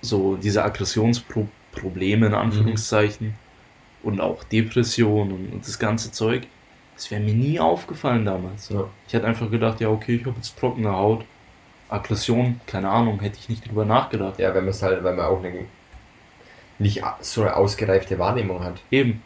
So 0.00 0.36
diese 0.36 0.62
Aggressionsprobleme 0.64 2.26
in 2.26 2.34
Anführungszeichen 2.34 3.34
und 4.04 4.20
auch 4.20 4.44
Depression 4.44 5.32
und, 5.32 5.52
und 5.52 5.66
das 5.66 5.78
ganze 5.78 6.12
Zeug. 6.12 6.46
Das 6.94 7.10
wäre 7.10 7.20
mir 7.20 7.34
nie 7.34 7.58
aufgefallen 7.58 8.24
damals. 8.24 8.68
Ja. 8.68 8.88
Ich 9.08 9.14
hätte 9.14 9.26
einfach 9.26 9.50
gedacht, 9.50 9.80
ja 9.80 9.88
okay, 9.88 10.14
ich 10.14 10.26
habe 10.26 10.36
jetzt 10.36 10.56
trockene 10.56 10.92
Haut. 10.92 11.24
Aggression, 11.88 12.60
keine 12.66 12.88
Ahnung, 12.88 13.20
hätte 13.20 13.38
ich 13.38 13.48
nicht 13.48 13.68
drüber 13.68 13.84
nachgedacht. 13.84 14.38
ja, 14.38 14.54
wenn 14.54 14.64
man 14.64 14.70
es 14.70 14.82
halt, 14.82 15.02
weil 15.04 15.14
man 15.14 15.26
auch 15.26 15.42
eine 15.44 15.66
nicht 16.78 17.02
so 17.20 17.42
eine 17.42 17.56
ausgereifte 17.56 18.18
Wahrnehmung 18.18 18.62
hat. 18.62 18.80
Eben. 18.90 19.22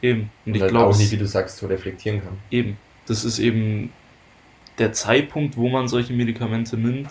Eben. 0.00 0.30
Und 0.44 0.52
Und 0.52 0.54
ich 0.56 0.62
halt 0.62 0.70
glaube, 0.72 0.86
auch 0.86 0.96
nicht, 0.96 1.12
wie 1.12 1.16
du 1.16 1.26
sagst, 1.26 1.58
so 1.58 1.66
reflektieren 1.66 2.22
kann. 2.22 2.38
Eben. 2.50 2.76
Das 3.06 3.24
ist 3.24 3.38
eben 3.38 3.92
der 4.78 4.92
Zeitpunkt, 4.92 5.56
wo 5.56 5.68
man 5.68 5.88
solche 5.88 6.12
Medikamente 6.12 6.76
nimmt, 6.76 7.08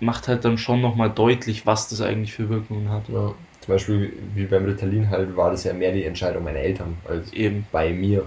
macht 0.00 0.28
halt 0.28 0.44
dann 0.44 0.58
schon 0.58 0.80
nochmal 0.80 1.10
deutlich, 1.10 1.66
was 1.66 1.88
das 1.88 2.00
eigentlich 2.00 2.32
für 2.32 2.48
Wirkungen 2.48 2.88
hat. 2.90 3.08
Ja. 3.08 3.34
Zum 3.60 3.74
Beispiel 3.74 4.12
wie 4.34 4.46
beim 4.46 4.64
Ritalin 4.64 5.10
halt 5.10 5.36
war 5.36 5.50
das 5.50 5.64
ja 5.64 5.72
mehr 5.74 5.92
die 5.92 6.04
Entscheidung 6.04 6.44
meiner 6.44 6.60
Eltern 6.60 6.96
als 7.06 7.32
Eben. 7.32 7.66
bei 7.70 7.90
mir. 7.92 8.24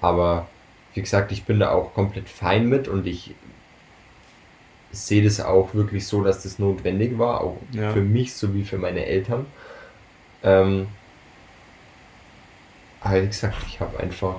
Aber 0.00 0.48
wie 0.94 1.00
gesagt, 1.00 1.32
ich 1.32 1.44
bin 1.44 1.58
da 1.58 1.72
auch 1.72 1.92
komplett 1.94 2.28
fein 2.28 2.68
mit 2.68 2.86
und 2.88 3.06
ich 3.06 3.34
sehe 4.92 5.22
das 5.22 5.40
auch 5.40 5.74
wirklich 5.74 6.06
so, 6.06 6.22
dass 6.24 6.42
das 6.44 6.58
notwendig 6.58 7.18
war, 7.18 7.40
auch 7.42 7.58
Ja. 7.72 7.92
für 7.92 8.00
mich 8.00 8.34
sowie 8.34 8.64
für 8.64 8.78
meine 8.78 9.04
Eltern. 9.06 9.46
Ähm, 10.42 10.86
aber 13.00 13.22
wie 13.22 13.26
gesagt, 13.26 13.56
ich 13.68 13.80
habe 13.80 13.98
einfach 14.00 14.36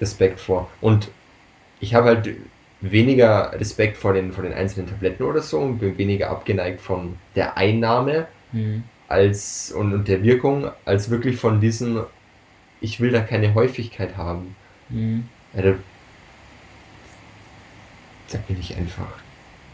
Respekt 0.00 0.40
vor. 0.40 0.68
Und 0.80 1.08
ich 1.80 1.94
habe 1.94 2.08
halt 2.08 2.28
weniger 2.82 3.52
Respekt 3.58 3.96
vor 3.96 4.12
den, 4.14 4.32
vor 4.32 4.42
den 4.44 4.52
einzelnen 4.52 4.88
Tabletten 4.88 5.22
oder 5.24 5.42
so 5.42 5.58
und 5.60 5.78
bin 5.78 5.98
weniger 5.98 6.30
abgeneigt 6.30 6.80
von 6.80 7.16
der 7.36 7.56
Einnahme 7.56 8.26
Mhm. 8.52 8.82
als 9.06 9.70
und, 9.70 9.92
und 9.92 10.08
der 10.08 10.22
Wirkung, 10.24 10.70
als 10.84 11.08
wirklich 11.10 11.36
von 11.36 11.60
diesem, 11.60 12.02
ich 12.80 12.98
will 13.00 13.10
da 13.12 13.20
keine 13.20 13.54
Häufigkeit 13.54 14.16
haben. 14.16 14.56
Mhm. 14.88 15.28
Ja, 15.54 15.62
da, 15.62 15.74
da 18.32 18.38
bin 18.48 18.58
ich 18.58 18.76
einfach. 18.76 19.06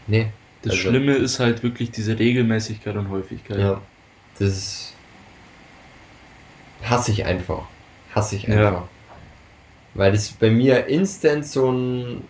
Nee. 0.07 0.27
Das 0.63 0.71
Also- 0.73 0.89
Schlimme 0.89 1.13
ist 1.13 1.39
halt 1.39 1.63
wirklich 1.63 1.91
diese 1.91 2.17
Regelmäßigkeit 2.19 2.95
und 2.95 3.09
Häufigkeit. 3.09 3.59
Ja. 3.59 3.81
Das 4.39 4.93
hasse 6.83 7.11
ich 7.11 7.25
einfach. 7.25 7.63
Hasse 8.13 8.35
ich 8.35 8.43
Ja. 8.43 8.87
Weil 9.97 10.11
das 10.11 10.29
bei 10.29 10.49
mir 10.49 10.85
instant 10.85 11.45
so 11.45 11.71
ein, 11.71 12.23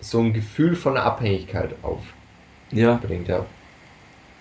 so 0.00 0.20
ein 0.20 0.32
Gefühl 0.32 0.76
von 0.76 0.96
Abhängigkeit 0.96 1.74
aufbringt, 1.82 3.28
ja, 3.28 3.38
ja. 3.38 3.46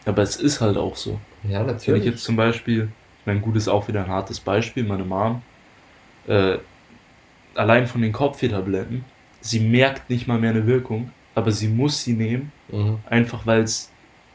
aber 0.06 0.21
es 0.21 0.36
ist 0.38 0.62
halt 0.62 0.78
auch 0.78 0.95
so. 0.95 1.19
Ja, 1.43 1.60
Wenn 1.60 1.67
natürlich. 1.67 2.06
ich 2.06 2.12
jetzt 2.12 2.24
zum 2.24 2.36
Beispiel, 2.36 2.89
ich 3.19 3.26
meine, 3.26 3.39
gut 3.39 3.56
ist 3.56 3.67
auch 3.67 3.88
wieder 3.88 4.04
ein 4.04 4.10
hartes 4.10 4.39
Beispiel, 4.39 4.84
meine 4.84 5.04
Mom, 5.04 5.41
äh, 6.28 6.60
allein 7.56 7.88
von 7.88 8.02
den 8.02 8.12
Kopfwehtabletten, 8.12 9.04
sie 9.41 9.60
merkt 9.60 10.10
nicht 10.12 10.28
mal 10.28 10.39
mehr 10.39 10.52
eine 10.52 10.67
Wirkung, 10.67 11.12
aber 11.34 11.52
sie 11.52 11.67
muss 11.67 12.04
sie 12.04 12.13
nehmen, 12.13 12.52
mhm. 12.71 13.00
einfach 13.10 13.47
weil 13.47 13.63
es 13.63 13.91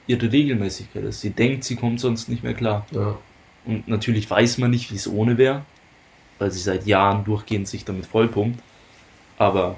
ihre 0.08 0.30
Regelmäßigkeit 0.30 1.04
ist. 1.04 1.20
Sie 1.20 1.30
denkt, 1.30 1.62
sie 1.62 1.76
kommt 1.76 2.00
sonst 2.00 2.28
nicht 2.28 2.42
mehr 2.42 2.54
klar. 2.54 2.86
ja. 2.90 3.16
Und 3.64 3.88
natürlich 3.88 4.30
weiß 4.30 4.58
man 4.58 4.70
nicht, 4.70 4.92
wie 4.92 4.94
es 4.94 5.08
ohne 5.08 5.38
wäre, 5.38 5.64
weil 6.38 6.50
sie 6.50 6.60
seit 6.60 6.86
Jahren 6.86 7.24
durchgehend 7.24 7.68
sich 7.68 7.84
damit 7.84 8.06
vollpumpt. 8.06 8.60
Aber 9.38 9.76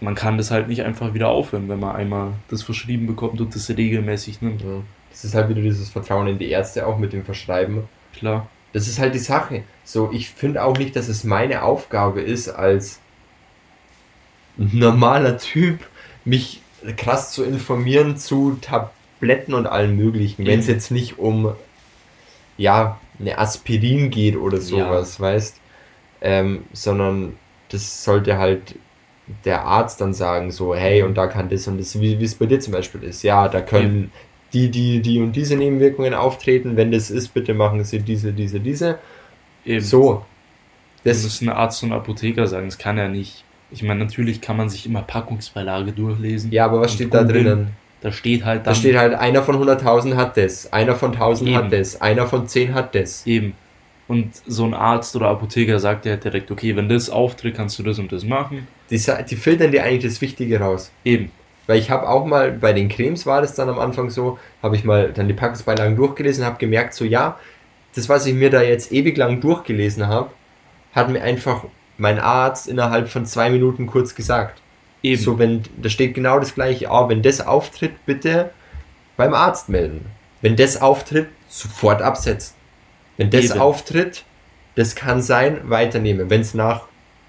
man 0.00 0.14
kann 0.14 0.36
das 0.36 0.50
halt 0.50 0.68
nicht 0.68 0.82
einfach 0.82 1.14
wieder 1.14 1.28
aufhören, 1.28 1.68
wenn 1.68 1.80
man 1.80 1.94
einmal 1.96 2.32
das 2.48 2.62
verschrieben 2.62 3.06
bekommt 3.06 3.40
und 3.40 3.54
das 3.54 3.70
regelmäßig 3.70 4.42
nimmt. 4.42 4.62
Ja. 4.62 4.82
Das 5.10 5.24
ist 5.24 5.34
halt 5.34 5.48
wieder 5.48 5.60
dieses 5.60 5.90
Vertrauen 5.90 6.26
in 6.26 6.38
die 6.38 6.48
Ärzte 6.48 6.86
auch 6.86 6.98
mit 6.98 7.12
dem 7.12 7.24
Verschreiben. 7.24 7.84
Klar. 8.14 8.48
Das 8.72 8.88
ist 8.88 8.98
halt 8.98 9.14
die 9.14 9.18
Sache. 9.18 9.64
So, 9.84 10.10
ich 10.12 10.30
finde 10.30 10.64
auch 10.64 10.76
nicht, 10.78 10.96
dass 10.96 11.08
es 11.08 11.24
meine 11.24 11.62
Aufgabe 11.62 12.22
ist, 12.22 12.48
als 12.48 13.00
normaler 14.56 15.38
Typ, 15.38 15.80
mich 16.24 16.62
krass 16.96 17.32
zu 17.32 17.44
informieren 17.44 18.16
zu 18.16 18.58
Tabletten 18.60 19.54
und 19.54 19.66
allem 19.66 19.96
möglichen. 19.96 20.46
Wenn 20.46 20.60
es 20.60 20.66
jetzt 20.66 20.90
nicht 20.90 21.18
um, 21.18 21.52
ja, 22.62 23.00
eine 23.18 23.38
Aspirin 23.38 24.10
geht 24.10 24.36
oder 24.36 24.58
sowas, 24.60 25.20
weißt. 25.20 25.60
Ähm, 26.20 26.64
sondern 26.72 27.36
das 27.68 28.04
sollte 28.04 28.38
halt 28.38 28.76
der 29.44 29.64
Arzt 29.64 30.00
dann 30.00 30.14
sagen, 30.14 30.50
so, 30.50 30.74
hey, 30.74 31.02
und 31.02 31.16
da 31.16 31.26
kann 31.26 31.48
das 31.48 31.66
und 31.66 31.78
das, 31.78 32.00
wie 32.00 32.22
es 32.22 32.34
bei 32.36 32.46
dir 32.46 32.60
zum 32.60 32.72
Beispiel 32.72 33.02
ist. 33.02 33.22
Ja, 33.22 33.48
da 33.48 33.60
können 33.60 34.12
die, 34.52 34.70
die, 34.70 35.00
die 35.00 35.20
und 35.20 35.34
diese 35.34 35.56
Nebenwirkungen 35.56 36.14
auftreten. 36.14 36.76
Wenn 36.76 36.92
das 36.92 37.10
ist, 37.10 37.34
bitte 37.34 37.54
machen 37.54 37.82
Sie 37.84 37.98
diese, 37.98 38.32
diese, 38.32 38.60
diese. 38.60 38.98
Eben. 39.64 39.84
So. 39.84 40.24
Das 41.04 41.16
Das, 41.16 41.24
müssen 41.24 41.48
Arzt 41.48 41.82
und 41.82 41.92
Apotheker 41.92 42.46
sagen, 42.46 42.66
das 42.66 42.78
kann 42.78 42.98
er 42.98 43.08
nicht. 43.08 43.44
Ich 43.70 43.82
meine, 43.82 44.04
natürlich 44.04 44.40
kann 44.40 44.56
man 44.56 44.68
sich 44.68 44.86
immer 44.86 45.02
Packungsbeilage 45.02 45.92
durchlesen. 45.92 46.52
ja, 46.52 46.66
aber 46.66 46.82
was 46.82 46.92
steht 46.92 47.12
da 47.12 47.24
drinnen? 47.24 47.70
Da 48.02 48.10
steht 48.10 48.44
halt 48.44 48.62
Da 48.62 48.70
dann 48.70 48.74
steht 48.74 48.96
halt, 48.96 49.14
einer 49.14 49.42
von 49.42 49.56
100.000 49.56 50.16
hat 50.16 50.36
das, 50.36 50.72
einer 50.72 50.96
von 50.96 51.12
1000 51.12 51.48
Eben. 51.48 51.58
hat 51.58 51.72
das, 51.72 52.00
einer 52.00 52.26
von 52.26 52.46
10 52.46 52.74
hat 52.74 52.94
das. 52.94 53.26
eben. 53.26 53.54
Und 54.08 54.32
so 54.46 54.64
ein 54.64 54.74
Arzt 54.74 55.14
oder 55.16 55.28
Apotheker 55.28 55.78
sagt 55.78 56.04
ja 56.04 56.16
direkt, 56.16 56.50
okay, 56.50 56.76
wenn 56.76 56.88
das 56.88 57.08
auftritt, 57.08 57.54
kannst 57.54 57.78
du 57.78 57.84
das 57.84 57.98
und 57.98 58.12
das 58.12 58.24
machen. 58.24 58.66
Die, 58.90 59.00
die 59.30 59.36
filtern 59.36 59.70
dir 59.70 59.84
eigentlich 59.84 60.12
das 60.12 60.20
Wichtige 60.20 60.60
raus. 60.60 60.90
Eben. 61.04 61.30
Weil 61.66 61.78
ich 61.78 61.90
habe 61.90 62.08
auch 62.08 62.26
mal, 62.26 62.50
bei 62.50 62.72
den 62.72 62.88
Cremes 62.88 63.24
war 63.24 63.40
das 63.40 63.54
dann 63.54 63.68
am 63.68 63.78
Anfang 63.78 64.10
so, 64.10 64.38
habe 64.62 64.74
ich 64.74 64.84
mal 64.84 65.12
dann 65.12 65.28
die 65.28 65.34
Packungsbeilagen 65.34 65.96
durchgelesen, 65.96 66.44
habe 66.44 66.58
gemerkt, 66.58 66.92
so 66.92 67.04
ja, 67.04 67.38
das, 67.94 68.08
was 68.08 68.26
ich 68.26 68.34
mir 68.34 68.50
da 68.50 68.62
jetzt 68.62 68.90
ewig 68.92 69.16
lang 69.16 69.40
durchgelesen 69.40 70.08
habe, 70.08 70.30
hat 70.92 71.08
mir 71.08 71.22
einfach 71.22 71.64
mein 71.98 72.18
Arzt 72.18 72.66
innerhalb 72.68 73.08
von 73.08 73.24
zwei 73.26 73.48
Minuten 73.50 73.86
kurz 73.86 74.14
gesagt. 74.14 74.60
Eben. 75.02 75.20
So, 75.22 75.38
wenn, 75.38 75.62
da 75.80 75.88
steht 75.88 76.14
genau 76.14 76.38
das 76.38 76.54
gleiche, 76.54 76.90
ah, 76.90 77.08
wenn 77.08 77.22
das 77.22 77.40
auftritt, 77.40 78.04
bitte 78.06 78.50
beim 79.16 79.34
Arzt 79.34 79.68
melden. 79.68 80.06
Wenn 80.40 80.56
das 80.56 80.80
auftritt, 80.80 81.28
sofort 81.48 82.02
absetzen. 82.02 82.54
Wenn 83.16 83.30
das 83.30 83.50
Eben. 83.50 83.60
auftritt, 83.60 84.24
das 84.74 84.94
kann 84.94 85.20
sein, 85.22 85.60
weiternehmen. 85.68 86.30
Wenn 86.30 86.40
es 86.40 86.54
nach 86.54 86.82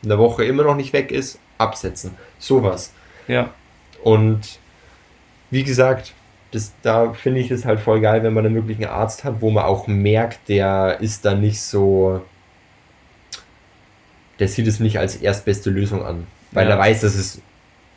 einer 0.04 0.18
Woche 0.18 0.46
immer 0.46 0.64
noch 0.64 0.76
nicht 0.76 0.94
weg 0.94 1.12
ist, 1.12 1.40
absetzen. 1.58 2.16
Sowas. 2.40 2.94
Ja. 3.28 3.50
Und 4.04 4.60
wie 5.50 5.64
gesagt, 5.64 6.14
das, 6.52 6.74
da 6.84 7.14
finde 7.14 7.40
ich 7.42 7.50
es 7.52 7.66
halt 7.66 7.80
voll 7.80 8.00
geil, 8.02 8.24
wenn 8.24 8.34
man 8.34 8.44
dann 8.44 8.56
wirklich 8.56 8.78
einen 8.78 8.88
Arzt 8.96 9.24
hat, 9.24 9.42
wo 9.42 9.50
man 9.50 9.64
auch 9.66 9.88
merkt, 9.88 10.48
der 10.50 10.98
ist 11.02 11.26
da 11.26 11.34
nicht 11.34 11.62
so. 11.62 12.22
Der 14.40 14.48
sieht 14.48 14.68
es 14.68 14.80
nicht 14.80 14.98
als 15.00 15.16
erstbeste 15.16 15.70
Lösung 15.70 16.04
an. 16.06 16.28
Weil 16.52 16.68
Ja. 16.68 16.74
er 16.76 16.80
weiß, 16.80 17.02
dass 17.02 17.16
es 17.16 17.42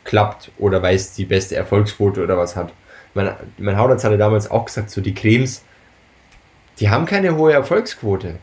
klappt 0.07 0.51
oder 0.57 0.81
weiß 0.81 1.13
die 1.13 1.25
beste 1.25 1.55
Erfolgsquote 1.55 2.23
oder 2.23 2.37
was 2.37 2.55
hat. 2.55 2.73
Mein, 3.13 3.29
mein 3.57 3.77
Hautarzt 3.77 4.05
hatte 4.05 4.17
damals 4.17 4.49
auch 4.49 4.65
gesagt, 4.65 4.89
so 4.89 5.01
die 5.01 5.13
Cremes, 5.13 5.63
die 6.79 6.89
haben 6.89 7.05
keine 7.05 7.35
hohe 7.35 7.53
Erfolgsquote. 7.53 8.37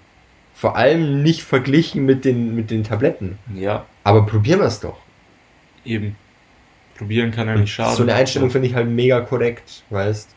Vor 0.55 0.77
allem 0.77 1.23
nicht 1.23 1.43
verglichen 1.43 2.05
mit 2.05 2.25
den, 2.25 2.55
mit 2.55 2.71
den 2.71 2.85
Tabletten. 2.85 3.39
Ja. 3.55 3.87
Aber 4.05 4.27
probieren 4.27 4.61
wir 4.61 4.67
es 4.67 4.79
doch. 4.79 4.99
Eben. 5.85 6.17
Probieren 6.97 7.31
kann 7.33 7.49
ja 7.49 7.57
nicht 7.57 7.73
schaden. 7.73 7.97
So 7.97 8.03
eine 8.03 8.15
Einstellung 8.15 8.51
finde 8.51 8.69
ich 8.69 8.75
halt 8.75 8.89
mega 8.89 9.21
korrekt, 9.21 9.83
weißt 9.91 10.29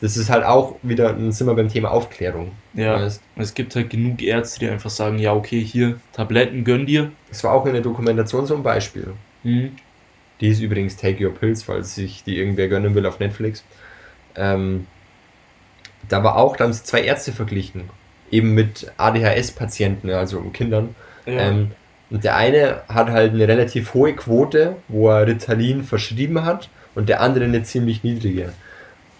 Das 0.00 0.16
ist 0.16 0.30
halt 0.30 0.44
auch 0.44 0.76
wieder, 0.82 1.12
dann 1.12 1.30
sind 1.30 1.46
wir 1.46 1.54
beim 1.54 1.68
Thema 1.68 1.90
Aufklärung. 1.90 2.52
Ja. 2.72 2.94
Weißt 2.94 3.22
Es 3.36 3.54
gibt 3.54 3.76
halt 3.76 3.90
genug 3.90 4.22
Ärzte, 4.22 4.60
die 4.60 4.68
einfach 4.68 4.90
sagen, 4.90 5.18
ja, 5.18 5.34
okay, 5.34 5.62
hier, 5.62 6.00
Tabletten 6.14 6.64
gönn 6.64 6.86
dir. 6.86 7.12
Es 7.30 7.44
war 7.44 7.52
auch 7.52 7.66
in 7.66 7.74
der 7.74 7.82
Dokumentation 7.82 8.46
so 8.46 8.56
ein 8.56 8.62
Beispiel. 8.62 9.12
Mhm. 9.42 9.72
Die 10.40 10.48
ist 10.48 10.60
übrigens 10.60 10.96
Take 10.96 11.24
Your 11.24 11.34
Pills, 11.34 11.62
falls 11.62 11.94
sich 11.94 12.24
die 12.24 12.38
irgendwer 12.38 12.68
gönnen 12.68 12.94
will 12.94 13.06
auf 13.06 13.20
Netflix. 13.20 13.64
Ähm, 14.36 14.86
da 16.08 16.22
war 16.24 16.36
auch, 16.36 16.56
da 16.56 16.64
haben 16.64 16.72
sie 16.72 16.82
zwei 16.82 17.02
Ärzte 17.02 17.32
verglichen. 17.32 17.88
Eben 18.30 18.54
mit 18.54 18.92
ADHS-Patienten, 18.96 20.10
also 20.10 20.40
Kindern. 20.52 20.94
Ja. 21.26 21.40
Ähm, 21.40 21.70
und 22.10 22.24
der 22.24 22.36
eine 22.36 22.82
hat 22.88 23.08
halt 23.10 23.32
eine 23.32 23.48
relativ 23.48 23.94
hohe 23.94 24.14
Quote, 24.14 24.76
wo 24.88 25.08
er 25.08 25.26
Ritalin 25.26 25.82
verschrieben 25.82 26.44
hat, 26.44 26.68
und 26.94 27.08
der 27.08 27.20
andere 27.20 27.44
eine 27.44 27.62
ziemlich 27.62 28.04
niedrige. 28.04 28.52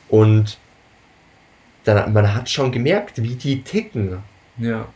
Und 0.09 0.59
dann, 1.85 2.13
man 2.13 2.35
hat 2.35 2.49
schon 2.49 2.73
gemerkt, 2.73 3.23
wie 3.23 3.35
die 3.35 3.63
ticken 3.63 4.19
ja. 4.59 4.87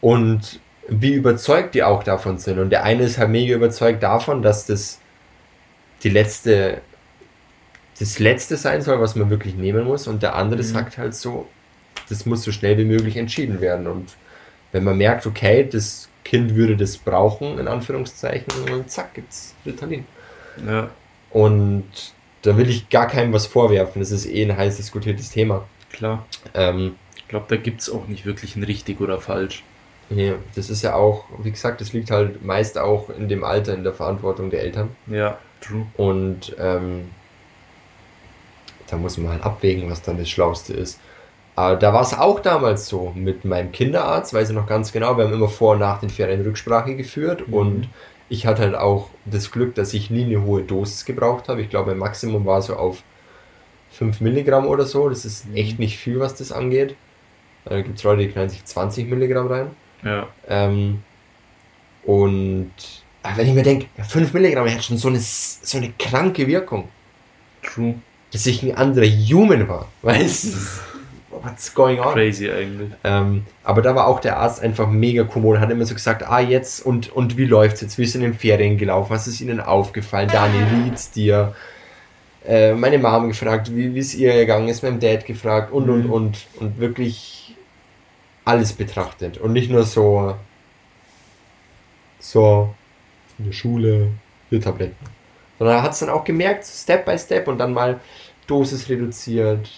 und 0.00 0.60
wie 0.88 1.12
überzeugt 1.12 1.74
die 1.74 1.82
auch 1.82 2.02
davon 2.02 2.38
sind. 2.38 2.58
Und 2.58 2.70
der 2.70 2.84
eine 2.84 3.02
ist 3.02 3.18
halt 3.18 3.30
mega 3.30 3.54
überzeugt 3.54 4.02
davon, 4.02 4.42
dass 4.42 4.66
das 4.66 5.00
die 6.02 6.08
letzte, 6.10 6.80
das 7.98 8.18
letzte 8.18 8.56
sein 8.56 8.82
soll, 8.82 9.00
was 9.00 9.16
man 9.16 9.30
wirklich 9.30 9.54
nehmen 9.54 9.84
muss. 9.84 10.06
Und 10.06 10.22
der 10.22 10.34
andere 10.36 10.60
Mhm. 10.60 10.66
sagt 10.66 10.98
halt 10.98 11.14
so, 11.14 11.48
das 12.08 12.26
muss 12.26 12.42
so 12.42 12.52
schnell 12.52 12.78
wie 12.78 12.84
möglich 12.84 13.16
entschieden 13.16 13.60
werden. 13.60 13.86
Und 13.86 14.14
wenn 14.72 14.84
man 14.84 14.96
merkt, 14.96 15.26
okay, 15.26 15.68
das 15.70 16.08
Kind 16.24 16.54
würde 16.54 16.76
das 16.76 16.96
brauchen, 16.98 17.58
in 17.58 17.68
Anführungszeichen, 17.68 18.46
und 18.72 18.90
zack, 18.90 19.14
gibt's 19.14 19.54
Ritalin. 19.64 20.04
Ja. 20.66 20.90
Und 21.30 21.84
da 22.42 22.56
will 22.56 22.68
ich 22.68 22.88
gar 22.88 23.06
keinem 23.08 23.32
was 23.32 23.46
vorwerfen. 23.46 24.00
Das 24.00 24.10
ist 24.10 24.26
eh 24.26 24.42
ein 24.44 24.56
heiß 24.56 24.76
diskutiertes 24.76 25.30
Thema. 25.30 25.66
Klar. 25.92 26.26
Ähm, 26.54 26.96
Ich 27.16 27.28
glaube, 27.28 27.46
da 27.48 27.56
gibt 27.56 27.82
es 27.82 27.90
auch 27.90 28.06
nicht 28.08 28.24
wirklich 28.24 28.56
ein 28.56 28.62
richtig 28.64 29.00
oder 29.02 29.20
falsch. 29.20 29.62
Ja, 30.10 30.34
das 30.54 30.70
ist 30.70 30.82
ja 30.82 30.94
auch, 30.94 31.24
wie 31.42 31.50
gesagt, 31.50 31.80
das 31.80 31.92
liegt 31.92 32.10
halt 32.10 32.44
meist 32.44 32.78
auch 32.78 33.10
in 33.10 33.28
dem 33.28 33.44
Alter, 33.44 33.74
in 33.74 33.84
der 33.84 33.92
Verantwortung 33.92 34.50
der 34.50 34.62
Eltern. 34.62 34.90
Ja, 35.06 35.38
true. 35.60 35.86
Und 35.96 36.56
ähm, 36.58 37.10
da 38.88 38.96
muss 38.96 39.18
man 39.18 39.32
halt 39.32 39.42
abwägen, 39.44 39.90
was 39.90 40.02
dann 40.02 40.18
das 40.18 40.28
Schlauste 40.30 40.72
ist. 40.72 40.98
Aber 41.56 41.76
da 41.76 41.92
war 41.92 42.02
es 42.02 42.14
auch 42.14 42.40
damals 42.40 42.86
so 42.88 43.12
mit 43.14 43.44
meinem 43.44 43.72
Kinderarzt, 43.72 44.32
weiß 44.32 44.50
ich 44.50 44.54
noch 44.54 44.66
ganz 44.66 44.92
genau. 44.92 45.16
Wir 45.16 45.24
haben 45.24 45.32
immer 45.34 45.48
vor 45.48 45.72
und 45.72 45.80
nach 45.80 46.00
den 46.00 46.08
Ferien 46.10 46.42
Rücksprache 46.42 46.94
geführt 46.94 47.48
Mhm. 47.48 47.54
und 47.54 47.88
ich 48.30 48.46
hatte 48.46 48.62
halt 48.62 48.74
auch 48.76 49.08
das 49.24 49.50
Glück, 49.50 49.74
dass 49.74 49.92
ich 49.94 50.10
nie 50.10 50.24
eine 50.24 50.42
hohe 50.44 50.62
Dosis 50.62 51.04
gebraucht 51.04 51.48
habe. 51.48 51.60
Ich 51.62 51.70
glaube, 51.70 51.90
mein 51.90 51.98
Maximum 51.98 52.46
war 52.46 52.62
so 52.62 52.76
auf 52.76 53.02
5 53.90 54.20
Milligramm 54.20 54.66
oder 54.66 54.84
so. 54.84 55.08
Das 55.08 55.24
ist 55.24 55.48
Mhm. 55.48 55.56
echt 55.56 55.78
nicht 55.78 55.98
viel, 55.98 56.20
was 56.20 56.34
das 56.34 56.52
angeht. 56.52 56.94
Da 57.64 57.80
gibt 57.82 57.98
es 57.98 58.04
Leute, 58.04 58.22
die 58.22 58.28
knallen 58.28 58.48
sich 58.50 58.64
20 58.64 59.08
Milligramm 59.10 59.48
rein. 59.48 59.70
Ja. 60.04 60.26
Ähm, 60.48 61.02
und 62.04 62.70
wenn 63.36 63.46
ich 63.48 63.54
mir 63.54 63.62
denke, 63.62 63.86
ja, 63.96 64.04
5 64.04 64.32
Milligramm 64.32 64.70
hat 64.70 64.82
schon 64.84 64.96
so 64.96 65.08
eine, 65.08 65.18
so 65.20 65.76
eine 65.76 65.92
kranke 65.98 66.46
Wirkung, 66.46 66.88
True. 67.62 67.94
dass 68.32 68.46
ich 68.46 68.62
ein 68.62 68.76
anderer 68.76 69.06
Human 69.06 69.68
war. 69.68 69.88
Weißt 70.02 70.44
du? 70.44 70.56
What's 71.42 71.72
going 71.74 72.00
on? 72.00 72.14
Crazy 72.14 72.50
eigentlich. 72.50 72.90
Ähm, 73.04 73.44
aber 73.62 73.82
da 73.82 73.94
war 73.94 74.06
auch 74.08 74.18
der 74.20 74.38
Arzt 74.38 74.60
einfach 74.60 74.88
mega 74.88 75.24
kommod, 75.24 75.60
hat 75.60 75.70
immer 75.70 75.84
so 75.84 75.94
gesagt, 75.94 76.22
ah 76.26 76.40
jetzt 76.40 76.84
und, 76.84 77.12
und 77.12 77.36
wie 77.36 77.44
läuft's 77.44 77.80
jetzt? 77.80 77.98
Wie 77.98 78.02
ist 78.04 78.14
in 78.14 78.22
den 78.22 78.34
Ferien 78.34 78.76
gelaufen? 78.78 79.10
Was 79.10 79.28
ist 79.28 79.40
Ihnen 79.40 79.60
aufgefallen? 79.60 80.28
Daniel, 80.32 80.66
wie 80.72 80.88
geht's 80.90 81.10
dir? 81.10 81.54
Äh, 82.46 82.72
meine 82.74 82.98
Mom 82.98 83.28
gefragt, 83.28 83.70
wie 83.74 83.96
es 83.98 84.14
ihr 84.14 84.32
gegangen 84.32 84.68
ist, 84.68 84.82
meinem 84.82 84.98
Dad 85.00 85.26
gefragt 85.26 85.70
und 85.70 85.88
und 85.90 86.04
Mhm. 86.06 86.10
und 86.12 86.46
und 86.60 86.80
wirklich 86.80 87.54
alles 88.48 88.72
betrachtet 88.72 89.36
und 89.38 89.52
nicht 89.52 89.70
nur 89.70 89.84
so 89.84 90.34
so 92.18 92.74
in 93.38 93.44
der 93.46 93.52
Schule 93.52 94.08
hier 94.50 94.60
Tabletten, 94.60 94.96
sondern 95.58 95.76
er 95.76 95.82
hat 95.82 95.92
es 95.92 95.98
dann 96.00 96.08
auch 96.08 96.24
gemerkt, 96.24 96.64
Step 96.64 97.04
by 97.04 97.18
Step 97.18 97.46
und 97.46 97.58
dann 97.58 97.72
mal 97.72 98.00
Dosis 98.46 98.88
reduziert 98.88 99.68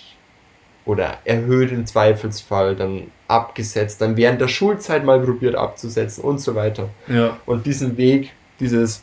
oder 0.84 1.18
erhöht 1.24 1.72
im 1.72 1.84
Zweifelsfall, 1.84 2.76
dann 2.76 3.10
abgesetzt, 3.28 4.00
dann 4.00 4.16
während 4.16 4.40
der 4.40 4.48
Schulzeit 4.48 5.04
mal 5.04 5.20
probiert 5.20 5.56
abzusetzen 5.56 6.24
und 6.24 6.38
so 6.40 6.54
weiter. 6.54 6.88
Ja. 7.08 7.36
Und 7.46 7.66
diesen 7.66 7.96
Weg, 7.96 8.32
dieses 8.60 9.02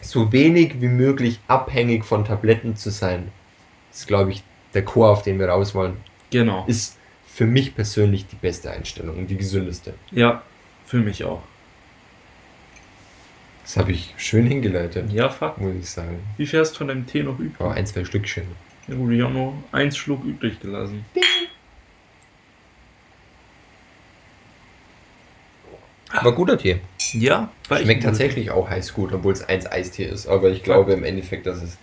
so 0.00 0.32
wenig 0.32 0.80
wie 0.80 0.88
möglich 0.88 1.40
abhängig 1.48 2.04
von 2.04 2.24
Tabletten 2.24 2.76
zu 2.76 2.90
sein, 2.90 3.32
ist, 3.92 4.06
glaube 4.06 4.30
ich, 4.30 4.42
der 4.72 4.84
Chor, 4.84 5.10
auf 5.10 5.22
den 5.22 5.38
wir 5.38 5.48
raus 5.48 5.74
wollen, 5.74 5.96
Genau. 6.30 6.64
ist 6.66 6.96
für 7.34 7.46
mich 7.46 7.74
persönlich 7.74 8.26
die 8.28 8.36
beste 8.36 8.70
Einstellung 8.70 9.18
und 9.18 9.26
die 9.26 9.36
gesündeste. 9.36 9.94
Ja, 10.12 10.42
für 10.86 10.98
mich 10.98 11.24
auch. 11.24 11.42
Das 13.64 13.76
habe 13.76 13.90
ich 13.92 14.14
schön 14.18 14.46
hingeleitet, 14.46 15.10
Ja, 15.10 15.28
fuck. 15.28 15.58
muss 15.58 15.74
ich 15.74 15.90
sagen. 15.90 16.20
Wie 16.36 16.46
viel 16.46 16.60
hast 16.60 16.72
du 16.74 16.78
von 16.78 16.88
deinem 16.88 17.06
Tee 17.06 17.22
noch 17.24 17.38
übrig? 17.38 17.54
Aber 17.58 17.72
ein, 17.72 17.86
zwei 17.86 18.04
Stückchen. 18.04 18.44
Ja 18.86 18.94
gut, 18.94 19.10
ich 19.12 19.20
habe 19.22 19.32
nur 19.32 19.54
eins 19.72 19.96
Schluck 19.96 20.22
übrig 20.24 20.60
gelassen. 20.60 21.04
Aber 26.10 26.32
guter 26.34 26.56
Tee. 26.56 26.80
Ja, 27.14 27.50
Schmeckt 27.66 28.04
tatsächlich 28.04 28.50
auch 28.50 28.68
heiß 28.68 28.92
gut, 28.94 29.12
obwohl 29.12 29.32
es 29.32 29.42
eins 29.42 29.66
Eistier 29.66 30.08
ist. 30.10 30.26
Aber 30.28 30.50
ich 30.50 30.62
glaube 30.62 30.92
im 30.92 31.02
Endeffekt, 31.04 31.46
dass 31.46 31.62
es. 31.62 31.78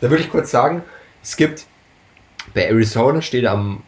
Da 0.00 0.10
würde 0.10 0.22
ich 0.22 0.30
kurz 0.30 0.50
sagen, 0.50 0.82
es 1.22 1.36
gibt 1.36 1.66
bei 2.54 2.66
Arizona 2.68 3.22
steht 3.22 3.46
am 3.46 3.82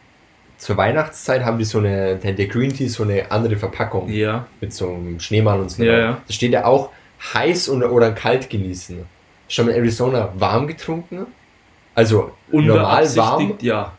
zur 0.58 0.76
Weihnachtszeit 0.76 1.44
haben 1.44 1.58
die 1.58 1.64
so 1.64 1.78
eine 1.78 2.16
der 2.16 2.46
Green 2.46 2.72
Tea 2.72 2.88
so 2.88 3.04
eine 3.04 3.30
andere 3.30 3.56
Verpackung 3.56 4.08
Ja, 4.10 4.46
mit 4.60 4.74
so 4.74 4.92
einem 4.92 5.20
Schneemann 5.20 5.60
und 5.60 5.70
so. 5.70 5.82
Ja, 5.82 5.98
ja. 5.98 6.22
Da 6.26 6.32
steht 6.32 6.52
ja 6.52 6.64
auch 6.64 6.90
heiß 7.32 7.68
und, 7.68 7.84
oder 7.84 8.12
kalt 8.12 8.50
genießen. 8.50 9.04
Schon 9.48 9.66
mal 9.66 9.72
Arizona 9.72 10.32
warm 10.36 10.66
getrunken? 10.66 11.26
Also 11.94 12.32
normal 12.50 13.16
warm 13.16 13.54
ja. 13.60 13.92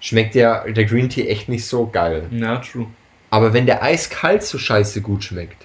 schmeckt 0.00 0.34
der, 0.34 0.70
der 0.70 0.84
Green 0.84 1.08
Tea 1.08 1.28
echt 1.28 1.48
nicht 1.48 1.66
so 1.66 1.86
geil. 1.86 2.26
Na, 2.30 2.58
true. 2.58 2.86
Aber 3.30 3.52
wenn 3.52 3.66
der 3.66 3.82
eiskalt 3.82 4.42
so 4.42 4.58
scheiße 4.58 5.00
gut 5.00 5.24
schmeckt, 5.24 5.64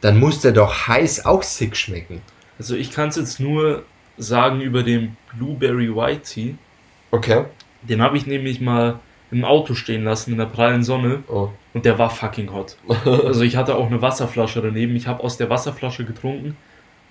dann 0.00 0.18
muss 0.18 0.40
der 0.40 0.52
doch 0.52 0.88
heiß 0.88 1.26
auch 1.26 1.42
sick 1.42 1.76
schmecken. 1.76 2.22
Also 2.58 2.74
ich 2.74 2.92
kann 2.92 3.08
es 3.08 3.16
jetzt 3.16 3.40
nur 3.40 3.84
sagen 4.16 4.60
über 4.60 4.82
den 4.82 5.16
Blueberry 5.36 5.94
White 5.94 6.22
Tea. 6.22 6.54
Okay. 7.10 7.44
Den 7.82 8.02
habe 8.02 8.16
ich 8.16 8.26
nämlich 8.26 8.60
mal 8.60 9.00
im 9.30 9.44
Auto 9.44 9.74
stehen 9.74 10.04
lassen 10.04 10.32
in 10.32 10.38
der 10.38 10.46
prallen 10.46 10.82
Sonne 10.84 11.22
Oh. 11.28 11.50
und 11.74 11.84
der 11.84 11.98
war 11.98 12.10
fucking 12.10 12.52
hot. 12.52 12.76
Also 13.04 13.42
ich 13.42 13.56
hatte 13.56 13.74
auch 13.76 13.86
eine 13.86 14.00
Wasserflasche 14.02 14.62
daneben. 14.62 14.94
Ich 14.96 15.06
habe 15.06 15.22
aus 15.24 15.36
der 15.36 15.50
Wasserflasche 15.50 16.04
getrunken 16.04 16.56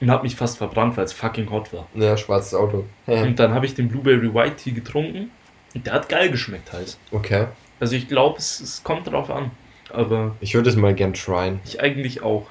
und 0.01 0.09
habe 0.11 0.24
mich 0.24 0.36
fast 0.36 0.57
verbrannt, 0.57 0.95
weil 0.97 1.05
es 1.05 1.13
fucking 1.13 1.49
hot 1.49 1.72
war. 1.74 1.88
Ja, 1.95 2.16
schwarzes 2.18 2.53
Auto. 2.53 2.86
Und 3.05 3.39
dann 3.39 3.53
habe 3.53 3.66
ich 3.66 3.74
den 3.76 3.89
Blueberry 3.89 4.34
White 4.34 4.55
Tea 4.57 4.72
getrunken 4.72 5.30
und 5.74 5.86
der 5.86 5.93
hat 5.93 6.07
geil 6.09 6.30
geschmeckt 6.30 6.72
heiß. 6.74 6.97
Okay. 7.11 7.47
Also 7.80 7.95
ich 7.95 8.07
glaube, 8.07 8.38
es, 8.38 8.59
es 8.61 8.84
kommt 8.84 9.07
drauf 9.07 9.30
an. 9.30 9.51
Aber 9.91 10.36
Ich 10.39 10.53
würde 10.55 10.70
es 10.70 10.76
mal 10.76 10.93
gern 10.93 11.13
tryen. 11.13 11.59
ich 11.66 11.82
eigentlich 11.82 12.24
auch. 12.24 12.47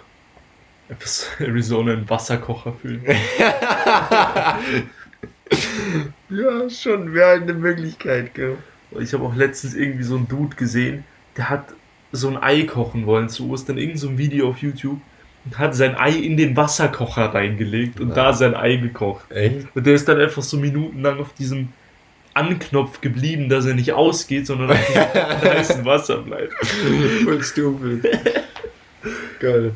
Etwas 0.91 1.29
Arizona 1.41 1.95
in 1.95 2.09
Wasserkocher 2.11 2.75
füllen. 2.75 3.03
Ja, 6.31 6.69
schon 6.71 7.13
wäre 7.15 7.33
eine 7.41 7.53
Möglichkeit, 7.55 8.35
gell? 8.35 8.57
Ich 9.01 9.13
habe 9.13 9.25
auch 9.25 9.35
letztens 9.35 9.75
irgendwie 9.75 10.03
so 10.05 10.17
einen 10.17 10.29
Dude 10.29 10.57
gesehen, 10.57 11.05
der 11.37 11.51
hat 11.51 11.67
so 12.13 12.29
ein 12.29 12.37
Ei 12.41 12.63
kochen 12.63 13.07
wollen 13.07 13.29
zu 13.29 13.51
Ostern, 13.51 13.77
irgend 13.79 13.99
so 13.99 14.09
ein 14.09 14.19
Video 14.19 14.49
auf 14.49 14.59
YouTube 14.59 15.01
und 15.45 15.59
hat 15.59 15.75
sein 15.75 15.97
Ei 15.97 16.11
in 16.13 16.37
den 16.37 16.57
Wasserkocher 16.57 17.35
reingelegt 17.35 17.99
und 18.01 18.11
Ja. 18.11 18.15
da 18.15 18.33
sein 18.33 18.55
Ei 18.55 18.77
gekocht. 18.77 19.31
Echt? 19.31 19.67
Und 19.75 19.85
der 19.87 19.95
ist 19.95 20.09
dann 20.09 20.21
einfach 20.21 20.43
so 20.43 20.57
minutenlang 20.57 21.19
auf 21.19 21.33
diesem 21.35 21.69
Anknopf 22.35 23.01
geblieben, 23.01 23.49
dass 23.49 23.65
er 23.67 23.75
nicht 23.75 23.93
ausgeht, 23.93 24.47
sondern 24.47 24.71
auf 24.71 24.87
diesem 24.87 25.03
heißen 25.53 25.85
Wasser 25.85 26.19
bleibt. 26.19 26.53
Voll 27.25 27.43
stupid. 27.43 28.07
Geil. 29.41 29.73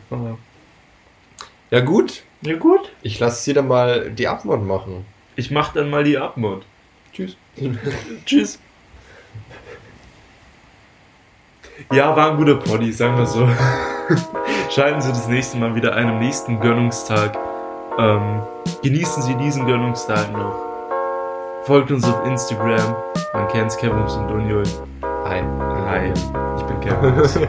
Ja 1.71 1.81
gut, 1.81 2.23
Ja 2.41 2.57
gut. 2.57 2.81
ich 3.03 3.19
lasse 3.21 3.45
sie 3.45 3.53
dann 3.53 3.69
mal 3.69 4.11
die 4.11 4.27
Abmod 4.27 4.65
machen. 4.65 5.05
Ich 5.37 5.51
mach 5.51 5.73
dann 5.73 5.91
mal 5.91 6.03
die 6.03 6.17
Abmod. 6.19 6.65
Tschüss. 7.13 7.37
Tschüss. 8.27 8.59
Ja, 11.93 12.15
war 12.17 12.33
ein 12.33 12.37
guter 12.37 12.57
Poddy, 12.57 12.93
sagen 12.93 13.17
wir 13.17 13.27
so. 13.27 13.49
Schalten 14.71 15.01
Sie 15.01 15.09
das 15.09 15.29
nächste 15.29 15.57
Mal 15.59 15.75
wieder 15.75 15.95
ein 15.95 16.09
am 16.09 16.19
nächsten 16.19 16.61
Gönnungstag. 16.61 17.37
Ähm, 17.99 18.43
genießen 18.83 19.23
Sie 19.23 19.35
diesen 19.37 19.67
Gönnungstag 19.67 20.33
noch. 20.33 20.55
Folgt 21.65 21.91
uns 21.91 22.05
auf 22.05 22.27
Instagram. 22.27 22.97
Man 23.33 23.49
kennt's, 23.49 23.77
Kevums 23.77 24.15
und 24.15 24.29
Dunjol. 24.29 24.65
Hi. 25.25 25.43
Hi, 25.87 26.13
ich 26.57 26.63
bin 26.65 26.81
Kevin. 26.81 27.49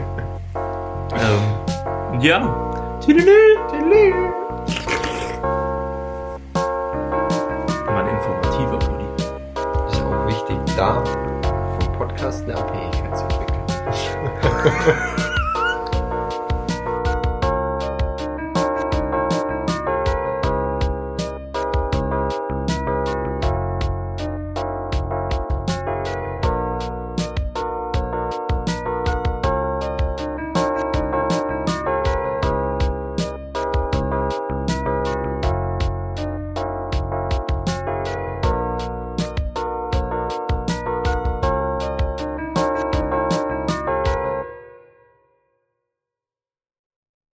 ähm, 1.14 2.20
ja. 2.20 2.98
Tüdelü. 3.00 3.56
Tschüss. 3.70 4.29